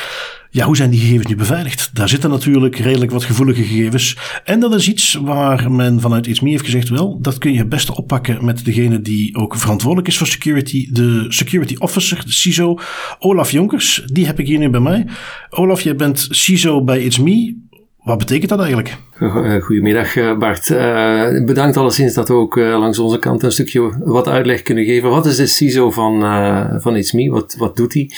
ja, 0.50 0.66
hoe 0.66 0.76
zijn 0.76 0.90
die 0.90 1.00
gegevens 1.00 1.28
nu 1.28 1.36
beveiligd? 1.36 1.90
Daar 1.94 2.10
zitten 2.10 2.30
natuurlijk 2.30 2.76
redelijk 2.76 3.12
wat 3.12 3.24
gevoelige 3.24 3.64
gegevens. 3.64 4.18
En 4.44 4.60
dat 4.60 4.74
is 4.74 4.90
iets 4.90 5.14
waar 5.14 5.72
men 5.72 6.02
vanuit 6.02 6.28
It's 6.28 6.40
Me 6.40 6.50
heeft 6.50 6.66
gezegd, 6.66 6.90
wel, 6.90 7.22
dat 7.22 7.38
kun 7.38 7.52
je 7.52 7.58
het 7.58 7.70
beste 7.70 7.96
oppakken 7.96 8.46
met 8.46 8.66
degene 8.66 9.02
die 9.02 9.36
ook 9.36 9.56
verantwoordelijk 9.56 10.08
is 10.08 10.18
voor 10.18 10.28
security, 10.28 10.92
de 10.92 11.26
security 11.28 11.76
officer, 11.78 12.26
de 12.26 12.32
CISO, 12.32 12.80
Olaf 13.20 13.52
Jonkers. 13.52 14.04
Die 14.06 14.26
heb 14.26 14.40
ik 14.40 14.48
hier 14.48 14.60
nu 14.60 14.70
bij 14.70 14.80
mij. 14.80 15.06
Olaf, 15.50 15.82
jij 15.82 15.96
bent 15.96 16.28
CISO 16.30 16.84
bij 16.84 17.04
It's 17.04 17.18
Me. 17.18 17.70
Wat 18.02 18.18
betekent 18.18 18.50
dat 18.50 18.60
eigenlijk? 18.60 18.98
Eh, 19.20 19.62
goedemiddag 19.62 20.16
eh, 20.16 20.38
Bart. 20.38 20.70
Uh, 20.70 21.46
bedankt 21.46 21.78
alleszins 21.78 22.14
dat 22.14 22.28
we 22.28 22.34
ook 22.34 22.56
langs 22.56 23.00
onze 23.00 23.20
kant 23.20 23.44
een 23.44 23.52
stukje 23.52 23.92
wat 24.00 24.28
uitleg 24.28 24.62
kunnen 24.62 24.86
geven. 24.86 25.10
Wat 25.10 25.26
is 25.26 25.36
de 25.36 25.46
CISO 25.46 25.92
van, 25.92 26.22
van 26.82 26.96
It's 26.96 27.12
Me? 27.12 27.30
Wat, 27.30 27.56
wat 27.58 27.76
doet 27.76 27.94
hij? 27.94 28.12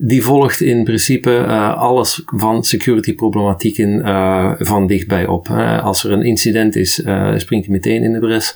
die 0.00 0.22
volgt 0.22 0.60
in 0.60 0.84
principe 0.84 1.46
alles 1.76 2.22
van 2.26 2.64
security 2.64 3.14
problematieken 3.14 4.02
van 4.58 4.86
dichtbij 4.86 5.26
op. 5.26 5.48
als 5.82 6.04
er 6.04 6.12
een 6.12 6.22
incident 6.22 6.76
is, 6.76 6.94
springt 7.36 7.66
hij 7.66 7.74
meteen 7.74 8.02
in 8.02 8.12
de 8.12 8.18
bres 8.18 8.54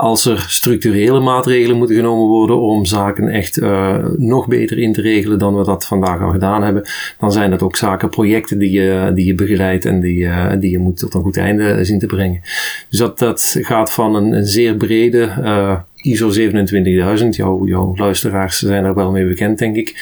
als 0.00 0.26
er 0.26 0.44
structurele 0.48 1.20
maatregelen 1.20 1.76
moeten 1.76 1.96
genomen 1.96 2.26
worden 2.26 2.60
om 2.60 2.84
zaken 2.84 3.28
echt 3.28 3.58
uh, 3.58 3.96
nog 4.16 4.48
beter 4.48 4.78
in 4.78 4.92
te 4.92 5.00
regelen 5.00 5.38
dan 5.38 5.56
we 5.56 5.64
dat 5.64 5.86
vandaag 5.86 6.20
al 6.22 6.30
gedaan 6.30 6.62
hebben, 6.62 6.88
dan 7.18 7.32
zijn 7.32 7.50
dat 7.50 7.62
ook 7.62 7.76
zaken, 7.76 8.08
projecten 8.08 8.58
die 8.58 8.70
je, 8.70 9.10
die 9.14 9.26
je 9.26 9.34
begeleidt 9.34 9.84
en 9.84 10.00
die, 10.00 10.16
uh, 10.16 10.52
die 10.58 10.70
je 10.70 10.78
moet 10.78 10.98
tot 10.98 11.14
een 11.14 11.22
goed 11.22 11.36
einde 11.36 11.84
zien 11.84 11.98
te 11.98 12.06
brengen. 12.06 12.40
Dus 12.88 12.98
dat, 12.98 13.18
dat 13.18 13.56
gaat 13.60 13.92
van 13.92 14.14
een, 14.14 14.32
een 14.32 14.46
zeer 14.46 14.74
brede 14.74 15.32
uh, 15.40 15.78
ISO 16.02 16.30
27000, 16.30 17.36
jouw, 17.36 17.66
jouw 17.66 17.96
luisteraars 17.96 18.58
zijn 18.58 18.84
er 18.84 18.94
wel 18.94 19.10
mee 19.10 19.26
bekend, 19.26 19.58
denk 19.58 19.76
ik. 19.76 19.94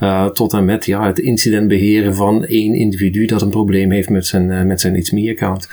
Uh, 0.00 0.26
tot 0.26 0.52
en 0.52 0.64
met 0.64 0.86
ja, 0.86 1.06
het 1.06 1.18
incident 1.18 1.68
beheren 1.68 2.14
van 2.14 2.44
één 2.44 2.74
individu 2.74 3.26
dat 3.26 3.42
een 3.42 3.50
probleem 3.50 3.90
heeft 3.90 4.10
met 4.10 4.26
zijn, 4.26 4.66
met 4.66 4.80
zijn 4.80 5.28
account 5.30 5.68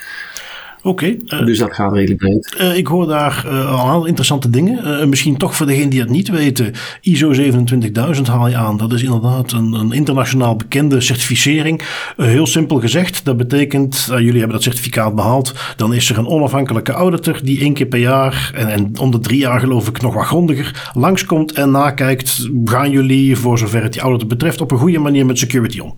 Oké. 0.83 1.15
Eh, 1.25 1.45
dus 1.45 1.57
dat 1.57 1.73
gaat 1.73 1.93
redelijk 1.93 2.19
breed. 2.19 2.55
Uh, 2.61 2.77
ik 2.77 2.87
hoor 2.87 3.07
daar 3.07 3.45
uh, 3.45 3.91
al 3.91 4.05
interessante 4.05 4.49
dingen. 4.49 5.09
misschien 5.09 5.37
toch 5.37 5.55
voor 5.55 5.65
degenen 5.65 5.89
die 5.89 5.99
het 5.99 6.09
niet 6.09 6.29
weten. 6.29 6.73
ISO 7.01 7.33
27000 7.33 8.27
haal 8.27 8.47
je 8.47 8.55
aan. 8.55 8.77
Dat 8.77 8.93
is 8.93 9.03
inderdaad 9.03 9.51
een, 9.51 9.73
een 9.73 9.91
internationaal 9.91 10.55
bekende 10.55 11.01
certificering. 11.01 11.81
heel 12.17 12.45
simpel 12.45 12.79
gezegd, 12.79 13.25
dat 13.25 13.37
betekent, 13.37 14.05
jullie 14.09 14.31
hebben 14.31 14.51
dat 14.51 14.63
certificaat 14.63 15.15
behaald. 15.15 15.53
Dan 15.75 15.93
is 15.93 16.09
er 16.09 16.17
een 16.17 16.27
onafhankelijke 16.27 16.91
auditor 16.91 17.39
die 17.43 17.59
één 17.59 17.73
keer 17.73 17.85
per 17.85 17.99
jaar, 17.99 18.51
en, 18.55 18.67
en 18.67 18.99
om 18.99 19.11
de 19.11 19.19
drie 19.19 19.39
jaar 19.39 19.59
geloof 19.59 19.87
ik 19.87 20.01
nog 20.01 20.13
wat 20.13 20.25
grondiger, 20.25 20.91
langskomt 20.93 21.51
en 21.51 21.71
nakijkt. 21.71 22.49
Gaan 22.65 22.91
jullie, 22.91 23.37
voor 23.37 23.57
zover 23.57 23.83
het 23.83 23.93
die 23.93 24.01
auditor 24.01 24.27
betreft, 24.27 24.61
op 24.61 24.71
een 24.71 24.77
goede 24.77 24.99
manier 24.99 25.25
met 25.25 25.37
security 25.37 25.79
om? 25.79 25.95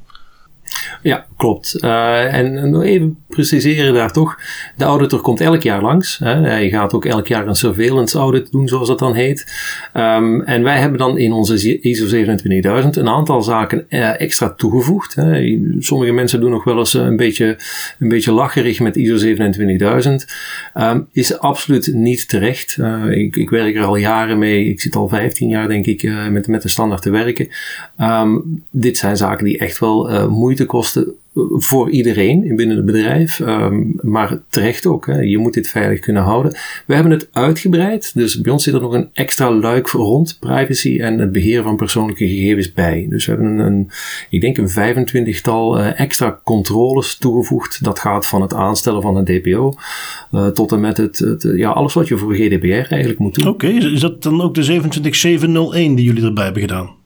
Ja, 1.01 1.25
klopt. 1.37 1.77
Uh, 1.83 2.33
en 2.33 2.69
nog 2.69 2.83
even 2.83 3.17
preciseren 3.27 3.93
daar 3.93 4.11
toch. 4.11 4.39
De 4.77 4.83
auditor 4.83 5.21
komt 5.21 5.41
elk 5.41 5.61
jaar 5.61 5.81
langs. 5.81 6.17
Hè. 6.17 6.33
Hij 6.33 6.69
gaat 6.69 6.93
ook 6.93 7.05
elk 7.05 7.27
jaar 7.27 7.47
een 7.47 7.55
surveillance 7.55 8.17
audit 8.17 8.51
doen, 8.51 8.67
zoals 8.67 8.87
dat 8.87 8.99
dan 8.99 9.13
heet. 9.13 9.51
Um, 9.93 10.41
en 10.41 10.63
wij 10.63 10.79
hebben 10.79 10.97
dan 10.97 11.17
in 11.17 11.31
onze 11.31 11.79
ISO 11.81 12.07
27000 12.07 12.95
een 12.95 13.07
aantal 13.07 13.41
zaken 13.41 13.85
uh, 13.89 14.21
extra 14.21 14.49
toegevoegd. 14.49 15.15
Hè. 15.15 15.59
Sommige 15.79 16.11
mensen 16.11 16.39
doen 16.39 16.51
nog 16.51 16.63
wel 16.63 16.77
eens 16.77 16.93
een 16.93 17.17
beetje, 17.17 17.57
een 17.99 18.09
beetje 18.09 18.31
lacherig 18.31 18.79
met 18.79 18.95
ISO 18.95 19.17
27000. 19.17 20.27
Um, 20.77 21.07
is 21.11 21.39
absoluut 21.39 21.93
niet 21.93 22.29
terecht. 22.29 22.77
Ik, 23.09 23.35
ik, 23.35 23.49
werk 23.49 23.75
er 23.75 23.83
al 23.83 23.95
jaren 23.95 24.37
mee. 24.37 24.65
Ik 24.65 24.81
zit 24.81 24.95
al 24.95 25.07
15 25.07 25.49
jaar, 25.49 25.67
denk 25.67 25.85
ik, 25.85 26.11
met, 26.29 26.47
met 26.47 26.61
de 26.61 26.69
standaard 26.69 27.01
te 27.01 27.09
werken. 27.09 27.47
Um, 27.99 28.63
dit 28.69 28.97
zijn 28.97 29.17
zaken 29.17 29.45
die 29.45 29.57
echt 29.57 29.79
wel 29.79 30.29
moeite 30.29 30.65
kosten 30.65 30.72
voor 31.55 31.89
iedereen 31.89 32.55
binnen 32.55 32.75
het 32.75 32.85
bedrijf, 32.85 33.39
um, 33.39 33.93
maar 34.01 34.37
terecht 34.49 34.85
ook. 34.85 35.05
Hè. 35.05 35.19
Je 35.19 35.37
moet 35.37 35.53
dit 35.53 35.67
veilig 35.67 35.99
kunnen 35.99 36.23
houden. 36.23 36.51
We 36.85 36.93
hebben 36.93 37.11
het 37.11 37.29
uitgebreid, 37.31 38.11
dus 38.13 38.41
bij 38.41 38.51
ons 38.51 38.63
zit 38.63 38.73
er 38.73 38.81
nog 38.81 38.93
een 38.93 39.09
extra 39.13 39.51
luik 39.51 39.87
rond 39.87 40.37
privacy 40.39 40.99
en 40.99 41.19
het 41.19 41.31
beheer 41.31 41.63
van 41.63 41.75
persoonlijke 41.75 42.27
gegevens 42.27 42.73
bij. 42.73 43.05
Dus 43.09 43.25
we 43.25 43.31
hebben 43.31 43.57
een, 43.57 43.89
ik 44.29 44.41
denk 44.41 44.57
een 44.57 44.69
25-tal 44.69 45.79
uh, 45.79 45.99
extra 45.99 46.39
controles 46.43 47.17
toegevoegd. 47.17 47.83
Dat 47.83 47.99
gaat 47.99 48.27
van 48.27 48.41
het 48.41 48.53
aanstellen 48.53 49.01
van 49.01 49.15
een 49.15 49.25
DPO 49.25 49.73
uh, 50.31 50.47
tot 50.47 50.71
en 50.71 50.79
met 50.79 50.97
het, 50.97 51.25
ja, 51.55 51.69
alles 51.69 51.93
wat 51.93 52.07
je 52.07 52.17
voor 52.17 52.33
GDPR 52.33 52.93
eigenlijk 52.93 53.19
moet 53.19 53.35
doen. 53.35 53.47
Oké, 53.47 53.67
is 53.67 54.01
dat 54.01 54.23
dan 54.23 54.41
ook 54.41 54.55
de 54.55 54.63
27701 54.63 55.95
die 55.95 56.05
jullie 56.05 56.23
erbij 56.23 56.43
hebben 56.43 56.61
gedaan? 56.61 57.01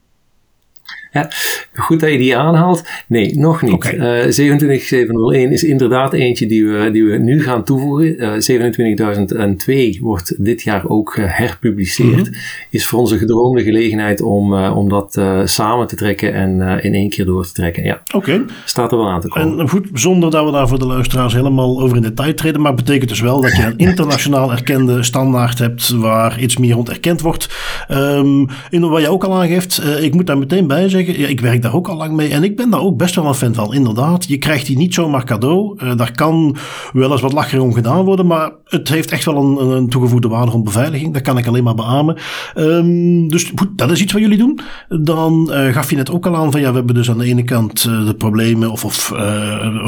Ja, 1.18 1.30
goed 1.74 2.00
dat 2.00 2.10
je 2.10 2.18
die 2.18 2.36
aanhaalt. 2.36 2.84
Nee, 3.06 3.38
nog 3.38 3.62
niet. 3.62 3.72
Okay. 3.72 3.94
Uh, 3.94 4.30
27701 4.30 5.52
is 5.52 5.64
inderdaad 5.64 6.12
eentje 6.12 6.46
die 6.46 6.66
we, 6.66 6.90
die 6.90 7.04
we 7.04 7.16
nu 7.16 7.42
gaan 7.42 7.64
toevoegen. 7.64 8.06
Uh, 8.06 8.34
eh, 8.34 8.40
27002 8.40 9.98
wordt 10.02 10.34
dit 10.44 10.62
jaar 10.62 10.88
ook 10.88 11.16
uh, 11.16 11.24
herpubliceerd. 11.28 12.30
Mm 12.30 12.36
Is 12.70 12.86
voor 12.86 12.98
onze 12.98 13.18
gedroomde 13.18 13.62
gelegenheid 13.62 14.20
om, 14.20 14.54
om 14.54 14.88
dat 14.88 15.20
samen 15.44 15.86
te 15.86 15.96
trekken 15.96 16.34
en 16.34 16.80
in 16.82 16.94
één 16.94 17.08
keer 17.08 17.24
door 17.24 17.46
te 17.46 17.52
trekken. 17.52 17.84
Ja, 17.84 18.02
Oké. 18.14 18.44
staat 18.64 18.92
er 18.92 18.98
wel 18.98 19.08
aan 19.08 19.20
te 19.20 19.28
komen. 19.28 19.58
En 19.58 19.68
goed, 19.68 19.86
zonder 19.92 20.30
dat 20.30 20.44
we 20.44 20.50
daar 20.50 20.68
voor 20.68 20.78
de 20.78 20.86
luisteraars 20.86 21.34
helemaal 21.34 21.80
over 21.80 21.96
in 21.96 22.02
detail 22.02 22.34
treden, 22.34 22.60
maar 22.60 22.74
betekent 22.74 23.08
dus 23.08 23.20
wel 23.20 23.40
dat 23.40 23.56
je 23.56 23.62
een 23.62 23.78
internationaal 23.88 24.52
erkende 24.52 25.02
standaard 25.02 25.58
hebt 25.58 25.88
waar 25.88 26.40
iets 26.40 26.56
meer 26.56 26.74
rond 26.74 26.88
erkend 26.88 27.20
wordt. 27.20 27.48
Um, 27.90 28.46
in 28.70 28.88
wat 28.88 29.00
je 29.00 29.08
ook 29.08 29.24
al 29.24 29.34
aangeeft, 29.34 29.82
ik 30.00 30.14
moet 30.14 30.26
daar 30.26 30.38
meteen 30.38 30.66
bij 30.66 30.88
zeggen, 30.88 31.07
ik 31.08 31.40
werk 31.40 31.62
daar 31.62 31.74
ook 31.74 31.88
al 31.88 31.96
lang 31.96 32.12
mee 32.12 32.28
en 32.28 32.44
ik 32.44 32.56
ben 32.56 32.70
daar 32.70 32.80
ook 32.80 32.96
best 32.96 33.14
wel 33.14 33.26
een 33.26 33.34
fan 33.34 33.54
van. 33.54 33.74
Inderdaad, 33.74 34.24
je 34.28 34.38
krijgt 34.38 34.66
die 34.66 34.76
niet 34.76 34.94
zomaar 34.94 35.24
cadeau. 35.24 35.78
Uh, 35.82 35.96
daar 35.96 36.12
kan 36.12 36.56
wel 36.92 37.12
eens 37.12 37.20
wat 37.20 37.32
lacher 37.32 37.60
om 37.60 37.74
gedaan 37.74 38.04
worden, 38.04 38.26
maar 38.26 38.50
het 38.64 38.88
heeft 38.88 39.10
echt 39.10 39.24
wel 39.24 39.36
een, 39.36 39.70
een 39.70 39.88
toegevoegde 39.88 40.28
waarde 40.28 40.50
rond 40.50 40.64
beveiliging. 40.64 41.12
Dat 41.12 41.22
kan 41.22 41.38
ik 41.38 41.46
alleen 41.46 41.64
maar 41.64 41.74
beamen. 41.74 42.18
Um, 42.56 43.28
dus 43.28 43.52
goed, 43.54 43.78
dat 43.78 43.90
is 43.90 44.00
iets 44.00 44.12
wat 44.12 44.22
jullie 44.22 44.38
doen. 44.38 44.60
Dan 44.88 45.50
uh, 45.52 45.72
gaf 45.72 45.90
je 45.90 45.96
net 45.96 46.10
ook 46.10 46.26
al 46.26 46.36
aan 46.36 46.50
van 46.50 46.60
ja, 46.60 46.70
we 46.70 46.76
hebben 46.76 46.94
dus 46.94 47.10
aan 47.10 47.18
de 47.18 47.24
ene 47.24 47.44
kant 47.44 47.84
uh, 47.84 48.06
de 48.06 48.14
problemen 48.14 48.70
of, 48.70 48.84
of 48.84 49.12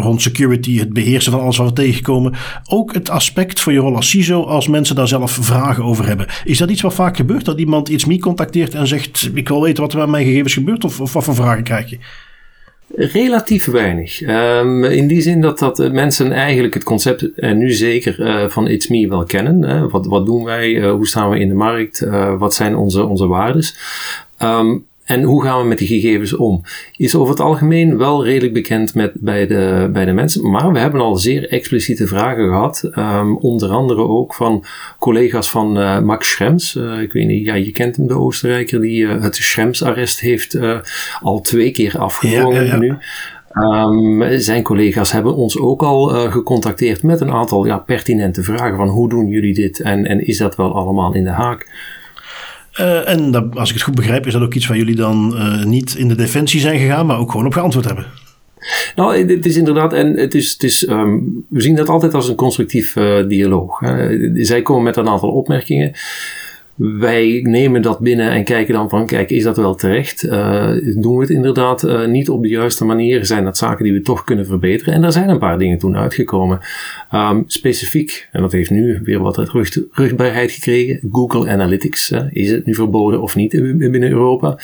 rond 0.03 0.23
security, 0.23 0.79
het 0.79 0.93
beheersen 0.93 1.33
van 1.33 1.41
alles 1.41 1.57
wat 1.57 1.68
we 1.68 1.73
tegenkomen. 1.73 2.35
Ook 2.68 2.95
het 2.95 3.11
aspect 3.11 3.61
voor 3.61 3.73
je 3.73 3.79
rol 3.79 3.97
als 3.97 4.11
CISO, 4.11 4.45
als 4.45 4.68
mensen 4.68 4.97
daar 4.97 5.09
zelf 5.09 5.31
vragen 5.31 5.85
over 5.85 6.07
hebben. 6.07 6.27
Is 6.45 6.59
dat 6.59 6.71
iets 6.71 6.83
wat 6.83 6.95
vaak 6.95 7.16
gebeurt? 7.16 7.45
Dat 7.45 7.59
iemand 7.59 7.89
iets 7.89 8.05
mee 8.05 8.18
contacteert 8.18 8.75
en 8.75 8.87
zegt: 8.87 9.31
Ik 9.35 9.49
wil 9.49 9.62
weten 9.62 9.83
wat 9.83 9.93
er 9.93 9.99
met 9.99 10.09
mijn 10.09 10.25
gegevens 10.25 10.55
gebeurt? 10.55 10.85
Of 10.85 11.01
wat 11.12 11.24
voor 11.24 11.34
vragen 11.34 11.62
krijg 11.62 11.90
je? 11.90 11.98
Relatief 12.94 13.66
weinig. 13.66 14.22
Um, 14.22 14.84
in 14.84 15.06
die 15.06 15.20
zin 15.20 15.40
dat, 15.40 15.58
dat 15.58 15.92
mensen 15.92 16.32
eigenlijk 16.32 16.74
het 16.74 16.84
concept, 16.84 17.34
en 17.34 17.58
nu 17.58 17.70
zeker 17.70 18.20
uh, 18.20 18.48
van 18.48 18.68
It's 18.68 18.88
Me 18.88 19.08
wel 19.08 19.24
kennen. 19.24 19.62
Hè? 19.62 19.88
Wat, 19.88 20.06
wat 20.06 20.26
doen 20.26 20.44
wij? 20.44 20.88
Hoe 20.88 21.06
staan 21.06 21.30
we 21.30 21.38
in 21.38 21.48
de 21.48 21.54
markt? 21.54 22.06
Wat 22.38 22.54
zijn 22.54 22.76
onze, 22.76 23.04
onze 23.04 23.26
waardes? 23.26 23.76
Um, 24.42 24.86
en 25.11 25.22
hoe 25.22 25.42
gaan 25.42 25.61
we 25.61 25.66
met 25.66 25.78
die 25.78 25.86
gegevens 25.86 26.36
om? 26.36 26.62
Is 26.96 27.14
over 27.14 27.30
het 27.30 27.40
algemeen 27.40 27.98
wel 27.98 28.24
redelijk 28.24 28.52
bekend 28.52 28.94
met, 28.94 29.12
bij, 29.14 29.46
de, 29.46 29.88
bij 29.92 30.04
de 30.04 30.12
mensen. 30.12 30.50
Maar 30.50 30.72
we 30.72 30.78
hebben 30.78 31.00
al 31.00 31.16
zeer 31.16 31.48
expliciete 31.48 32.06
vragen 32.06 32.48
gehad. 32.48 32.90
Um, 32.94 33.36
onder 33.36 33.68
andere 33.68 34.00
ook 34.00 34.34
van 34.34 34.64
collega's 34.98 35.50
van 35.50 35.78
uh, 35.78 36.00
Max 36.00 36.30
Schrems. 36.30 36.74
Uh, 36.74 37.00
ik 37.00 37.12
weet 37.12 37.26
niet, 37.26 37.46
ja, 37.46 37.54
je 37.54 37.72
kent 37.72 37.96
hem, 37.96 38.06
de 38.06 38.18
Oostenrijker, 38.18 38.80
die 38.80 39.02
uh, 39.02 39.22
het 39.22 39.36
Schrems-arrest 39.36 40.20
heeft 40.20 40.58
al 41.22 41.40
twee 41.40 41.70
keer 41.70 41.98
afgedwongen 41.98 42.64
ja, 42.64 42.74
ja, 42.74 42.74
ja. 42.74 42.78
nu. 42.78 42.96
Um, 43.54 44.40
zijn 44.40 44.62
collega's 44.62 45.12
hebben 45.12 45.34
ons 45.34 45.58
ook 45.58 45.82
al 45.82 46.14
uh, 46.14 46.32
gecontacteerd 46.32 47.02
met 47.02 47.20
een 47.20 47.32
aantal 47.32 47.66
ja, 47.66 47.78
pertinente 47.78 48.42
vragen 48.42 48.76
van 48.76 48.88
hoe 48.88 49.08
doen 49.08 49.26
jullie 49.26 49.54
dit 49.54 49.80
en, 49.80 50.06
en 50.06 50.26
is 50.26 50.38
dat 50.38 50.56
wel 50.56 50.74
allemaal 50.74 51.14
in 51.14 51.24
de 51.24 51.30
haak? 51.30 51.68
Uh, 52.81 53.09
en 53.09 53.31
dat, 53.31 53.57
als 53.57 53.68
ik 53.68 53.75
het 53.75 53.85
goed 53.85 53.95
begrijp, 53.95 54.27
is 54.27 54.33
dat 54.33 54.43
ook 54.43 54.55
iets 54.55 54.66
waar 54.66 54.77
jullie 54.77 54.97
dan 54.97 55.33
uh, 55.35 55.64
niet 55.64 55.95
in 55.95 56.09
de 56.09 56.14
defensie 56.14 56.61
zijn 56.61 56.79
gegaan, 56.79 57.07
maar 57.07 57.18
ook 57.18 57.31
gewoon 57.31 57.47
op 57.47 57.53
geantwoord 57.53 57.85
hebben. 57.85 58.07
Nou, 58.97 59.33
het 59.33 59.47
is 59.47 59.57
inderdaad, 59.57 59.93
en 59.93 60.16
het 60.16 60.35
is, 60.35 60.53
het 60.53 60.62
is, 60.62 60.89
um, 60.89 61.45
we 61.49 61.61
zien 61.61 61.77
dat 61.77 61.89
altijd 61.89 62.14
als 62.14 62.29
een 62.29 62.35
constructief 62.35 62.97
uh, 62.97 63.29
dialoog. 63.29 63.79
Hè. 63.79 64.45
Zij 64.45 64.62
komen 64.62 64.83
met 64.83 64.97
een 64.97 65.09
aantal 65.09 65.31
opmerkingen. 65.31 65.93
Wij 66.75 67.41
nemen 67.43 67.83
dat 67.83 67.99
binnen 67.99 68.31
en 68.31 68.45
kijken 68.45 68.75
dan 68.75 68.89
van, 68.89 69.07
kijk, 69.07 69.31
is 69.31 69.43
dat 69.43 69.57
wel 69.57 69.75
terecht? 69.75 70.25
Uh, 70.25 70.71
doen 70.97 71.14
we 71.14 71.21
het 71.21 71.31
inderdaad 71.31 71.85
uh, 71.85 72.07
niet 72.07 72.29
op 72.29 72.43
de 72.43 72.49
juiste 72.49 72.85
manier? 72.85 73.27
Zijn 73.27 73.45
dat 73.45 73.57
zaken 73.57 73.85
die 73.85 73.93
we 73.93 74.01
toch 74.01 74.25
kunnen 74.25 74.47
verbeteren? 74.47 74.95
En 74.95 75.01
daar 75.01 75.12
zijn 75.12 75.29
een 75.29 75.39
paar 75.39 75.59
dingen 75.59 75.79
toen 75.79 75.97
uitgekomen. 75.97 76.61
Um, 77.14 77.45
specifiek, 77.47 78.29
en 78.33 78.41
dat 78.41 78.53
heeft 78.53 78.71
nu 78.71 79.01
weer 79.05 79.18
wat 79.18 79.37
rug, 79.37 79.77
rugbaarheid 79.91 80.53
gekregen, 80.53 81.09
Google 81.12 81.51
Analytics. 81.51 82.14
Is 82.31 82.51
het 82.51 82.66
nu 82.66 82.75
verboden 82.75 83.23
of 83.23 83.37
niet 83.37 83.51
binnen 83.79 84.11
Europa? 84.11 84.59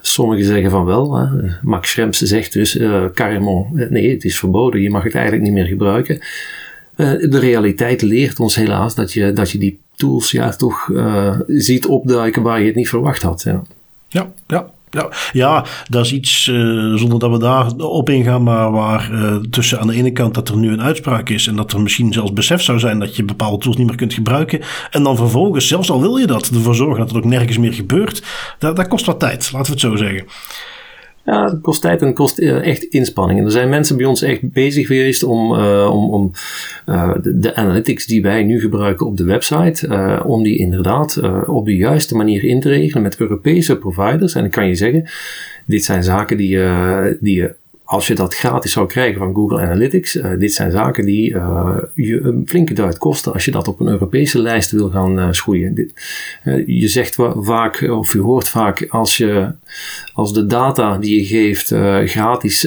Sommigen 0.00 0.44
zeggen 0.44 0.70
van 0.70 0.84
wel. 0.84 1.28
Max 1.62 1.90
Schrems 1.90 2.18
zegt 2.18 2.52
dus, 2.52 2.76
uh, 2.76 3.04
carrément, 3.14 3.90
nee, 3.90 4.10
het 4.10 4.24
is 4.24 4.38
verboden. 4.38 4.80
Je 4.80 4.90
mag 4.90 5.02
het 5.02 5.14
eigenlijk 5.14 5.44
niet 5.44 5.54
meer 5.54 5.66
gebruiken. 5.66 6.18
De 6.96 7.38
realiteit 7.38 8.02
leert 8.02 8.40
ons 8.40 8.56
helaas 8.56 8.94
dat 8.94 9.12
je, 9.12 9.32
dat 9.32 9.50
je 9.50 9.58
die 9.58 9.82
tools 9.96 10.30
ja, 10.30 10.50
toch 10.50 10.88
uh, 10.88 11.40
ziet 11.46 11.86
opduiken 11.86 12.42
waar 12.42 12.60
je 12.60 12.66
het 12.66 12.74
niet 12.74 12.88
verwacht 12.88 13.22
had. 13.22 13.42
Ja, 13.42 13.62
ja, 14.08 14.32
ja. 14.46 14.72
Ja, 14.94 15.10
ja, 15.32 15.64
dat 15.88 16.04
is 16.04 16.12
iets, 16.12 16.46
uh, 16.46 16.94
zonder 16.94 17.18
dat 17.18 17.30
we 17.30 17.38
daar 17.38 17.72
op 17.76 18.10
ingaan, 18.10 18.42
maar 18.42 18.70
waar 18.70 19.10
uh, 19.12 19.36
tussen 19.36 19.80
aan 19.80 19.86
de 19.86 19.94
ene 19.94 20.12
kant 20.12 20.34
dat 20.34 20.48
er 20.48 20.56
nu 20.56 20.72
een 20.72 20.82
uitspraak 20.82 21.28
is 21.28 21.46
en 21.46 21.56
dat 21.56 21.72
er 21.72 21.80
misschien 21.80 22.12
zelfs 22.12 22.32
besef 22.32 22.62
zou 22.62 22.78
zijn 22.78 22.98
dat 22.98 23.16
je 23.16 23.24
bepaalde 23.24 23.58
tools 23.58 23.76
niet 23.76 23.86
meer 23.86 23.96
kunt 23.96 24.14
gebruiken. 24.14 24.60
En 24.90 25.02
dan 25.02 25.16
vervolgens, 25.16 25.68
zelfs 25.68 25.90
al 25.90 26.00
wil 26.00 26.16
je 26.16 26.26
dat, 26.26 26.48
ervoor 26.48 26.74
zorgen 26.74 26.98
dat 26.98 27.08
het 27.08 27.16
ook 27.16 27.30
nergens 27.30 27.58
meer 27.58 27.72
gebeurt, 27.72 28.22
dat, 28.58 28.76
dat 28.76 28.88
kost 28.88 29.06
wat 29.06 29.20
tijd, 29.20 29.52
laten 29.52 29.66
we 29.66 29.72
het 29.72 29.80
zo 29.80 29.96
zeggen. 29.96 30.24
Ja, 31.24 31.44
het 31.50 31.60
kost 31.60 31.80
tijd 31.80 32.02
en 32.02 32.14
kost 32.14 32.38
uh, 32.38 32.66
echt 32.66 32.82
inspanning. 32.82 33.38
En 33.38 33.44
er 33.44 33.50
zijn 33.50 33.68
mensen 33.68 33.96
bij 33.96 34.06
ons 34.06 34.22
echt 34.22 34.52
bezig 34.52 34.86
geweest 34.86 35.22
om, 35.22 35.52
uh, 35.52 35.90
om, 35.92 36.10
om 36.10 36.30
de, 37.22 37.38
de, 37.38 37.54
analytics 37.54 38.06
die 38.06 38.22
wij 38.22 38.42
nu 38.42 38.60
gebruiken 38.60 39.06
op 39.06 39.16
de 39.16 39.24
website, 39.24 39.88
om 40.26 40.42
die 40.42 40.58
inderdaad 40.58 41.20
op 41.46 41.64
de 41.64 41.76
juiste 41.76 42.16
manier 42.16 42.44
in 42.44 42.60
te 42.60 42.68
regelen 42.68 43.02
met 43.02 43.20
Europese 43.20 43.78
providers. 43.78 44.34
En 44.34 44.44
ik 44.44 44.50
kan 44.50 44.66
je 44.66 44.74
zeggen, 44.74 45.08
dit 45.66 45.84
zijn 45.84 46.04
zaken 46.04 46.36
die, 46.36 46.58
die 47.20 47.36
je 47.36 47.54
als 47.94 48.06
je 48.06 48.14
dat 48.14 48.34
gratis 48.34 48.72
zou 48.72 48.86
krijgen 48.86 49.18
van 49.18 49.34
Google 49.34 49.60
Analytics, 49.60 50.16
uh, 50.16 50.30
dit 50.38 50.52
zijn 50.52 50.70
zaken 50.70 51.04
die 51.04 51.30
uh, 51.30 51.76
je 51.94 52.20
een 52.20 52.42
flinke 52.46 52.74
duit 52.74 52.98
kosten 52.98 53.32
als 53.32 53.44
je 53.44 53.50
dat 53.50 53.68
op 53.68 53.80
een 53.80 53.88
Europese 53.88 54.38
lijst 54.38 54.70
wil 54.70 54.90
gaan 54.90 55.18
uh, 55.18 55.28
schoeien. 55.30 55.74
Dit, 55.74 55.92
je 56.66 56.88
zegt 56.88 57.16
vaak, 57.36 57.82
of 57.90 58.12
je 58.12 58.18
hoort 58.18 58.48
vaak, 58.48 58.86
als, 58.88 59.16
je, 59.16 59.52
als 60.14 60.32
de 60.32 60.46
data 60.46 60.98
die 60.98 61.16
je 61.20 61.24
geeft 61.24 61.66
gratis 62.10 62.60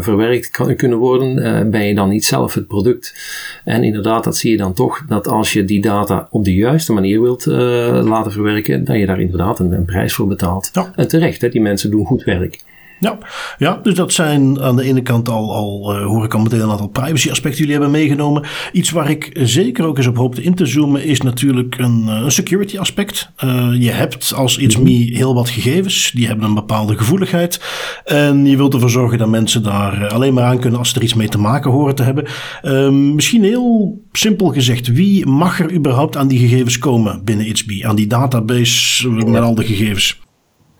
verwerkt 0.00 0.50
kan, 0.50 0.76
kunnen 0.76 0.98
worden, 0.98 1.70
ben 1.70 1.84
je 1.84 1.94
dan 1.94 2.08
niet 2.08 2.24
zelf 2.24 2.54
het 2.54 2.66
product. 2.66 3.14
En 3.64 3.84
inderdaad, 3.84 4.24
dat 4.24 4.36
zie 4.36 4.50
je 4.50 4.56
dan 4.56 4.72
toch, 4.72 5.04
dat 5.08 5.28
als 5.28 5.52
je 5.52 5.64
die 5.64 5.80
data 5.80 6.28
op 6.30 6.44
de 6.44 6.54
juiste 6.54 6.92
manier 6.92 7.20
wilt 7.20 7.46
laten 7.46 8.32
verwerken, 8.32 8.84
dat 8.84 8.96
je 8.96 9.06
daar 9.06 9.20
inderdaad 9.20 9.58
een, 9.58 9.72
een 9.72 9.84
prijs 9.84 10.14
voor 10.14 10.26
betaalt. 10.26 10.70
Ja. 10.72 10.92
En 10.96 11.08
terecht, 11.08 11.40
hè, 11.40 11.48
die 11.48 11.60
mensen 11.60 11.90
doen 11.90 12.06
goed 12.06 12.24
werk. 12.24 12.62
Ja, 13.00 13.18
ja, 13.58 13.80
dus 13.82 13.94
dat 13.94 14.12
zijn 14.12 14.60
aan 14.60 14.76
de 14.76 14.82
ene 14.82 15.02
kant 15.02 15.28
al, 15.28 15.54
al 15.54 15.96
uh, 15.96 16.06
hoor 16.06 16.24
ik 16.24 16.34
al 16.34 16.40
meteen 16.40 16.60
een 16.60 16.70
aantal 16.70 16.88
privacy 16.88 17.30
aspecten 17.30 17.58
jullie 17.58 17.72
hebben 17.72 17.90
meegenomen. 17.90 18.44
Iets 18.72 18.90
waar 18.90 19.10
ik 19.10 19.30
zeker 19.34 19.86
ook 19.86 19.96
eens 19.96 20.06
op 20.06 20.16
hoopte 20.16 20.42
in 20.42 20.54
te 20.54 20.66
zoomen 20.66 21.04
is 21.04 21.20
natuurlijk 21.20 21.78
een, 21.78 22.06
een 22.06 22.32
security 22.32 22.78
aspect. 22.78 23.30
Uh, 23.44 23.68
je 23.78 23.90
hebt 23.90 24.34
als 24.34 24.56
It's 24.56 24.76
Me 24.76 24.90
heel 24.90 25.34
wat 25.34 25.48
gegevens, 25.48 26.10
die 26.14 26.26
hebben 26.26 26.46
een 26.46 26.54
bepaalde 26.54 26.96
gevoeligheid. 26.96 27.60
En 28.04 28.46
je 28.46 28.56
wilt 28.56 28.74
ervoor 28.74 28.90
zorgen 28.90 29.18
dat 29.18 29.28
mensen 29.28 29.62
daar 29.62 30.08
alleen 30.08 30.34
maar 30.34 30.44
aan 30.44 30.58
kunnen 30.58 30.78
als 30.78 30.88
ze 30.88 30.96
er 30.96 31.02
iets 31.02 31.14
mee 31.14 31.28
te 31.28 31.38
maken 31.38 31.70
horen 31.70 31.94
te 31.94 32.02
hebben. 32.02 32.24
Uh, 32.62 32.88
misschien 32.90 33.42
heel 33.42 34.02
simpel 34.12 34.48
gezegd, 34.48 34.92
wie 34.92 35.26
mag 35.26 35.60
er 35.60 35.72
überhaupt 35.72 36.16
aan 36.16 36.28
die 36.28 36.38
gegevens 36.38 36.78
komen 36.78 37.24
binnen 37.24 37.46
It's 37.46 37.64
Me? 37.64 37.86
Aan 37.86 37.96
die 37.96 38.06
database 38.06 39.10
met 39.10 39.42
al 39.42 39.54
de 39.54 39.64
gegevens? 39.64 40.22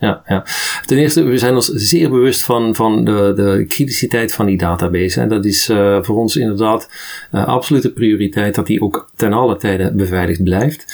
Ja, 0.05 0.23
ja. 0.27 0.45
Ten 0.87 0.99
eerste, 0.99 1.23
we 1.23 1.39
zijn 1.39 1.55
ons 1.55 1.67
zeer 1.67 2.11
bewust 2.11 2.45
van, 2.45 2.75
van 2.75 3.05
de, 3.05 3.33
de 3.37 3.65
criticiteit 3.69 4.35
van 4.35 4.47
die 4.47 4.59
database. 4.59 5.21
En 5.21 5.29
dat 5.29 5.45
is 5.45 5.71
uh, 5.71 5.99
voor 6.03 6.17
ons 6.17 6.37
inderdaad 6.37 6.89
uh, 7.33 7.47
absolute 7.47 7.93
prioriteit 7.93 8.55
dat 8.55 8.67
die 8.67 8.81
ook 8.81 9.11
ten 9.17 9.33
alle 9.33 9.57
tijde 9.57 9.93
beveiligd 9.93 10.43
blijft. 10.43 10.85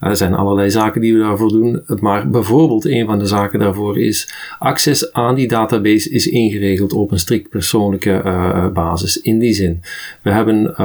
er 0.00 0.16
zijn 0.16 0.34
allerlei 0.34 0.70
zaken 0.70 1.00
die 1.00 1.12
we 1.12 1.18
daarvoor 1.18 1.48
doen. 1.48 1.82
Maar 2.00 2.28
bijvoorbeeld 2.28 2.84
een 2.84 3.06
van 3.06 3.18
de 3.18 3.26
zaken 3.26 3.58
daarvoor 3.58 3.98
is 3.98 4.34
access 4.58 5.12
aan 5.12 5.34
die 5.34 5.48
database 5.48 6.10
is 6.10 6.28
ingeregeld 6.28 6.92
op 6.92 7.10
een 7.10 7.18
strikt 7.18 7.48
persoonlijke 7.48 8.22
uh, 8.24 8.68
basis. 8.68 9.20
In 9.20 9.38
die 9.38 9.52
zin, 9.52 9.82
we 10.22 10.30
hebben 10.30 10.82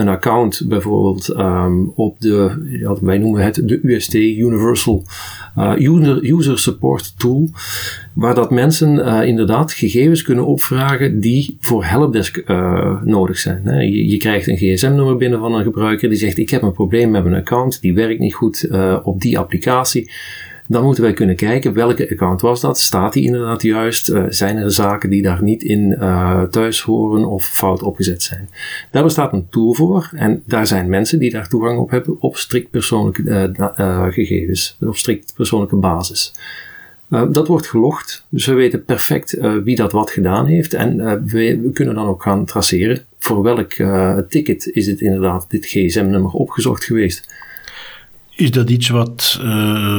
een 0.00 0.08
account 0.08 0.62
bijvoorbeeld 0.68 1.28
um, 1.28 1.92
op 1.94 2.20
de, 2.20 2.66
ja, 2.80 2.96
wij 3.00 3.18
noemen 3.18 3.44
het 3.44 3.60
de 3.64 3.80
UST 3.82 4.14
Universal 4.14 5.04
User, 5.78 6.32
User 6.32 6.58
Support 6.58 7.18
tool, 7.18 7.25
waar 8.16 8.34
dat 8.34 8.50
mensen 8.50 8.94
uh, 8.98 9.22
inderdaad 9.26 9.72
gegevens 9.72 10.22
kunnen 10.22 10.46
opvragen 10.46 11.20
die 11.20 11.56
voor 11.60 11.84
helpdesk 11.84 12.42
uh, 12.46 13.02
nodig 13.02 13.38
zijn. 13.38 13.62
Je, 13.90 14.08
je, 14.08 14.16
krijgt 14.16 14.46
een 14.46 14.56
gsm-nummer 14.56 15.16
binnen 15.16 15.38
van 15.38 15.54
een 15.54 15.62
gebruiker 15.62 16.08
die 16.08 16.18
zegt 16.18 16.38
ik 16.38 16.50
heb 16.50 16.62
een 16.62 16.72
probleem 16.72 17.10
met 17.10 17.24
mijn 17.24 17.36
account, 17.36 17.80
die 17.80 17.94
werkt 17.94 18.20
niet 18.20 18.34
goed 18.34 18.66
uh, 18.70 18.96
op 19.02 19.20
die 19.20 19.38
applicatie. 19.38 20.10
Dan 20.68 20.84
moeten 20.84 21.02
wij 21.02 21.12
kunnen 21.12 21.36
kijken 21.36 21.72
welke 21.72 22.10
account 22.10 22.40
was 22.40 22.60
dat, 22.60 22.78
staat 22.80 23.12
die 23.12 23.24
inderdaad 23.24 23.62
juist, 23.62 24.12
zijn 24.28 24.56
er 24.56 24.72
zaken 24.72 25.10
die 25.10 25.22
daar 25.22 25.42
niet 25.42 25.62
in 25.62 25.96
thuis 26.50 26.80
horen 26.80 27.24
of 27.24 27.46
fout 27.46 27.82
opgezet 27.82 28.22
zijn. 28.22 28.48
Daar 28.90 29.02
bestaat 29.02 29.32
een 29.32 29.46
tool 29.50 29.74
voor 29.74 30.10
en 30.14 30.42
daar 30.46 30.66
zijn 30.66 30.88
mensen 30.88 31.18
die 31.18 31.30
daar 31.30 31.48
toegang 31.48 31.78
op 31.78 31.90
hebben 31.90 32.16
op 32.20 32.36
strikt 32.36 32.70
persoonlijke 32.70 33.52
gegevens, 34.10 34.76
op 34.80 34.96
strikt 34.96 35.32
persoonlijke 35.34 35.76
basis. 35.76 36.32
Uh, 37.10 37.22
dat 37.30 37.46
wordt 37.46 37.66
gelogd, 37.66 38.24
dus 38.28 38.46
we 38.46 38.52
weten 38.52 38.84
perfect 38.84 39.34
uh, 39.34 39.56
wie 39.64 39.76
dat 39.76 39.92
wat 39.92 40.10
gedaan 40.10 40.46
heeft. 40.46 40.74
En 40.74 40.96
we, 41.26 41.60
we, 41.60 41.70
kunnen 41.72 41.94
dan 41.94 42.06
ook 42.06 42.22
gaan 42.22 42.44
traceren 42.44 43.04
voor 43.18 43.42
welk 43.42 43.72
ticket 44.28 44.70
is 44.72 44.86
het 44.86 45.00
inderdaad 45.00 45.46
dit 45.48 45.66
gsm-nummer 45.66 46.30
opgezocht 46.30 46.84
geweest. 46.84 47.34
Is 48.36 48.50
dat 48.50 48.70
iets 48.70 48.88
wat 48.88 49.38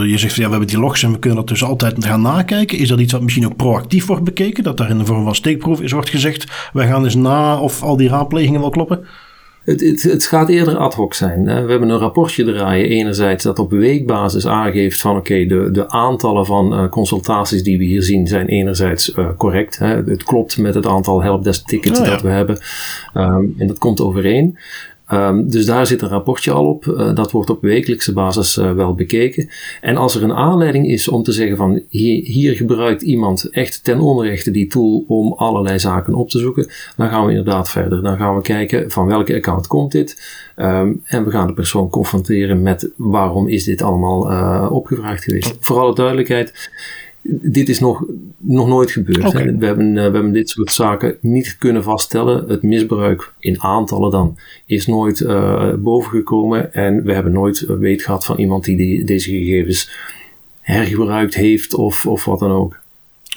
je 0.05 0.13
zegt, 0.15 0.35
ja, 0.35 0.43
we 0.43 0.49
hebben 0.49 0.67
die 0.67 0.79
logs 0.79 1.03
en 1.03 1.11
we 1.11 1.19
kunnen 1.19 1.39
dat 1.39 1.47
dus 1.47 1.63
altijd 1.63 2.05
gaan 2.05 2.21
nakijken? 2.21 2.77
Is 2.77 2.87
dat 2.87 2.99
iets 2.99 3.11
wat 3.11 3.21
misschien 3.21 3.45
ook 3.45 3.55
proactief 3.55 4.05
wordt 4.05 4.23
bekeken? 4.23 4.63
Dat 4.63 4.77
daar 4.77 4.89
in 4.89 4.97
de 4.97 5.05
vorm 5.05 5.23
van 5.23 5.35
steekproef 5.35 5.81
is 5.81 5.91
wordt 5.91 6.09
gezegd, 6.09 6.69
wij 6.73 6.87
gaan 6.87 7.03
eens 7.03 7.15
na 7.15 7.59
of 7.59 7.83
al 7.83 7.97
die 7.97 8.09
raadplegingen 8.09 8.61
wel 8.61 8.69
kloppen? 8.69 9.05
Het, 9.67 9.81
het, 9.81 10.03
het, 10.03 10.25
gaat 10.25 10.49
eerder 10.49 10.77
ad 10.77 10.93
hoc 10.93 11.13
zijn. 11.13 11.43
We 11.43 11.51
hebben 11.51 11.89
een 11.89 11.97
rapportje 11.97 12.43
draaien, 12.43 12.89
enerzijds 12.89 13.43
dat 13.43 13.59
op 13.59 13.69
weekbasis 13.69 14.47
aangeeft 14.47 15.01
van 15.01 15.17
oké, 15.17 15.45
de, 15.45 15.71
de 15.71 15.89
aantallen 15.89 16.45
van 16.45 16.73
uh, 16.73 16.89
consultaties 16.89 17.63
die 17.63 17.77
we 17.77 17.83
hier 17.83 18.03
zien 18.03 18.27
zijn 18.27 18.47
enerzijds 18.47 19.15
uh, 19.15 19.29
correct. 19.37 19.77
Hè. 19.77 19.95
Het 19.95 20.23
klopt 20.23 20.57
met 20.57 20.73
het 20.73 20.85
aantal 20.85 21.21
helpdesk 21.21 21.67
tickets 21.67 21.99
oh, 21.99 22.05
ja. 22.05 22.11
dat 22.11 22.21
we 22.21 22.29
hebben. 22.29 22.59
Um, 23.13 23.55
en 23.57 23.67
dat 23.67 23.77
komt 23.77 24.01
overeen. 24.01 24.57
Um, 25.13 25.49
dus 25.49 25.65
daar 25.65 25.87
zit 25.87 26.01
een 26.01 26.09
rapportje 26.09 26.51
al 26.51 26.65
op. 26.65 26.85
Uh, 26.85 27.15
dat 27.15 27.31
wordt 27.31 27.49
op 27.49 27.61
wekelijkse 27.61 28.13
basis 28.13 28.57
uh, 28.57 28.73
wel 28.73 28.93
bekeken. 28.93 29.49
En 29.81 29.97
als 29.97 30.15
er 30.15 30.23
een 30.23 30.33
aanleiding 30.33 30.87
is 30.87 31.07
om 31.07 31.23
te 31.23 31.31
zeggen 31.31 31.57
van 31.57 31.81
hier, 31.89 32.23
hier, 32.25 32.55
gebruikt 32.55 33.01
iemand 33.01 33.49
echt 33.49 33.83
ten 33.83 33.99
onrechte 33.99 34.51
die 34.51 34.67
tool 34.67 35.03
om 35.07 35.33
allerlei 35.33 35.79
zaken 35.79 36.13
op 36.13 36.29
te 36.29 36.39
zoeken, 36.39 36.67
dan 36.95 37.09
gaan 37.09 37.25
we 37.25 37.29
inderdaad 37.29 37.69
verder. 37.69 38.03
Dan 38.03 38.17
gaan 38.17 38.35
we 38.35 38.41
kijken 38.41 38.91
van 38.91 39.07
welke 39.07 39.35
account 39.35 39.67
komt 39.67 39.91
dit. 39.91 40.21
Um, 40.55 41.01
en 41.03 41.23
we 41.23 41.31
gaan 41.31 41.47
de 41.47 41.53
persoon 41.53 41.89
confronteren 41.89 42.61
met 42.61 42.91
waarom 42.95 43.47
is 43.47 43.63
dit 43.63 43.81
allemaal 43.81 44.31
uh, 44.31 44.67
opgevraagd 44.71 45.23
geweest. 45.23 45.55
Voor 45.59 45.79
alle 45.79 45.95
duidelijkheid 45.95 46.69
dit 47.29 47.69
is 47.69 47.79
nog, 47.79 48.05
nog 48.37 48.67
nooit 48.67 48.91
gebeurd. 48.91 49.31
We, 49.31 49.65
hebben, 49.65 49.93
we 49.93 49.99
hebben 49.99 50.31
dit 50.31 50.49
soort 50.49 50.71
zaken 50.71 51.17
niet 51.21 51.57
kunnen 51.57 51.83
vaststellen. 51.83 52.49
Het 52.49 52.63
misbruik 52.63 53.33
in 53.39 53.61
aantallen 53.61 54.11
dan 54.11 54.37
is 54.65 54.87
nooit 54.87 55.19
uh, 55.19 55.73
bovengekomen. 55.73 56.73
En 56.73 57.03
we 57.03 57.13
hebben 57.13 57.31
nooit 57.31 57.59
weet 57.59 58.01
gehad 58.01 58.25
van 58.25 58.37
iemand 58.37 58.63
die, 58.63 58.77
die 58.77 59.03
deze 59.03 59.29
gegevens 59.29 59.91
hergebruikt 60.61 61.35
heeft 61.35 61.73
of, 61.73 62.05
of 62.05 62.25
wat 62.25 62.39
dan 62.39 62.51
ook. 62.51 62.79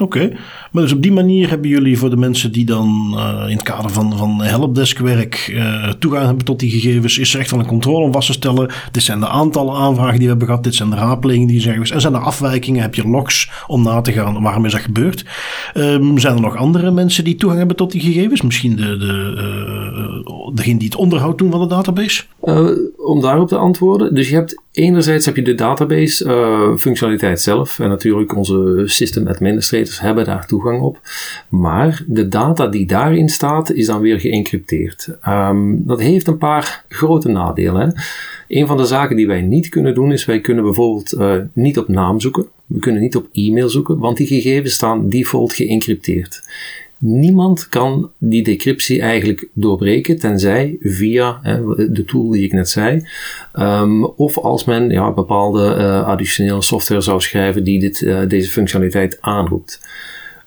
Oké, 0.01 0.33
maar 0.73 0.83
dus 0.83 0.93
op 0.93 1.03
die 1.03 1.13
manier 1.13 1.49
hebben 1.49 1.69
jullie 1.69 1.99
voor 1.99 2.11
de 2.11 2.17
mensen 2.17 2.53
die 2.53 2.65
dan 2.65 3.13
uh, 3.15 3.45
in 3.47 3.57
het 3.57 3.63
kader 3.63 3.91
van, 3.91 4.17
van 4.17 4.43
helpdeskwerk 4.43 5.51
uh, 5.55 5.89
toegang 5.89 6.27
hebben 6.27 6.45
tot 6.45 6.61
die 6.61 6.71
gegevens, 6.71 7.19
is 7.19 7.35
er 7.35 7.41
echt 7.41 7.51
wel 7.51 7.61
een 7.61 7.67
controle 7.67 8.05
om 8.05 8.13
vast 8.13 8.27
te 8.27 8.33
stellen. 8.33 8.71
Dit 8.93 9.03
zijn 9.03 9.21
de 9.21 9.29
aantallen 9.29 9.75
aanvragen 9.75 10.13
die 10.13 10.23
we 10.23 10.29
hebben 10.29 10.47
gehad, 10.47 10.65
dit 10.65 10.75
zijn 10.75 10.91
de 10.91 10.97
raadplegingen 10.97 11.49
die 11.49 11.61
zijn 11.61 11.75
geweest. 11.75 11.93
En 11.93 12.01
zijn 12.01 12.15
er 12.15 12.21
afwijkingen, 12.21 12.83
heb 12.83 12.95
je 12.95 13.09
logs 13.09 13.51
om 13.67 13.83
na 13.83 14.01
te 14.01 14.13
gaan 14.13 14.43
waarom 14.43 14.65
is 14.65 14.73
dat 14.73 14.81
gebeurd. 14.81 15.25
Um, 15.75 16.19
zijn 16.19 16.35
er 16.35 16.41
nog 16.41 16.57
andere 16.57 16.91
mensen 16.91 17.25
die 17.25 17.35
toegang 17.35 17.59
hebben 17.59 17.77
tot 17.77 17.93
die 17.93 18.01
gegevens? 18.01 18.43
Misschien 18.43 18.77
de, 18.77 18.97
de, 18.97 19.35
uh, 20.27 20.55
degene 20.55 20.79
die 20.79 20.89
het 20.89 20.99
onderhoud 20.99 21.39
doen 21.39 21.51
van 21.51 21.61
de 21.61 21.67
database? 21.67 22.23
om 22.97 23.21
daarop 23.21 23.49
te 23.49 23.57
antwoorden. 23.57 24.15
Dus 24.15 24.29
je 24.29 24.35
hebt 24.35 24.63
enerzijds 24.73 25.27
heb 25.27 25.37
je 25.37 25.43
de 25.43 25.55
database 25.55 26.75
functionaliteit 26.79 27.41
zelf 27.41 27.79
en 27.79 27.89
natuurlijk 27.89 28.37
onze 28.37 28.83
system 28.85 29.27
administrators 29.91 30.01
hebben 30.01 30.25
daar 30.25 30.47
toegang 30.47 30.81
op. 30.81 31.01
Maar 31.49 32.05
de 32.07 32.29
data 32.29 32.67
die 32.67 32.87
daarin 32.87 33.29
staat, 33.29 33.73
is 33.73 33.87
dan 33.87 34.01
weer 34.01 34.21
geëncrypteerd. 34.21 35.09
Um, 35.29 35.87
dat 35.87 36.01
heeft 36.01 36.27
een 36.27 36.39
paar 36.39 36.85
grote 36.89 37.29
nadelen. 37.29 37.95
Een 38.49 38.67
van 38.67 38.77
de 38.77 38.85
zaken 38.85 39.17
die 39.17 39.27
wij 39.27 39.43
niet 39.43 39.69
kunnen 39.69 39.95
doen, 39.95 40.13
is 40.13 40.25
wij 40.25 40.41
kunnen 40.41 40.65
bijvoorbeeld 40.65 41.15
uh, 41.15 41.35
niet 41.53 41.79
op 41.79 41.89
naam 41.89 42.21
zoeken. 42.21 42.47
We 42.67 42.79
kunnen 42.79 43.03
niet 43.03 43.17
op 43.17 43.29
e-mail 43.33 43.69
zoeken, 43.69 43.99
want 43.99 44.17
die 44.17 44.27
gegevens 44.27 44.75
staan 44.75 45.09
default 45.09 45.53
geëncrypteerd. 45.53 46.43
Niemand 47.03 47.69
kan 47.69 48.11
die 48.19 48.43
decryptie 48.43 49.01
eigenlijk 49.01 49.49
doorbreken, 49.53 50.19
tenzij 50.19 50.77
via 50.81 51.39
hè, 51.43 51.61
de 51.93 52.05
tool 52.05 52.31
die 52.31 52.45
ik 52.45 52.53
net 52.53 52.69
zei, 52.69 53.07
um, 53.59 54.05
of 54.05 54.39
als 54.39 54.65
men 54.65 54.91
ja, 54.91 55.13
bepaalde 55.13 55.77
uh, 55.79 56.07
additionele 56.07 56.63
software 56.63 57.01
zou 57.01 57.21
schrijven 57.21 57.65
die 57.65 57.81
dit, 57.81 58.01
uh, 58.01 58.21
deze 58.29 58.51
functionaliteit 58.51 59.19
aanroept. 59.21 59.81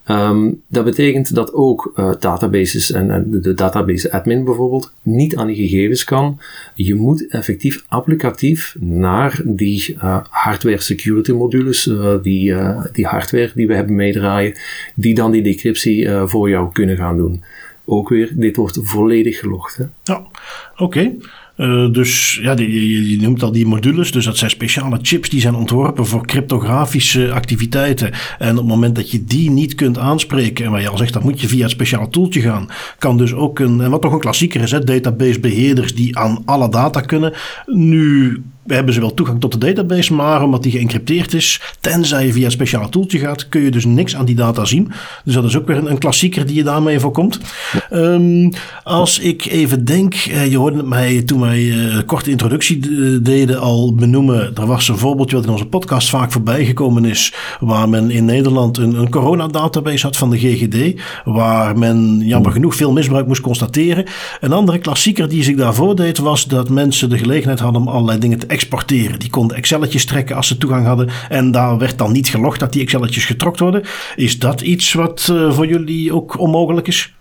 Um, 0.10 0.62
dat 0.68 0.84
betekent 0.84 1.36
dat 1.36 1.54
ook 1.54 1.94
uh, 1.96 2.12
databases 2.20 2.92
en, 2.92 3.26
de 3.42 3.54
database 3.54 4.12
admin 4.12 4.44
bijvoorbeeld 4.44 4.94
niet 5.02 5.36
aan 5.36 5.48
die 5.48 5.56
gegevens 5.56 6.04
kan. 6.04 6.40
Je 6.76 6.96
moet 6.96 7.28
effectief 7.28 7.84
applicatief 7.88 8.76
naar 8.80 9.42
die 9.46 9.96
uh, 9.96 10.18
hardware 10.30 10.82
security 10.82 11.32
modules, 11.32 11.88
uh, 11.88 12.14
die, 12.22 12.56
die 12.92 13.06
hardware 13.06 13.52
die 13.56 13.68
we 13.68 13.76
hebben 13.76 13.96
meedraaien, 13.96 14.54
die 14.96 15.16
dan 15.16 15.32
die 15.32 15.44
decryptie 15.44 16.10
voor 16.10 16.50
jou 16.50 16.72
kunnen 16.72 16.98
gaan 16.98 17.18
doen. 17.18 17.44
Ook 17.86 18.10
weer, 18.10 18.32
dit 18.34 18.56
wordt 18.56 18.80
volledig 18.82 19.40
gelogd. 19.40 19.76
Hè? 19.76 19.86
Ja, 20.04 20.24
oké. 20.78 21.12
Uh, 21.58 21.92
dus 21.92 22.40
ja, 22.42 22.56
die, 22.56 23.10
je, 23.10 23.22
noemt 23.22 23.44
al 23.44 23.52
die 23.52 23.66
modules. 23.66 24.12
Dus 24.12 24.26
dat 24.26 24.38
zijn 24.38 24.50
speciale 24.50 25.00
chips 25.02 25.30
die 25.30 25.42
zijn 25.42 25.56
ontworpen 25.56 26.06
voor 26.06 26.26
cryptografische 26.26 27.32
activiteiten. 27.32 28.12
En 28.40 28.52
op 28.52 28.58
het 28.58 28.68
moment 28.68 28.96
dat 28.96 29.12
je 29.12 29.24
die 29.24 29.50
niet 29.50 29.76
kunt 29.76 29.98
aanspreken, 29.98 30.66
en 30.66 30.72
waar 30.72 30.82
je 30.82 30.90
al 30.90 30.98
zegt 30.98 31.14
dat 31.14 31.24
moet 31.24 31.42
je 31.42 31.48
via 31.48 31.62
het 31.62 31.72
speciaal 31.72 32.10
toeltje 32.10 32.42
gaan, 32.42 32.68
kan 32.98 33.18
dus 33.18 33.34
ook 33.34 33.60
een, 33.60 33.82
en 33.82 33.90
wat 33.90 34.02
toch 34.02 34.14
een 34.14 34.20
klassieker 34.20 34.62
is, 34.62 34.70
database 34.70 35.40
beheerders 35.40 35.96
die 35.96 36.18
aan 36.18 36.42
alle 36.46 36.70
data 36.70 37.02
kunnen. 37.02 37.34
Nu 37.66 38.42
we 38.64 38.74
hebben 38.74 38.94
ze 38.94 39.00
wel 39.00 39.14
toegang 39.14 39.40
tot 39.40 39.52
de 39.52 39.58
database, 39.58 40.14
maar 40.14 40.44
omdat 40.44 40.64
die 40.64 40.72
geëncrypteerd 40.72 41.34
is, 41.34 41.62
tenzij 41.80 42.26
je 42.26 42.34
via 42.34 42.46
een 42.46 42.52
speciaal 42.52 42.90
toeltje 42.90 43.20
gaat, 43.20 43.50
kun 43.50 43.62
je 43.62 43.72
dus 43.72 43.86
niks 43.86 44.16
aan 44.16 44.26
die 44.26 44.36
data 44.36 44.66
zien. 44.66 44.92
Dus 45.26 45.34
dat 45.34 45.44
is 45.44 45.58
ook 45.58 45.68
weer 45.68 45.78
een, 45.78 45.90
een 45.90 45.98
klassieker 45.98 46.46
die 46.46 46.56
je 46.56 46.64
daarmee 46.64 47.00
voorkomt. 47.00 47.40
Um, 47.92 48.52
als 48.84 49.20
ik 49.20 49.46
even 49.46 49.86
denk, 49.86 50.14
eh, 50.14 50.52
je 50.52 50.58
hoorde 50.58 50.84
mij 50.84 51.22
toen 51.22 51.40
wij 51.40 51.62
uh, 51.62 51.98
korte 52.06 52.30
introductie 52.30 52.80
deden 53.22 53.60
al 53.60 53.96
benoemen, 53.96 54.56
er 54.56 54.66
was 54.66 54.88
een 54.88 54.98
voorbeeldje 54.98 55.36
wat 55.36 55.46
in 55.46 55.52
onze 55.52 55.66
podcast 55.66 56.10
vaak 56.10 56.32
voorbij 56.32 56.66
gekomen 56.66 57.06
is, 57.06 57.34
waar 57.60 57.90
men 57.90 58.12
in 58.12 58.26
Nederland 58.26 58.78
een, 58.78 58.96
een 58.96 59.10
coronadatabase 59.10 60.06
had 60.06 60.18
van 60.18 60.30
de 60.30 60.38
GGD, 60.40 61.02
waar 61.26 61.78
men 61.78 62.22
jammer 62.26 62.52
genoeg 62.52 62.76
veel 62.76 62.92
misbruik 62.92 63.28
moest 63.28 63.42
constateren. 63.42 64.06
Een 64.40 64.54
andere 64.54 64.78
klassieker 64.78 65.30
die 65.30 65.44
zich 65.44 65.56
daarvoor 65.56 65.96
deed 65.96 66.18
was 66.18 66.46
dat 66.46 66.70
mensen 66.70 67.10
de 67.10 67.18
gelegenheid 67.18 67.60
hadden 67.60 67.82
om 67.82 67.88
allerlei 67.88 68.20
dingen 68.20 68.40
te 68.40 68.46
exporteren. 68.54 69.20
Die 69.20 69.30
konden 69.30 69.58
Excelletjes 69.58 70.06
trekken 70.06 70.36
als 70.36 70.48
ze 70.48 70.58
toegang 70.58 70.86
hadden. 70.86 71.10
En 71.30 71.52
daar 71.52 71.78
werd 71.78 71.98
dan 71.98 72.12
niet 72.12 72.28
gelogd 72.28 72.60
dat 72.60 72.74
die 72.74 72.82
Excelletjes 72.82 73.26
getrokt 73.26 73.60
worden. 73.60 73.84
Is 74.16 74.40
dat 74.40 74.62
iets 74.62 74.94
wat 74.94 75.28
uh, 75.32 75.54
voor 75.54 75.68
jullie 75.68 76.14
ook 76.14 76.40
onmogelijk 76.40 76.88
is? 76.88 77.14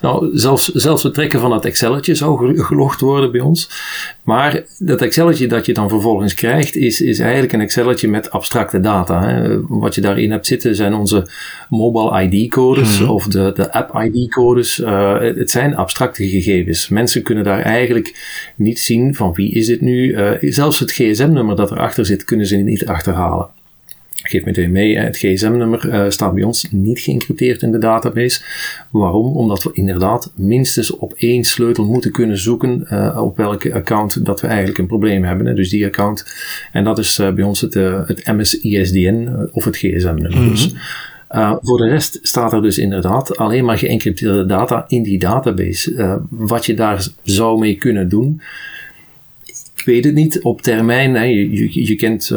Nou, 0.00 0.30
zelfs, 0.32 0.72
zelfs 0.72 1.02
het 1.02 1.14
trekken 1.14 1.40
van 1.40 1.50
dat 1.50 1.64
Excelletje 1.64 2.14
zou 2.14 2.62
gelogd 2.62 3.00
worden 3.00 3.32
bij 3.32 3.40
ons. 3.40 3.70
Maar 4.22 4.62
dat 4.78 5.00
Excelletje 5.00 5.46
dat 5.46 5.66
je 5.66 5.72
dan 5.72 5.88
vervolgens 5.88 6.34
krijgt, 6.34 6.76
is, 6.76 7.00
is 7.00 7.18
eigenlijk 7.18 7.52
een 7.52 7.60
Excelletje 7.60 8.08
met 8.08 8.30
abstracte 8.30 8.80
data. 8.80 9.28
Hè. 9.28 9.66
Wat 9.66 9.94
je 9.94 10.00
daarin 10.00 10.30
hebt 10.30 10.46
zitten 10.46 10.74
zijn 10.74 10.94
onze 10.94 11.26
mobile 11.68 12.22
ID-codes 12.22 13.00
mhm. 13.00 13.10
of 13.10 13.26
de, 13.26 13.52
de 13.54 13.72
app-ID-codes. 13.72 14.78
Uh, 14.78 15.20
het 15.20 15.50
zijn 15.50 15.76
abstracte 15.76 16.28
gegevens. 16.28 16.88
Mensen 16.88 17.22
kunnen 17.22 17.44
daar 17.44 17.60
eigenlijk 17.60 18.14
niet 18.56 18.80
zien 18.80 19.14
van 19.14 19.32
wie 19.32 19.52
is 19.52 19.66
dit 19.66 19.80
nu. 19.80 20.06
Uh, 20.06 20.30
zelfs 20.40 20.78
het 20.78 20.92
gsm-nummer 20.92 21.56
dat 21.56 21.70
erachter 21.70 22.06
zit, 22.06 22.24
kunnen 22.24 22.46
ze 22.46 22.56
niet 22.56 22.86
achterhalen 22.86 23.48
geef 24.22 24.44
meteen 24.44 24.72
mee, 24.72 24.98
het 24.98 25.16
gsm-nummer 25.16 25.88
uh, 25.88 26.10
staat 26.10 26.34
bij 26.34 26.42
ons 26.42 26.66
niet 26.70 27.00
geïncrypteerd 27.00 27.62
in 27.62 27.72
de 27.72 27.78
database. 27.78 28.42
Waarom? 28.90 29.36
Omdat 29.36 29.62
we 29.62 29.70
inderdaad 29.72 30.32
minstens 30.34 30.90
op 30.90 31.12
één 31.16 31.44
sleutel 31.44 31.84
moeten 31.84 32.12
kunnen 32.12 32.38
zoeken 32.38 32.86
uh, 32.92 33.20
op 33.22 33.36
welke 33.36 33.74
account 33.74 34.24
dat 34.24 34.40
we 34.40 34.46
eigenlijk 34.46 34.78
een 34.78 34.86
probleem 34.86 35.24
hebben. 35.24 35.46
Hè. 35.46 35.54
Dus 35.54 35.70
die 35.70 35.86
account. 35.86 36.26
En 36.72 36.84
dat 36.84 36.98
is 36.98 37.18
uh, 37.18 37.32
bij 37.32 37.44
ons 37.44 37.60
het, 37.60 37.74
het 38.06 38.26
MS-ISDN 38.26 39.48
of 39.52 39.64
het 39.64 39.76
gsm-nummer. 39.76 40.40
Mm 40.40 40.50
Dus 40.50 40.74
voor 41.62 41.78
de 41.78 41.88
rest 41.88 42.18
staat 42.22 42.52
er 42.52 42.62
dus 42.62 42.78
inderdaad 42.78 43.36
alleen 43.36 43.64
maar 43.64 43.78
geëncrypteerde 43.78 44.46
data 44.46 44.84
in 44.88 45.02
die 45.02 45.18
database. 45.18 46.20
wat 46.28 46.66
je 46.66 46.74
daar 46.74 47.06
zou 47.22 47.58
mee 47.58 47.74
kunnen 47.74 48.08
doen, 48.08 48.40
ik 49.76 49.84
weet 49.84 50.04
het 50.04 50.14
niet. 50.14 50.42
Op 50.42 50.62
termijn, 50.62 51.14
hè, 51.14 51.24
je, 51.24 51.50
je, 51.50 51.86
je 51.86 51.94
kent 51.94 52.30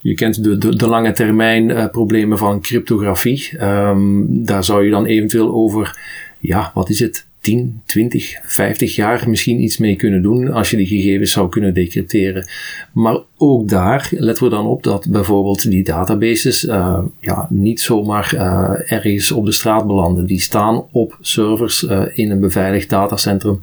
je 0.00 0.14
kent 0.14 0.44
de, 0.44 0.76
de, 0.76 0.88
lange 0.88 1.12
termijn 1.12 1.68
uh, 1.68 1.86
problemen 1.86 2.38
van 2.38 2.60
cryptografie. 2.60 3.62
Um, 3.62 4.44
daar 4.44 4.64
zou 4.64 4.84
je 4.84 4.90
dan 4.90 5.06
eventueel 5.06 5.52
over, 5.52 5.98
ja, 6.38 6.70
wat 6.74 6.88
is 6.88 7.00
het, 7.00 7.26
10, 7.40 7.80
20, 7.84 8.38
50 8.42 8.94
jaar 8.94 9.28
misschien 9.28 9.62
iets 9.62 9.78
mee 9.78 9.96
kunnen 9.96 10.22
doen 10.22 10.52
als 10.52 10.70
je 10.70 10.76
die 10.76 10.86
gegevens 10.86 11.32
zou 11.32 11.48
kunnen 11.48 11.74
decrypteren. 11.74 12.46
Maar 12.92 13.18
ook 13.36 13.68
daar 13.68 14.08
letten 14.10 14.44
we 14.44 14.50
dan 14.50 14.66
op 14.66 14.82
dat 14.82 15.06
bijvoorbeeld 15.10 15.70
die 15.70 15.84
databases 15.84 16.64
uh, 16.64 16.98
ja, 17.20 17.46
niet 17.50 17.80
zomaar 17.80 18.32
uh, 18.34 18.92
ergens 18.92 19.32
op 19.32 19.44
de 19.44 19.52
straat 19.52 19.86
belanden. 19.86 20.26
Die 20.26 20.40
staan 20.40 20.84
op 20.92 21.18
servers 21.20 21.82
uh, 21.82 22.02
in 22.14 22.30
een 22.30 22.40
beveiligd 22.40 22.90
datacentrum. 22.90 23.60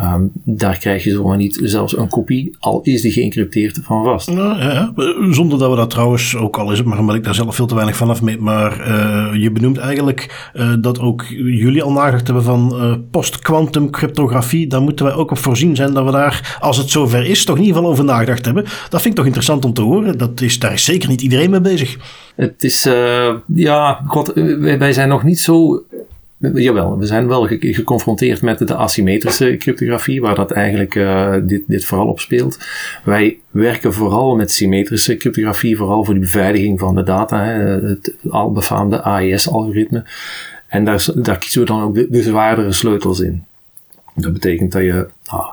Um, 0.00 0.30
daar 0.44 0.78
krijg 0.78 1.04
je 1.04 1.10
zomaar 1.10 1.36
niet 1.36 1.60
zelfs 1.62 1.96
een 1.96 2.08
kopie, 2.08 2.56
al 2.58 2.80
is 2.82 3.02
die 3.02 3.12
geëncrypteerd 3.12 3.80
van 3.82 4.04
vast. 4.04 4.30
Ja, 4.30 4.92
zonder 5.30 5.58
dat 5.58 5.70
we 5.70 5.76
dat 5.76 5.90
trouwens, 5.90 6.36
ook 6.36 6.58
al 6.58 6.72
is 6.72 6.78
het 6.78 6.86
maar 6.86 6.98
omdat 6.98 7.14
ik 7.14 7.24
daar 7.24 7.34
zelf 7.34 7.54
veel 7.54 7.66
te 7.66 7.74
weinig 7.74 7.96
van 7.96 8.10
af 8.10 8.22
mee, 8.22 8.38
maar 8.38 8.90
je 9.38 9.50
benoemt 9.50 9.78
eigenlijk 9.78 10.50
dat 10.80 11.00
ook 11.00 11.24
jullie 11.28 11.82
al 11.82 11.92
nagedacht 11.92 12.26
hebben 12.26 12.44
van 12.44 12.74
post-quantum 13.10 13.90
cryptografie. 13.90 14.66
Daar 14.66 14.82
moeten 14.82 15.04
wij 15.04 15.14
ook 15.14 15.30
op 15.30 15.38
voorzien 15.38 15.76
zijn 15.76 15.94
dat 15.94 16.04
we 16.04 16.10
daar, 16.10 16.56
als 16.60 16.76
het 16.76 16.90
zover 16.90 17.26
is, 17.26 17.44
toch 17.44 17.56
in 17.56 17.62
ieder 17.62 17.76
geval 17.76 17.90
over 17.90 18.04
nagedacht 18.04 18.44
hebben. 18.44 18.64
Dat 18.64 19.00
vind 19.02 19.04
ik 19.04 19.14
toch 19.14 19.24
interessant 19.24 19.64
om 19.64 19.72
te 19.72 19.82
horen. 19.82 20.18
Dat 20.18 20.40
is, 20.40 20.58
daar 20.58 20.72
is 20.72 20.84
zeker 20.84 21.08
niet 21.08 21.22
iedereen 21.22 21.50
mee 21.50 21.60
bezig. 21.60 21.96
Het 22.36 22.64
is, 22.64 22.86
uh, 22.86 23.34
ja, 23.54 24.00
god, 24.06 24.32
wij 24.78 24.92
zijn 24.92 25.08
nog 25.08 25.22
niet 25.22 25.40
zo 25.40 25.84
Jawel, 26.38 26.98
we 26.98 27.06
zijn 27.06 27.28
wel 27.28 27.46
geconfronteerd 27.60 28.42
met 28.42 28.68
de 28.68 28.74
asymmetrische 28.74 29.56
cryptografie, 29.56 30.20
waar 30.20 30.34
dat 30.34 30.50
eigenlijk 30.50 30.92
dit, 31.48 31.62
dit 31.66 31.84
vooral 31.84 32.06
op 32.06 32.20
speelt. 32.20 32.58
Wij 33.04 33.38
werken 33.50 33.92
vooral 33.92 34.36
met 34.36 34.52
symmetrische 34.52 35.16
cryptografie, 35.16 35.76
vooral 35.76 36.04
voor 36.04 36.14
de 36.14 36.20
beveiliging 36.20 36.78
van 36.78 36.94
de 36.94 37.02
data, 37.02 37.44
hè, 37.44 37.52
het 37.88 38.14
al 38.30 38.52
befaamde 38.52 39.02
AES-algoritme. 39.02 40.04
En 40.76 40.84
daar, 40.84 41.06
daar 41.14 41.38
kiezen 41.38 41.60
we 41.60 41.66
dan 41.66 41.82
ook 41.82 41.94
de, 41.94 42.06
de 42.10 42.22
zwaardere 42.22 42.72
sleutels 42.72 43.20
in. 43.20 43.44
Dat 44.14 44.32
betekent 44.32 44.72
dat 44.72 44.82
je, 44.82 45.08
ah, 45.26 45.50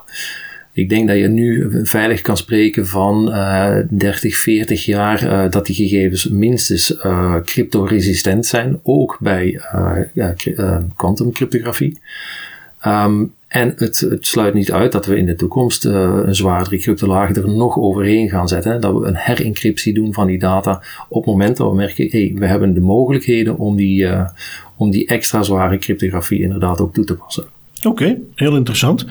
ik 0.72 0.90
denk 0.90 1.08
dat 1.08 1.18
je 1.18 1.28
nu 1.28 1.70
veilig 1.84 2.22
kan 2.22 2.38
spreken 2.38 2.88
van 2.88 3.30
uh, 3.30 3.76
30, 3.90 4.38
40 4.38 4.86
jaar 4.86 5.24
uh, 5.24 5.52
dat 5.52 5.66
die 5.66 5.76
gegevens 5.76 6.28
minstens 6.28 6.96
uh, 7.06 7.36
cryptoresistent 7.46 8.46
zijn, 8.46 8.80
ook 8.84 9.18
bij 9.20 9.62
uh, 10.14 10.78
quantum 10.96 11.32
cryptografie. 11.32 12.00
Um, 12.86 13.34
En 13.48 13.74
het, 13.78 14.00
het, 14.00 14.28
sluit 14.28 14.54
niet 14.54 14.72
uit 14.72 14.92
dat 14.92 15.06
we 15.06 15.18
in 15.18 15.26
de 15.26 15.36
toekomst 15.36 15.86
een 15.86 16.36
zwaardere 16.36 16.78
cryptolaag 16.78 17.36
er 17.36 17.50
nog 17.50 17.78
overheen 17.78 18.30
gaan 18.30 18.48
zetten. 18.48 18.82
Dat 18.82 18.94
we 18.94 19.08
een 19.08 19.16
herincryptie 19.16 19.94
doen 19.94 20.14
van 20.14 20.28
die 20.28 20.40
data 20.40 20.82
op 21.10 21.26
het 21.26 21.34
moment 21.34 21.58
dat 21.58 21.70
we 21.70 21.76
merken, 21.76 22.08
hey, 22.10 22.32
we 22.36 22.46
hebben 22.46 22.74
de 22.74 22.82
mogelijkheden 22.82 23.58
om 23.58 23.76
die, 23.76 24.08
om 24.84 24.92
die 24.92 25.08
extra 25.08 25.44
zware 25.44 25.78
cryptografie 25.78 26.42
inderdaad 26.42 26.80
ook 26.80 26.94
toe 26.94 27.06
te 27.06 27.16
passen. 27.16 27.46
Oké, 27.86 28.18
heel 28.36 28.56
interessant. 28.56 29.06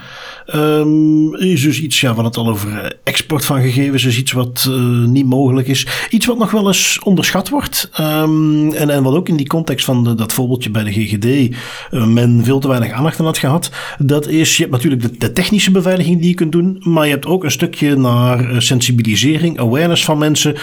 Um, 0.55 1.35
is 1.35 1.63
dus 1.63 1.81
iets, 1.81 2.01
ja, 2.01 2.15
we 2.15 2.23
het 2.23 2.37
al 2.37 2.49
over 2.49 2.79
eh, 2.79 2.91
export 3.05 3.45
van 3.45 3.61
gegevens, 3.61 4.05
is 4.05 4.19
iets 4.19 4.33
wat 4.33 4.67
uh, 4.71 5.07
niet 5.07 5.27
mogelijk 5.27 5.69
is. 5.69 5.87
Iets 6.11 6.27
wat 6.27 6.39
nog 6.39 6.51
wel 6.51 6.67
eens 6.67 6.99
onderschat 7.05 7.49
wordt. 7.49 7.91
Um, 8.01 8.73
en, 8.73 8.91
en 8.91 9.03
wat 9.03 9.15
ook 9.15 9.29
in 9.29 9.37
die 9.37 9.47
context 9.47 9.85
van 9.85 10.05
de, 10.05 10.15
dat 10.15 10.33
voorbeeldje 10.33 10.71
bij 10.71 10.85
de 10.85 10.93
GGD 10.93 11.57
uh, 11.91 12.07
men 12.07 12.45
veel 12.45 12.59
te 12.59 12.69
weinig 12.69 12.91
aandacht 12.91 13.21
aan 13.21 13.27
had 13.27 13.39
gehad. 13.39 13.71
Dat 13.99 14.27
is, 14.27 14.57
je 14.57 14.63
hebt 14.63 14.75
natuurlijk 14.75 15.03
de, 15.03 15.17
de, 15.19 15.33
technische 15.33 15.71
beveiliging 15.71 16.21
die 16.21 16.29
je 16.29 16.35
kunt 16.35 16.53
doen, 16.53 16.77
maar 16.81 17.05
je 17.05 17.13
hebt 17.13 17.27
ook 17.27 17.45
een 17.45 17.51
stukje 17.51 17.97
naar 17.97 18.63
sensibilisering, 18.63 19.59
awareness 19.59 20.05
van 20.05 20.19
mensen 20.19 20.55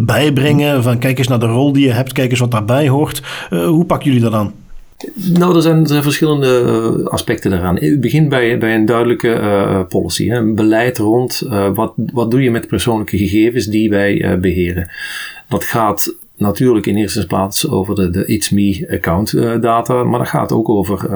bijbrengen. 0.00 0.82
Van 0.82 0.98
kijk 0.98 1.18
eens 1.18 1.28
naar 1.28 1.40
de 1.40 1.46
rol 1.46 1.72
die 1.72 1.86
je 1.86 1.92
hebt, 1.92 2.12
kijk 2.12 2.30
eens 2.30 2.40
wat 2.40 2.50
daarbij 2.50 2.88
hoort. 2.88 3.22
hoe 3.50 3.84
pakken 3.84 4.06
jullie 4.08 4.24
dat 4.24 4.32
aan? 4.32 4.61
Nou, 5.14 5.56
er 5.56 5.62
zijn, 5.62 5.86
er 5.86 6.02
verschillende 6.02 6.62
eh, 6.64 7.06
aspecten 7.06 7.50
daaraan. 7.50 7.78
Het 7.78 8.00
begint 8.00 8.28
bij, 8.28 8.58
bij 8.58 8.74
een 8.74 8.84
duidelijke 8.84 9.28
uh, 9.28 9.80
policy, 9.88 10.30
een 10.30 10.54
beleid 10.54 10.98
rond 10.98 11.42
uh, 11.44 11.74
wat, 11.74 11.92
wat 12.12 12.30
doe 12.30 12.42
je 12.42 12.50
met 12.50 12.66
persoonlijke 12.66 13.18
gegevens 13.18 13.66
die 13.66 13.90
wij 13.90 14.38
beheren. 14.40 14.90
Dat 15.48 15.64
gaat 15.64 16.16
natuurlijk 16.36 16.86
in 16.86 16.96
eerste 16.96 17.26
plaats 17.26 17.68
over 17.68 17.94
de, 17.94 18.10
de 18.10 18.26
It's 18.26 18.50
Me 18.50 18.88
account 18.90 19.32
data, 19.62 20.04
maar 20.04 20.18
dat 20.18 20.28
gaat 20.28 20.52
ook 20.52 20.68
over 20.68 21.08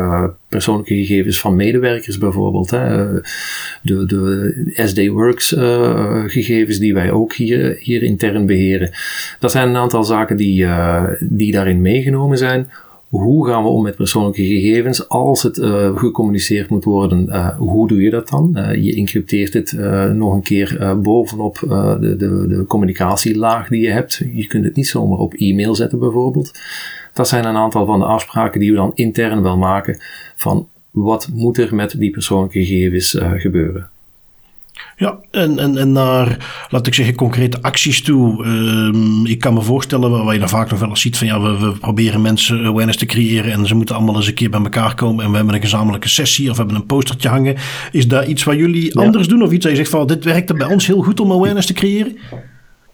persoonlijke 0.48 0.94
gegevens 0.94 1.40
van 1.40 1.56
medewerkers 1.56 2.18
bijvoorbeeld. 2.18 2.70
Hè. 2.70 3.12
De, 3.82 4.06
de 4.06 4.72
SD 4.74 5.06
Works 5.06 5.48
gegevens 6.26 6.78
die 6.78 6.94
wij 6.94 7.10
ook 7.10 7.34
hier, 7.34 7.76
hier 7.80 8.02
intern 8.02 8.46
beheren. 8.46 8.90
Dat 9.38 9.50
zijn 9.50 9.68
een 9.68 9.76
aantal 9.76 10.04
zaken 10.04 10.36
die, 10.36 10.66
die 11.20 11.52
daarin 11.52 11.80
meegenomen 11.80 12.38
zijn 12.38 12.70
hoe 13.08 13.46
gaan 13.46 13.62
we 13.62 13.68
om 13.68 13.82
met 13.82 13.96
persoonlijke 13.96 14.44
gegevens 14.44 15.08
als 15.08 15.42
het 15.42 15.56
uh, 15.56 15.96
gecommuniceerd 15.96 16.68
moet 16.68 16.84
worden? 16.84 17.26
Uh, 17.28 17.58
hoe 17.58 17.88
doe 17.88 18.02
je 18.02 18.10
dat 18.10 18.28
dan? 18.28 18.52
Uh, 18.54 18.84
je 18.84 18.94
encrypteert 18.94 19.52
het 19.52 19.72
nog 20.14 20.34
een 20.34 20.42
keer 20.42 20.98
bovenop 21.02 21.58
de, 22.00 22.14
de, 22.16 22.46
de 22.48 22.64
communicatielaag 22.66 23.68
die 23.68 23.82
je 23.82 23.90
hebt. 23.90 24.22
Je 24.34 24.46
kunt 24.46 24.64
het 24.64 24.76
niet 24.76 24.88
zomaar 24.88 25.18
op 25.18 25.34
e-mail 25.34 25.74
zetten 25.74 25.98
bijvoorbeeld. 25.98 26.58
Dat 27.12 27.28
zijn 27.28 27.44
een 27.44 27.56
aantal 27.56 27.86
van 27.86 27.98
de 27.98 28.04
afspraken 28.04 28.60
die 28.60 28.70
we 28.70 28.76
dan 28.76 28.92
intern 28.94 29.42
wel 29.42 29.56
maken 29.56 29.98
van 30.36 30.68
wat 30.90 31.28
moet 31.32 31.58
er 31.58 31.74
met 31.74 31.94
die 31.98 32.10
persoonlijke 32.10 32.64
gegevens 32.64 33.18
gebeuren. 33.36 33.90
Ja, 34.96 35.18
en, 35.30 35.58
en, 35.58 35.76
en 35.76 35.92
naar, 35.92 36.36
laat 36.68 36.86
ik 36.86 36.94
zeggen, 36.94 37.14
concrete 37.14 37.62
acties 37.62 38.02
toe. 38.02 38.44
Um, 38.44 39.26
ik 39.26 39.38
kan 39.38 39.54
me 39.54 39.62
voorstellen, 39.62 40.10
waar, 40.10 40.24
waar 40.24 40.34
je 40.34 40.40
dan 40.40 40.48
vaak 40.48 40.70
nog 40.70 40.78
wel 40.78 40.88
eens 40.88 41.00
ziet 41.00 41.18
van 41.18 41.26
ja, 41.26 41.40
we, 41.40 41.58
we 41.58 41.70
proberen 41.70 42.22
mensen 42.22 42.64
awareness 42.64 42.98
te 42.98 43.06
creëren 43.06 43.52
en 43.52 43.66
ze 43.66 43.74
moeten 43.74 43.94
allemaal 43.94 44.16
eens 44.16 44.26
een 44.26 44.34
keer 44.34 44.50
bij 44.50 44.60
elkaar 44.60 44.94
komen 44.94 45.24
en 45.24 45.30
we 45.30 45.36
hebben 45.36 45.54
een 45.54 45.60
gezamenlijke 45.60 46.08
sessie 46.08 46.50
of 46.50 46.56
we 46.56 46.62
hebben 46.62 46.80
een 46.80 46.86
postertje 46.86 47.28
hangen. 47.28 47.56
Is 47.92 48.08
daar 48.08 48.26
iets 48.26 48.44
wat 48.44 48.56
jullie 48.56 48.98
anders 48.98 49.28
doen 49.28 49.42
of 49.42 49.52
iets 49.52 49.64
waar 49.64 49.72
je 49.72 49.78
zegt 49.78 49.90
van 49.90 50.06
dit 50.06 50.24
werkt 50.24 50.50
er 50.50 50.56
bij 50.56 50.66
ons 50.66 50.86
heel 50.86 51.02
goed 51.02 51.20
om 51.20 51.32
awareness 51.32 51.66
te 51.66 51.72
creëren? 51.72 52.16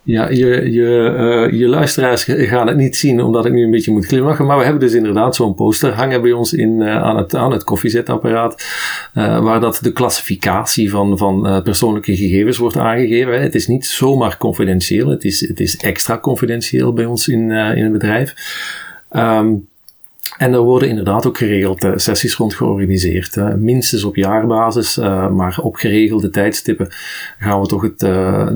Ja, 0.05 0.29
je, 0.29 0.73
je, 0.73 1.15
uh, 1.51 1.59
je 1.61 1.69
luisteraars 1.69 2.25
gaan 2.25 2.67
het 2.67 2.77
niet 2.77 2.97
zien 2.97 3.23
omdat 3.23 3.47
ik 3.47 3.53
nu 3.53 3.65
een 3.65 3.71
beetje 3.71 3.93
moet 3.93 4.07
glimlachen. 4.07 4.47
Maar 4.47 4.59
we 4.59 4.63
hebben 4.65 4.81
dus 4.81 4.93
inderdaad 4.93 5.37
zo'n 5.37 5.55
poster 5.55 5.93
hangen 5.93 6.23
bij 6.23 6.33
ons 6.33 6.53
in, 6.53 6.81
uh, 6.81 7.03
aan, 7.03 7.17
het, 7.17 7.35
aan 7.35 7.53
het 7.53 7.65
koffiezetapparaat. 7.65 8.67
Uh, 9.15 9.43
waar 9.43 9.61
dat 9.61 9.79
de 9.83 9.93
klassificatie 9.93 10.91
van, 10.91 11.19
van 11.19 11.61
persoonlijke 11.63 12.17
gegevens 12.17 12.57
wordt 12.57 12.77
aangegeven. 12.77 13.43
Het 13.43 13.55
is 13.55 13.67
niet 13.67 13.87
zomaar 13.87 14.37
confidentieel. 14.37 15.09
Het 15.09 15.25
is, 15.25 15.49
het 15.49 15.61
is 15.61 15.77
extra 15.77 16.19
confidentieel 16.19 16.93
bij 16.93 17.05
ons 17.05 17.29
in, 17.29 17.51
in 17.51 17.83
het 17.83 17.93
bedrijf. 17.93 18.35
Um, 19.11 19.71
en 20.39 20.53
er 20.53 20.61
worden 20.61 20.89
inderdaad 20.89 21.27
ook 21.27 21.39
geregeld 21.39 21.85
uh, 21.85 21.93
sessies 21.95 22.37
rond 22.37 22.55
georganiseerd. 22.55 23.37
Uh, 23.37 23.55
minstens 23.55 24.05
op 24.05 24.17
jaarbasis, 24.17 24.99
uh, 24.99 25.31
maar 25.31 25.59
op 25.63 25.75
geregelde 25.75 26.31
tijdstippen 26.31 26.89
gaan 27.39 27.61
we 27.61 27.67
toch 27.67 27.83
het, 27.83 27.99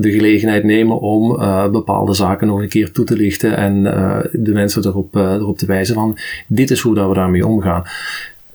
de 0.01 0.11
gelegenheid 0.11 0.63
nemen 0.63 0.99
om 0.99 1.27
bepaalde 1.71 2.13
zaken 2.13 2.47
nog 2.47 2.61
een 2.61 2.69
keer 2.69 2.91
toe 2.91 3.05
te 3.05 3.15
lichten 3.15 3.57
en 3.57 3.83
de 4.31 4.51
mensen 4.51 4.85
erop, 4.85 5.15
erop 5.15 5.57
te 5.57 5.65
wijzen 5.65 5.95
van 5.95 6.17
dit 6.47 6.71
is 6.71 6.79
hoe 6.79 6.95
dat 6.95 7.07
we 7.07 7.13
daarmee 7.13 7.47
omgaan. 7.47 7.83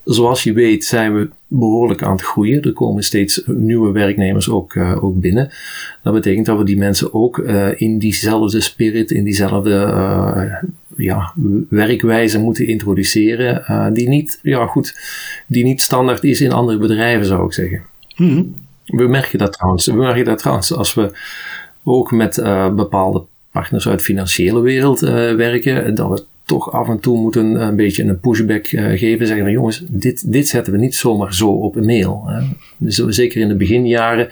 Zoals 0.04 0.42
je 0.42 0.52
weet 0.52 0.84
zijn 0.84 1.14
we 1.14 1.28
behoorlijk 1.46 2.02
aan 2.02 2.12
het 2.12 2.22
groeien. 2.22 2.62
Er 2.62 2.72
komen 2.72 3.02
steeds 3.02 3.42
nieuwe 3.46 3.92
werknemers 3.92 4.50
ook, 4.50 4.76
ook 4.76 5.20
binnen. 5.20 5.50
Dat 6.02 6.14
betekent 6.14 6.46
dat 6.46 6.58
we 6.58 6.64
die 6.64 6.76
mensen 6.76 7.14
ook 7.14 7.38
in 7.76 7.98
diezelfde 7.98 8.60
spirit, 8.60 9.10
in 9.10 9.24
diezelfde 9.24 9.86
ja, 11.02 11.32
werkwijze 11.68 12.38
moeten 12.38 12.66
introduceren. 12.66 13.94
die, 13.94 14.08
niet, 14.08 14.38
ja, 14.42 14.66
goed, 14.66 14.98
die 15.46 15.64
niet 15.64 15.80
standaard 15.80 16.24
is 16.24 16.40
in 16.40 16.52
andere 16.52 16.78
bedrijven, 16.78 17.26
zou 17.26 17.46
ik 17.46 17.52
zeggen. 17.52 17.82
Mm 18.16 18.54
We 18.86 19.08
merken 19.08 19.38
dat 19.38 19.52
trouwens. 19.52 19.86
We 19.86 19.92
merken 19.92 20.24
dat 20.24 20.38
trouwens 20.38 20.74
als 20.74 20.94
we 20.94 21.10
ook 21.82 22.10
met 22.10 22.34
bepaalde 22.76 23.22
partners 23.50 23.88
uit 23.88 23.98
de 23.98 24.04
financiële 24.04 24.60
wereld 24.60 25.00
werken. 25.00 25.94
Dat 25.94 26.08
we 26.08 26.24
toch 26.44 26.72
af 26.72 26.88
en 26.88 27.00
toe 27.00 27.18
moeten 27.18 27.62
een 27.62 27.76
beetje 27.76 28.04
een 28.04 28.20
pushback 28.20 28.66
geven. 28.66 29.26
Zeggen 29.26 29.44
van 29.44 29.52
jongens, 29.52 29.84
dit, 29.88 30.32
dit 30.32 30.48
zetten 30.48 30.72
we 30.72 30.78
niet 30.78 30.94
zomaar 30.94 31.34
zo 31.34 31.48
op 31.48 31.76
een 31.76 31.84
mail. 31.84 32.24
Hè. 32.26 32.46
Dus 32.76 32.96
zeker 32.96 33.40
in 33.40 33.48
de 33.48 33.56
beginjaren 33.56 34.28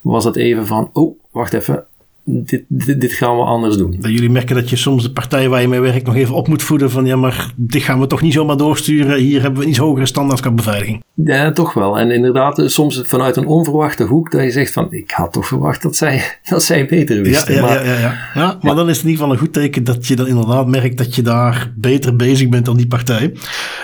was 0.00 0.24
het 0.24 0.36
even 0.36 0.66
van, 0.66 0.90
oh, 0.92 1.18
wacht 1.30 1.52
even, 1.52 1.84
dit, 2.28 2.64
dit, 2.68 3.00
dit, 3.00 3.12
gaan 3.12 3.36
we 3.36 3.42
anders 3.42 3.76
doen. 3.76 3.96
Dat 4.00 4.10
jullie 4.10 4.30
merken 4.30 4.54
dat 4.54 4.70
je 4.70 4.76
soms 4.76 5.02
de 5.02 5.12
partij 5.12 5.48
waar 5.48 5.60
je 5.60 5.68
mee 5.68 5.80
werkt 5.80 6.06
nog 6.06 6.16
even 6.16 6.34
op 6.34 6.48
moet 6.48 6.62
voeden 6.62 6.90
van 6.90 7.06
ja, 7.06 7.16
maar 7.16 7.52
dit 7.56 7.82
gaan 7.82 8.00
we 8.00 8.06
toch 8.06 8.22
niet 8.22 8.32
zomaar 8.32 8.56
doorsturen. 8.56 9.18
Hier 9.18 9.40
hebben 9.40 9.58
we 9.58 9.64
een 9.64 9.70
iets 9.70 9.78
hogere 9.78 10.06
standaard 10.06 10.40
qua 10.40 10.50
beveiliging. 10.50 11.04
Ja, 11.14 11.52
toch 11.52 11.74
wel. 11.74 11.98
En 11.98 12.10
inderdaad, 12.10 12.62
soms 12.64 13.02
vanuit 13.04 13.36
een 13.36 13.46
onverwachte 13.46 14.04
hoek 14.04 14.30
dat 14.30 14.42
je 14.42 14.50
zegt 14.50 14.72
van 14.72 14.92
ik 14.92 15.10
had 15.10 15.32
toch 15.32 15.46
verwacht 15.46 15.82
dat 15.82 15.96
zij, 15.96 16.22
dat 16.50 16.62
zij 16.62 16.86
beter 16.86 17.22
wisten. 17.22 17.54
Ja, 17.54 17.60
ja, 17.60 17.66
maar, 17.66 17.86
ja, 17.86 17.92
ja, 17.92 18.00
ja. 18.00 18.14
ja 18.34 18.58
maar 18.60 18.74
dan 18.74 18.88
is 18.88 18.96
het 18.96 19.04
in 19.04 19.10
ieder 19.10 19.24
geval 19.24 19.32
een 19.32 19.44
goed 19.44 19.52
teken 19.52 19.84
dat 19.84 20.06
je 20.06 20.16
dan 20.16 20.26
inderdaad 20.26 20.66
merkt 20.66 20.98
dat 20.98 21.14
je 21.14 21.22
daar 21.22 21.72
beter 21.76 22.16
bezig 22.16 22.48
bent 22.48 22.64
dan 22.64 22.76
die 22.76 22.88
partij. 22.88 23.34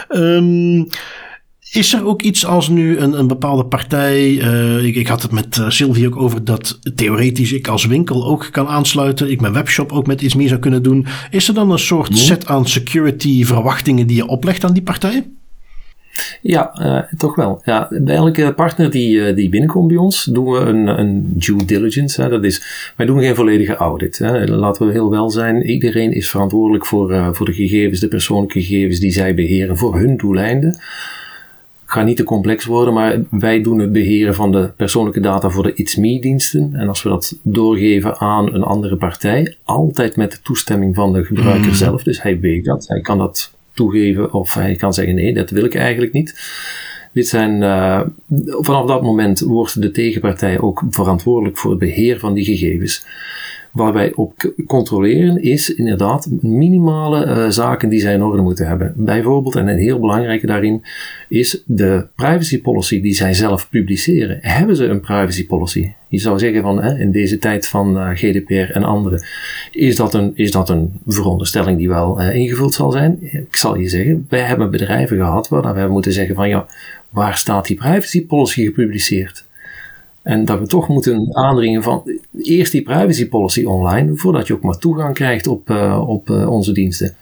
Um, 0.09 0.86
is 1.72 1.94
er 1.94 2.06
ook 2.06 2.22
iets 2.22 2.46
als 2.46 2.68
nu 2.68 2.98
een, 2.98 3.18
een 3.18 3.26
bepaalde 3.26 3.64
partij, 3.64 4.28
uh, 4.30 4.84
ik, 4.84 4.94
ik, 4.94 5.06
had 5.06 5.22
het 5.22 5.30
met 5.30 5.56
uh, 5.56 5.70
Sylvie 5.70 6.06
ook 6.06 6.16
over 6.16 6.44
dat 6.44 6.78
theoretisch 6.94 7.52
ik 7.52 7.68
als 7.68 7.86
winkel 7.86 8.26
ook 8.26 8.48
kan 8.50 8.68
aansluiten, 8.68 9.30
ik 9.30 9.40
mijn 9.40 9.52
webshop 9.52 9.92
ook 9.92 10.06
met 10.06 10.22
iets 10.22 10.34
meer 10.34 10.48
zou 10.48 10.60
kunnen 10.60 10.82
doen. 10.82 11.06
Is 11.30 11.48
er 11.48 11.54
dan 11.54 11.70
een 11.70 11.78
soort 11.78 12.10
nee. 12.10 12.18
set 12.18 12.46
aan 12.46 12.66
security 12.66 13.44
verwachtingen 13.44 14.06
die 14.06 14.16
je 14.16 14.26
oplegt 14.26 14.64
aan 14.64 14.72
die 14.72 14.82
partij? 14.82 15.26
Ja, 16.42 16.80
uh, 16.80 17.18
toch 17.18 17.34
wel. 17.34 17.62
Ja, 17.64 17.88
bij 17.90 18.14
elke 18.14 18.52
partner 18.56 18.90
die, 18.90 19.34
die 19.34 19.48
binnenkomt 19.48 19.88
bij 19.88 19.96
ons 19.96 20.24
doen 20.24 20.50
we 20.50 20.58
een, 20.58 20.86
een 20.86 21.32
due 21.34 21.64
diligence. 21.64 22.22
Hè. 22.22 22.28
Dat 22.28 22.44
is, 22.44 22.92
wij 22.96 23.06
doen 23.06 23.20
geen 23.20 23.34
volledige 23.34 23.74
audit. 23.74 24.18
Hè. 24.18 24.46
Laten 24.46 24.86
we 24.86 24.92
heel 24.92 25.10
wel 25.10 25.30
zijn. 25.30 25.62
Iedereen 25.62 26.12
is 26.12 26.30
verantwoordelijk 26.30 26.86
voor, 26.86 27.34
voor 27.34 27.46
de 27.46 27.52
gegevens, 27.52 28.00
de 28.00 28.08
persoonlijke 28.08 28.60
gegevens 28.62 28.98
die 28.98 29.12
zij 29.12 29.34
beheren 29.34 29.76
voor 29.76 29.98
hun 29.98 30.16
doeleinden 30.16 30.80
ga 31.93 32.03
niet 32.03 32.16
te 32.16 32.24
complex 32.24 32.64
worden, 32.64 32.95
maar 32.95 33.20
wij 33.30 33.62
doen 33.62 33.78
het 33.78 33.93
beheren 33.93 34.34
van 34.34 34.53
de 34.53 34.72
persoonlijke 34.76 35.20
data 35.20 35.51
voor 35.51 35.62
de 35.62 35.74
It's 35.74 35.97
Me 35.97 36.20
diensten. 36.20 36.70
En 36.74 36.88
als 36.88 37.03
we 37.03 37.09
dat 37.09 37.38
doorgeven 37.43 38.18
aan 38.18 38.55
een 38.55 38.62
andere 38.62 38.97
partij, 38.97 39.57
altijd 39.62 40.16
met 40.16 40.30
de 40.30 40.38
toestemming 40.43 40.95
van 40.95 41.12
de 41.12 41.24
gebruiker 41.24 41.68
mm. 41.68 41.74
zelf. 41.74 42.03
Dus 42.03 42.22
hij 42.22 42.40
weet 42.40 42.64
dat, 42.64 42.88
hij 42.88 43.01
kan 43.01 43.18
dat 43.18 43.53
toegeven 43.72 44.32
of 44.32 44.55
hij 44.55 44.74
kan 44.74 44.95
zeggen 44.95 45.14
nee, 45.14 45.34
dat 45.34 45.51
wil 45.51 45.64
ik 45.64 45.74
eigenlijk 45.74 46.12
niet. 46.12 46.40
Dit 47.12 47.28
zijn, 47.28 47.62
uh, 47.62 48.01
vanaf 48.47 48.86
dat 48.86 49.03
moment 49.03 49.40
wordt 49.40 49.82
de 49.82 49.90
tegenpartij 49.90 50.61
ook 50.61 50.82
verantwoordelijk 50.88 51.59
voor 51.59 51.70
het 51.70 51.80
beheer 51.80 52.18
van 52.18 52.34
die 52.34 52.45
gegevens. 52.45 53.07
Waar 53.72 53.92
wij 53.92 54.12
op 54.14 54.52
controleren 54.66 55.42
is 55.42 55.74
inderdaad 55.74 56.28
minimale 56.40 57.26
uh, 57.26 57.48
zaken 57.48 57.88
die 57.88 58.00
zij 58.00 58.14
in 58.14 58.22
orde 58.22 58.42
moeten 58.42 58.66
hebben. 58.66 58.92
Bijvoorbeeld, 58.96 59.56
en 59.56 59.68
een 59.68 59.78
heel 59.78 59.98
belangrijke 59.98 60.46
daarin, 60.46 60.82
is 61.28 61.62
de 61.66 62.06
privacy 62.14 62.60
policy 62.60 63.00
die 63.00 63.14
zij 63.14 63.34
zelf 63.34 63.70
publiceren. 63.70 64.38
Hebben 64.40 64.76
ze 64.76 64.84
een 64.84 65.00
privacy 65.00 65.46
policy? 65.46 65.92
Je 66.08 66.18
zou 66.18 66.38
zeggen 66.38 66.62
van 66.62 66.82
hè, 66.82 66.98
in 66.98 67.12
deze 67.12 67.38
tijd 67.38 67.68
van 67.68 67.96
uh, 67.96 68.08
GDPR 68.14 68.72
en 68.72 68.84
andere, 68.84 69.24
is 69.70 69.96
dat 69.96 70.14
een, 70.14 70.32
is 70.34 70.50
dat 70.50 70.68
een 70.68 71.00
veronderstelling 71.06 71.78
die 71.78 71.88
wel 71.88 72.20
uh, 72.20 72.34
ingevuld 72.34 72.74
zal 72.74 72.90
zijn? 72.90 73.18
Ik 73.20 73.56
zal 73.56 73.76
je 73.76 73.88
zeggen, 73.88 74.26
wij 74.28 74.40
hebben 74.40 74.70
bedrijven 74.70 75.16
gehad 75.16 75.48
waar 75.48 75.60
we 75.60 75.66
hebben 75.66 75.90
moeten 75.90 76.12
zeggen 76.12 76.34
van 76.34 76.48
ja, 76.48 76.66
waar 77.10 77.36
staat 77.36 77.66
die 77.66 77.76
privacy 77.76 78.26
policy 78.26 78.64
gepubliceerd? 78.64 79.44
En 80.22 80.44
dat 80.44 80.58
we 80.58 80.66
toch 80.66 80.88
moeten 80.88 81.36
aandringen 81.36 81.82
van 81.82 82.02
eerst 82.42 82.72
die 82.72 82.82
privacy 82.82 83.28
policy 83.28 83.64
online, 83.64 84.16
voordat 84.16 84.46
je 84.46 84.54
ook 84.54 84.62
maar 84.62 84.78
toegang 84.78 85.14
krijgt 85.14 85.46
op, 85.46 85.70
uh, 85.70 86.04
op 86.06 86.30
uh, 86.30 86.50
onze 86.50 86.72
diensten. 86.72 87.14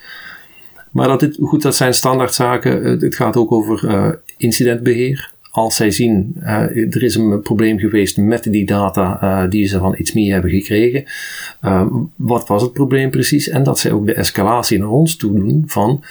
Maar 0.91 1.09
dat 1.09 1.21
dit, 1.21 1.37
goed, 1.43 1.63
dat 1.63 1.77
zijn 1.77 1.95
standaardzaken. 1.95 2.85
Het 3.01 3.15
gaat 3.15 3.37
ook 3.37 3.53
over 3.53 4.21
incidentbeheer. 4.37 5.33
als 5.51 5.77
zij 5.77 5.91
zien, 5.91 6.37
er 6.41 7.03
is 7.03 7.15
een 7.15 7.41
probleem 7.43 7.79
geweest 7.79 8.17
met 8.17 8.43
die 8.43 8.67
data 8.67 9.47
die 9.47 9.67
ze 9.67 9.79
van 9.79 9.95
iets 9.99 10.13
meer 10.13 10.33
hebben 10.33 10.51
gekregen. 10.51 11.05
Wat 12.17 12.49
was 12.49 12.63
het 12.63 12.73
probleem 12.73 13.11
precies? 13.11 13.49
En 13.49 13.63
dat 13.63 13.79
zij 13.79 13.93
ook 13.93 14.07
de 14.07 14.15
escalatie 14.15 14.79
naar 14.79 14.89
ons 14.89 15.17
toe 15.17 15.35
doen 15.35 15.63
van, 15.67 16.05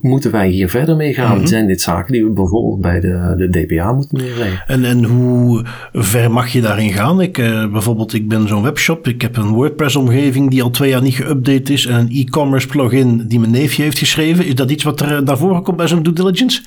moeten 0.00 0.30
wij 0.30 0.48
hier 0.48 0.68
verder 0.68 0.96
mee 0.96 1.14
gaan? 1.14 1.38
Mm 1.38 1.46
Zijn 1.46 1.66
dit 1.66 1.80
zaken 1.80 2.12
die 2.12 2.24
we 2.24 2.30
bijvoorbeeld 2.30 2.80
bij 2.80 3.00
de, 3.00 3.34
de 3.36 3.66
DPA 3.66 3.92
moeten 3.92 4.18
neerleggen? 4.18 4.62
En, 4.66 4.84
en 4.84 5.04
hoe 5.04 5.64
ver 5.92 6.30
mag 6.30 6.48
je 6.48 6.60
daarin 6.60 6.92
gaan? 6.92 7.20
Ik, 7.20 7.32
bijvoorbeeld, 7.72 8.14
ik 8.14 8.28
ben 8.28 8.48
zo'n 8.48 8.62
webshop, 8.62 9.08
ik 9.08 9.22
heb 9.22 9.36
een 9.36 9.52
WordPress-omgeving 9.52 10.50
die 10.50 10.62
al 10.62 10.70
twee 10.70 10.90
jaar 10.90 11.02
niet 11.02 11.22
geüpdate 11.22 11.72
is 11.72 11.86
en 11.86 11.94
een 11.94 12.10
e-commerce 12.10 12.66
plugin 12.66 13.24
die 13.28 13.40
mijn 13.40 13.52
neefje 13.52 13.82
heeft 13.82 13.98
geschreven. 13.98 14.46
Is 14.46 14.54
dat 14.54 14.70
iets 14.70 14.84
wat 14.84 15.00
er 15.00 15.22
naar 15.22 15.38
voren 15.38 15.62
komt 15.62 15.76
bij 15.76 15.88
zo'n 15.88 16.02
due 16.02 16.12
diligence? 16.12 16.62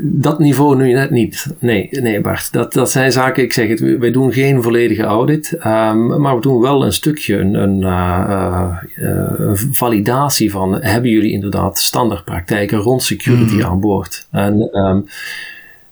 Dat 0.00 0.38
niveau 0.38 0.76
nu 0.76 0.92
net 0.92 1.10
niet. 1.10 1.46
Nee, 1.58 1.88
nee 1.90 2.20
Bart. 2.20 2.52
Dat, 2.52 2.72
dat 2.72 2.90
zijn 2.90 3.12
zaken, 3.12 3.42
ik 3.42 3.52
zeg 3.52 3.68
het, 3.68 3.80
wij 3.98 4.10
doen 4.10 4.32
geen 4.32 4.62
volledige 4.62 5.02
audit. 5.02 5.52
Um, 5.52 6.20
maar 6.20 6.34
we 6.34 6.40
doen 6.40 6.60
wel 6.60 6.84
een 6.84 6.92
stukje, 6.92 7.36
een, 7.36 7.54
een 7.54 7.80
uh, 7.80 8.76
uh, 8.96 9.50
validatie 9.72 10.50
van, 10.50 10.82
hebben 10.82 11.10
jullie 11.10 11.32
inderdaad 11.32 11.78
standaardpraktijken 11.78 12.78
rond 12.78 13.02
security 13.02 13.54
mm. 13.54 13.62
aan 13.62 13.80
boord? 13.80 14.26
En 14.30 14.68
um, 14.72 15.06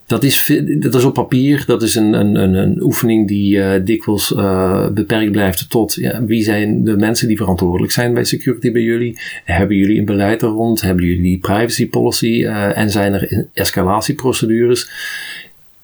dat 0.07 0.23
is, 0.23 0.61
dat 0.65 0.95
is 0.95 1.05
op 1.05 1.15
papier, 1.15 1.65
dat 1.67 1.83
is 1.83 1.95
een, 1.95 2.13
een, 2.13 2.55
een, 2.55 2.83
oefening 2.83 3.29
die 3.29 3.57
uh, 3.57 3.73
dikwijls 3.85 4.33
uh, 4.33 4.89
beperkt 4.89 5.33
blijft 5.33 5.71
tot 5.71 5.95
ja, 5.95 6.25
wie 6.25 6.43
zijn 6.43 6.85
de 6.85 6.97
mensen 6.97 7.29
die 7.29 7.37
verantwoordelijk 7.37 7.93
zijn 7.93 8.15
bij 8.15 8.25
security 8.25 8.73
bij 8.73 8.83
jullie? 8.83 9.19
Hebben 9.45 9.77
jullie 9.77 9.99
een 9.99 10.05
beleid 10.05 10.43
er 10.43 10.49
rond? 10.49 10.81
Hebben 10.81 11.05
jullie 11.05 11.39
privacy 11.39 11.89
policy? 11.89 12.27
Uh, 12.27 12.79
en 12.79 12.91
zijn 12.91 13.13
er 13.13 13.47
escalatieprocedures? 13.53 14.91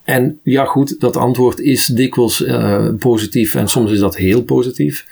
En 0.04 0.38
ja, 0.42 0.64
goed, 0.64 1.00
dat 1.00 1.16
antwoord 1.16 1.60
is 1.60 1.86
dikwijls 1.86 2.44
positief 2.98 3.54
en 3.54 3.68
soms 3.68 3.90
is 3.90 3.98
dat 3.98 4.16
heel 4.16 4.42
positief. 4.42 5.06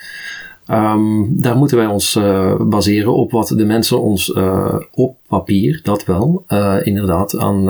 Um, 0.71 1.41
daar 1.41 1.57
moeten 1.57 1.77
wij 1.77 1.87
ons 1.87 2.19
baseren 2.61 3.15
op 3.15 3.31
wat 3.31 3.49
de 3.49 3.65
mensen 3.65 4.01
ons 4.01 4.33
op 4.93 5.17
papier, 5.27 5.81
dat 5.83 6.05
wel, 6.05 6.45
inderdaad 6.83 7.39
aan, 7.39 7.69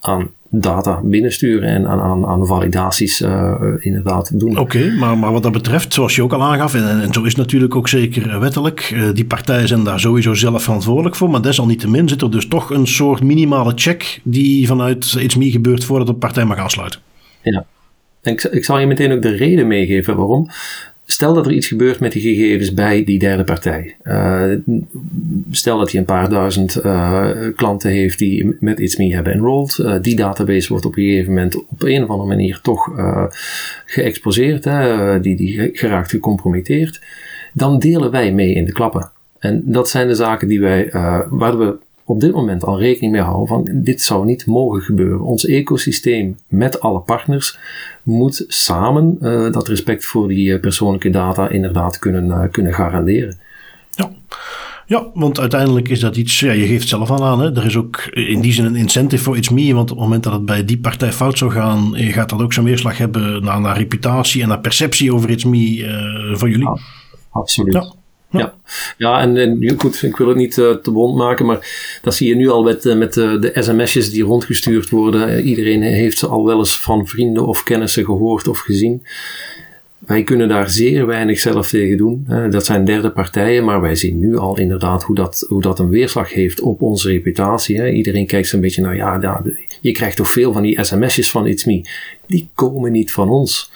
aan 0.00 0.30
data 0.54 1.00
binnensturen 1.04 1.68
en 1.68 1.86
aan, 1.86 2.00
aan, 2.00 2.26
aan 2.26 2.46
validaties 2.46 3.20
uh, 3.20 3.54
inderdaad 3.78 4.38
doen. 4.38 4.58
Oké, 4.58 4.94
maar, 4.98 5.18
maar 5.18 5.32
wat 5.32 5.42
dat 5.42 5.52
betreft, 5.52 5.94
zoals 5.94 6.14
je 6.14 6.22
ook 6.22 6.32
al 6.32 6.42
aangaf, 6.42 6.74
en, 6.74 7.00
en 7.00 7.12
zo 7.12 7.22
is 7.22 7.28
het 7.28 7.36
natuurlijk 7.36 7.76
ook 7.76 7.88
zeker 7.88 8.40
wettelijk, 8.40 8.90
uh, 8.94 9.08
die 9.14 9.24
partijen 9.24 9.68
zijn 9.68 9.84
daar 9.84 10.00
sowieso 10.00 10.34
zelf 10.34 10.62
verantwoordelijk 10.62 11.16
voor, 11.16 11.30
maar 11.30 11.42
desalniettemin 11.42 12.08
zit 12.08 12.22
er 12.22 12.30
dus 12.30 12.48
toch 12.48 12.70
een 12.70 12.86
soort 12.86 13.22
minimale 13.22 13.72
check 13.74 14.20
die 14.22 14.66
vanuit 14.66 15.12
iets 15.12 15.36
meer 15.36 15.50
gebeurt 15.50 15.84
voordat 15.84 16.08
een 16.08 16.18
partij 16.18 16.44
mag 16.44 16.58
aansluiten. 16.58 17.00
Ja, 17.42 17.64
ik, 18.22 18.42
ik 18.42 18.64
zal 18.64 18.78
je 18.78 18.86
meteen 18.86 19.12
ook 19.12 19.22
de 19.22 19.36
reden 19.36 19.66
meegeven 19.66 20.16
waarom. 20.16 20.48
Stel 21.12 21.34
dat 21.34 21.46
er 21.46 21.52
iets 21.52 21.66
gebeurt 21.66 22.00
met 22.00 22.12
die 22.12 22.22
gegevens 22.22 22.74
bij 22.74 23.04
die 23.04 23.18
derde 23.18 23.44
partij. 23.44 23.96
Uh, 24.04 24.52
stel 25.50 25.78
dat 25.78 25.90
hij 25.90 26.00
een 26.00 26.06
paar 26.06 26.28
duizend 26.28 26.84
uh, 26.84 27.30
klanten 27.56 27.90
heeft 27.90 28.18
die 28.18 28.56
met 28.60 28.78
iets 28.78 28.96
meer 28.96 29.14
hebben 29.14 29.32
enrolled. 29.32 29.78
Uh, 29.78 29.94
die 30.02 30.16
database 30.16 30.68
wordt 30.68 30.84
op 30.84 30.96
een 30.96 31.04
gegeven 31.04 31.32
moment 31.32 31.56
op 31.66 31.82
een 31.82 32.02
of 32.02 32.08
andere 32.08 32.28
manier 32.28 32.60
toch 32.62 32.90
geëxposeerd. 33.86 34.64
Hè, 34.64 35.20
die, 35.20 35.36
die 35.36 35.70
geraakt 35.72 36.10
gecompromitteerd. 36.10 37.00
Dan 37.52 37.78
delen 37.78 38.10
wij 38.10 38.32
mee 38.32 38.54
in 38.54 38.64
de 38.64 38.72
klappen. 38.72 39.10
En 39.38 39.62
dat 39.64 39.88
zijn 39.88 40.08
de 40.08 40.14
zaken 40.14 40.48
die 40.48 40.60
wij, 40.60 40.88
waar 41.28 41.58
we 41.58 41.76
op 42.12 42.20
dit 42.20 42.32
moment 42.32 42.64
al 42.64 42.78
rekening 42.78 43.12
mee 43.12 43.22
houden 43.22 43.46
van 43.46 43.82
dit 43.82 44.00
zou 44.00 44.24
niet 44.24 44.46
mogen 44.46 44.80
gebeuren. 44.80 45.20
Ons 45.20 45.44
ecosysteem 45.44 46.36
met 46.48 46.80
alle 46.80 47.00
partners 47.00 47.58
moet 48.02 48.44
samen 48.48 49.18
uh, 49.20 49.52
dat 49.52 49.68
respect 49.68 50.04
voor 50.04 50.28
die 50.28 50.48
uh, 50.48 50.60
persoonlijke 50.60 51.10
data 51.10 51.48
inderdaad 51.48 51.98
kunnen, 51.98 52.26
uh, 52.26 52.42
kunnen 52.50 52.74
garanderen. 52.74 53.38
Ja. 53.90 54.10
Ja, 54.86 55.06
want 55.14 55.40
uiteindelijk 55.40 55.88
is 55.88 56.00
dat 56.00 56.16
iets, 56.16 56.40
ja, 56.40 56.52
je 56.52 56.66
geeft 56.66 56.88
zelf 56.88 57.10
al 57.10 57.24
aan, 57.24 57.40
hè? 57.40 57.56
er 57.56 57.64
is 57.64 57.76
ook 57.76 57.96
in 58.10 58.40
die 58.40 58.52
zin 58.52 58.64
een 58.64 58.76
incentive 58.76 59.22
voor 59.22 59.36
iets 59.36 59.48
meer, 59.48 59.74
want 59.74 59.90
op 59.90 59.96
het 59.96 60.04
moment 60.04 60.22
dat 60.22 60.32
het 60.32 60.44
bij 60.44 60.64
die 60.64 60.78
partij 60.78 61.12
fout 61.12 61.38
zou 61.38 61.50
gaan, 61.50 61.92
gaat 61.94 62.28
dat 62.28 62.42
ook 62.42 62.52
zo'n 62.52 62.64
weerslag 62.64 62.98
hebben 62.98 63.44
naar, 63.44 63.60
naar 63.60 63.76
reputatie 63.76 64.42
en 64.42 64.48
naar 64.48 64.60
perceptie 64.60 65.14
over 65.14 65.30
iets 65.30 65.44
meer 65.44 66.36
van 66.36 66.50
jullie. 66.50 66.66
Ja, 66.66 66.78
absoluut. 67.30 67.72
Ja. 67.72 67.92
Ja, 68.32 68.54
ja 68.98 69.20
en, 69.20 69.74
goed, 69.76 70.02
ik 70.02 70.16
wil 70.16 70.28
het 70.28 70.36
niet 70.36 70.56
uh, 70.56 70.70
te 70.70 70.90
bond 70.90 71.16
maken, 71.16 71.46
maar 71.46 71.98
dat 72.02 72.14
zie 72.14 72.28
je 72.28 72.34
nu 72.34 72.48
al 72.48 72.62
met, 72.62 72.84
uh, 72.84 72.96
met 72.96 73.16
uh, 73.16 73.40
de 73.40 73.52
sms'jes 73.54 74.10
die 74.10 74.22
rondgestuurd 74.22 74.90
worden. 74.90 75.44
iedereen 75.44 75.82
heeft 75.82 76.18
ze 76.18 76.26
al 76.26 76.44
wel 76.44 76.58
eens 76.58 76.80
van 76.80 77.06
vrienden 77.06 77.46
of 77.46 77.62
kennissen 77.62 78.04
gehoord 78.04 78.48
of 78.48 78.58
gezien. 78.58 79.06
Wij 79.98 80.22
kunnen 80.22 80.48
daar 80.48 80.70
zeer 80.70 81.06
weinig 81.06 81.40
zelf 81.40 81.68
tegen 81.68 81.96
doen. 81.96 82.26
dat 82.50 82.64
zijn 82.64 82.84
derde 82.84 83.10
partijen, 83.10 83.64
maar 83.64 83.80
wij 83.80 83.94
zien 83.94 84.18
nu 84.18 84.36
al 84.36 84.58
inderdaad 84.58 85.02
hoe 85.02 85.14
dat, 85.14 85.46
hoe 85.48 85.60
dat 85.60 85.78
een 85.78 85.88
weerslag 85.88 86.32
heeft 86.32 86.60
op 86.60 86.82
onze 86.82 87.08
reputatie. 87.08 87.92
Iedereen 87.92 88.26
kijkt 88.26 88.48
zo'n 88.48 88.60
beetje 88.60 88.82
naar, 88.82 88.96
ja, 88.96 89.18
ja, 89.20 89.42
je 89.80 89.92
krijgt 89.92 90.16
toch 90.16 90.30
veel 90.30 90.52
van 90.52 90.62
die 90.62 90.84
sms'jes 90.84 91.30
van 91.30 91.46
It's 91.46 91.64
Me. 91.64 91.84
Die 92.26 92.48
komen 92.54 92.92
niet 92.92 93.12
van 93.12 93.28
ons. 93.28 93.70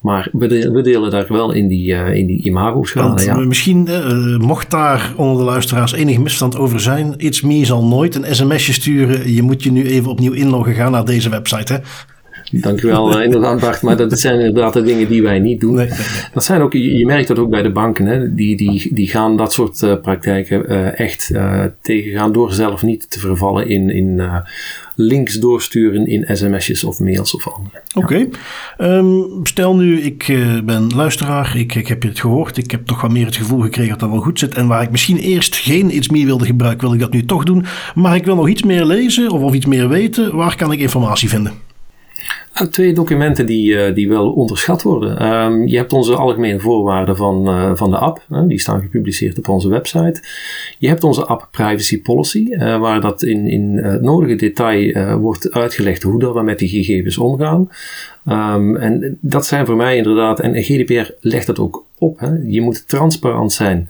Maar 0.00 0.28
we, 0.32 0.70
we, 0.70 0.82
delen 0.82 1.10
daar 1.10 1.26
wel 1.28 1.52
in 1.52 1.68
die, 1.68 1.92
uh, 1.92 2.14
in 2.14 2.26
die 2.26 2.42
imago-schade. 2.42 3.24
Ja. 3.24 3.36
Misschien, 3.36 3.86
uh, 3.88 4.38
mocht 4.38 4.70
daar 4.70 5.12
onder 5.16 5.38
de 5.38 5.44
luisteraars 5.44 5.92
enig 5.92 6.18
misstand 6.18 6.56
over 6.56 6.80
zijn, 6.80 7.14
It's 7.16 7.40
Me 7.40 7.64
zal 7.64 7.84
nooit 7.84 8.14
een 8.14 8.34
sms'je 8.34 8.72
sturen. 8.72 9.32
Je 9.32 9.42
moet 9.42 9.62
je 9.62 9.72
nu 9.72 9.86
even 9.86 10.10
opnieuw 10.10 10.32
inloggen 10.32 10.74
gaan 10.74 10.92
naar 10.92 11.04
deze 11.04 11.28
website. 11.28 11.72
Hè? 11.72 11.78
Dankjewel, 12.60 13.18
uh, 13.18 13.24
inderdaad 13.24 13.60
Bart. 13.64 13.82
Maar 13.82 13.96
dat 13.96 14.20
zijn 14.20 14.38
inderdaad 14.38 14.72
de 14.72 14.82
dingen 14.82 15.08
die 15.08 15.22
wij 15.22 15.38
niet 15.38 15.60
doen. 15.60 15.74
Nee, 15.74 15.88
nee, 15.88 15.98
nee. 15.98 16.22
Dat 16.32 16.44
zijn 16.44 16.60
ook, 16.60 16.72
je 16.72 17.06
merkt 17.06 17.28
dat 17.28 17.38
ook 17.38 17.50
bij 17.50 17.62
de 17.62 17.72
banken. 17.72 18.06
Hè? 18.06 18.34
Die, 18.34 18.56
die, 18.56 18.94
die 18.94 19.08
gaan 19.08 19.36
dat 19.36 19.52
soort 19.52 20.00
praktijken 20.02 20.96
echt 20.96 21.34
tegengaan 21.80 22.32
door 22.32 22.52
zelf 22.52 22.82
niet 22.82 23.10
te 23.10 23.20
vervallen 23.20 23.68
in, 23.68 23.90
in 23.90 24.20
links 25.00 25.34
doorsturen 25.34 26.06
in 26.06 26.36
sms'jes 26.36 26.84
of 26.84 27.00
mails 27.00 27.34
of 27.34 27.48
andere. 27.48 27.80
Oké. 27.94 28.28
Um, 28.78 29.40
stel 29.42 29.76
nu, 29.76 30.00
ik 30.00 30.28
uh, 30.28 30.60
ben 30.60 30.94
luisteraar, 30.94 31.56
ik, 31.56 31.74
ik 31.74 31.88
heb 31.88 32.02
je 32.02 32.08
het 32.08 32.20
gehoord, 32.20 32.56
ik 32.56 32.70
heb 32.70 32.86
toch 32.86 33.00
wat 33.00 33.10
meer 33.10 33.26
het 33.26 33.36
gevoel 33.36 33.60
gekregen 33.60 33.90
dat 33.90 34.00
dat 34.00 34.10
wel 34.10 34.20
goed 34.20 34.38
zit. 34.38 34.54
En 34.54 34.66
waar 34.66 34.82
ik 34.82 34.90
misschien 34.90 35.18
eerst 35.18 35.56
geen 35.56 35.96
iets 35.96 36.08
meer 36.08 36.26
wilde 36.26 36.46
gebruiken, 36.46 36.86
wil 36.86 36.94
ik 36.94 37.00
dat 37.00 37.12
nu 37.12 37.24
toch 37.24 37.44
doen. 37.44 37.64
Maar 37.94 38.16
ik 38.16 38.24
wil 38.24 38.34
nog 38.34 38.48
iets 38.48 38.62
meer 38.62 38.84
lezen 38.84 39.30
of, 39.30 39.40
of 39.40 39.54
iets 39.54 39.66
meer 39.66 39.88
weten. 39.88 40.36
Waar 40.36 40.56
kan 40.56 40.72
ik 40.72 40.80
informatie 40.80 41.28
vinden? 41.28 41.69
Twee 42.70 42.92
documenten 42.92 43.46
die, 43.46 43.72
uh, 43.72 43.94
die 43.94 44.08
wel 44.08 44.32
onderschat 44.32 44.82
worden. 44.82 45.26
Um, 45.26 45.66
je 45.66 45.76
hebt 45.76 45.92
onze 45.92 46.16
algemene 46.16 46.60
voorwaarden 46.60 47.16
van, 47.16 47.48
uh, 47.48 47.70
van 47.74 47.90
de 47.90 47.96
app. 47.96 48.24
Die 48.46 48.58
staan 48.58 48.80
gepubliceerd 48.80 49.38
op 49.38 49.48
onze 49.48 49.68
website. 49.68 50.22
Je 50.78 50.88
hebt 50.88 51.04
onze 51.04 51.24
app 51.24 51.48
Privacy 51.50 52.02
Policy. 52.02 52.56
waar 52.58 53.00
dat 53.00 53.22
in, 53.22 53.46
in 53.46 53.76
het 53.76 54.02
nodige 54.02 54.34
detail 54.34 55.18
wordt 55.18 55.52
uitgelegd 55.52 56.02
hoe 56.02 56.20
dat 56.20 56.34
we 56.34 56.42
met 56.42 56.58
die 56.58 56.68
gegevens 56.68 57.18
omgaan. 57.18 57.70
Um, 58.28 58.76
en 58.76 59.18
dat 59.20 59.46
zijn 59.46 59.66
voor 59.66 59.76
mij 59.76 59.96
inderdaad, 59.96 60.40
en 60.40 60.62
GDPR 60.62 61.12
legt 61.20 61.46
dat 61.46 61.58
ook 61.58 61.84
op. 61.98 62.20
Hè. 62.20 62.30
Je 62.46 62.60
moet 62.60 62.88
transparant 62.88 63.52
zijn 63.52 63.88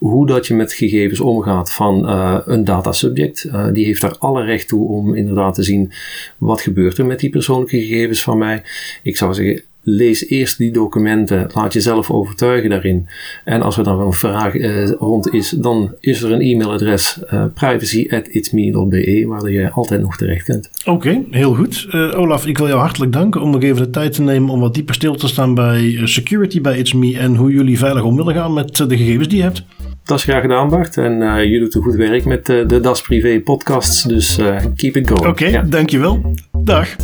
hoe 0.00 0.26
dat 0.26 0.46
je 0.46 0.54
met 0.54 0.72
gegevens 0.72 1.20
omgaat 1.20 1.72
van 1.72 2.10
uh, 2.10 2.38
een 2.44 2.64
data 2.64 2.92
subject. 2.92 3.44
Uh, 3.44 3.66
die 3.72 3.84
heeft 3.84 4.00
daar 4.00 4.16
alle 4.18 4.44
recht 4.44 4.68
toe 4.68 4.88
om 4.88 5.14
inderdaad 5.14 5.54
te 5.54 5.62
zien 5.62 5.92
wat 6.38 6.60
gebeurt 6.60 6.98
er 6.98 7.06
met 7.06 7.20
die 7.20 7.30
persoonlijke 7.30 7.80
gegevens 7.80 8.22
van 8.22 8.38
mij. 8.38 8.62
Ik 9.02 9.16
zou 9.16 9.34
zeggen, 9.34 9.62
lees 9.82 10.26
eerst 10.26 10.58
die 10.58 10.70
documenten, 10.70 11.50
laat 11.54 11.72
jezelf 11.72 12.10
overtuigen 12.10 12.70
daarin. 12.70 13.08
En 13.44 13.62
als 13.62 13.76
er 13.76 13.84
dan 13.84 14.00
een 14.00 14.12
vraag 14.12 14.54
uh, 14.54 14.88
rond 14.88 15.32
is, 15.32 15.50
dan 15.50 15.94
is 16.00 16.22
er 16.22 16.32
een 16.32 16.40
e-mailadres 16.40 17.18
privacy@itsme.be 17.54 19.24
waar 19.26 19.50
je 19.50 19.70
altijd 19.70 20.00
nog 20.00 20.16
terecht 20.16 20.44
kunt. 20.44 20.70
Oké, 20.84 21.22
heel 21.30 21.54
goed. 21.54 21.88
Olaf, 21.92 22.46
ik 22.46 22.58
wil 22.58 22.66
jou 22.66 22.80
hartelijk 22.80 23.12
danken 23.12 23.40
om 23.40 23.50
nog 23.50 23.62
even 23.62 23.82
de 23.82 23.90
tijd 23.90 24.12
te 24.12 24.22
nemen 24.22 24.50
om 24.50 24.60
wat 24.60 24.74
dieper 24.74 24.94
stil 24.94 25.14
te 25.14 25.28
staan 25.28 25.54
bij 25.54 26.00
security 26.04 26.60
bij 26.60 26.78
It's 26.78 26.92
Me 26.92 27.18
en 27.18 27.36
hoe 27.36 27.52
jullie 27.52 27.78
veilig 27.78 28.02
om 28.02 28.16
willen 28.16 28.34
gaan 28.34 28.52
met 28.52 28.76
de 28.76 28.96
gegevens 28.96 29.28
die 29.28 29.36
je 29.36 29.42
hebt. 29.42 29.64
Dat 30.10 30.18
is 30.18 30.24
graag 30.24 30.40
gedaan, 30.40 30.68
Bart. 30.68 30.96
En 30.96 31.20
uh, 31.20 31.44
je 31.44 31.58
doet 31.58 31.74
een 31.74 31.82
goed 31.82 31.94
werk 31.94 32.24
met 32.24 32.48
uh, 32.48 32.68
de 32.68 32.80
Das 32.80 33.02
Privé 33.02 33.40
podcasts. 33.40 34.02
Dus 34.02 34.38
uh, 34.38 34.56
keep 34.76 34.96
it 34.96 35.08
going. 35.08 35.26
Oké, 35.26 35.28
okay, 35.28 35.50
ja. 35.50 35.62
dankjewel. 35.62 36.34
Dag. 36.52 36.96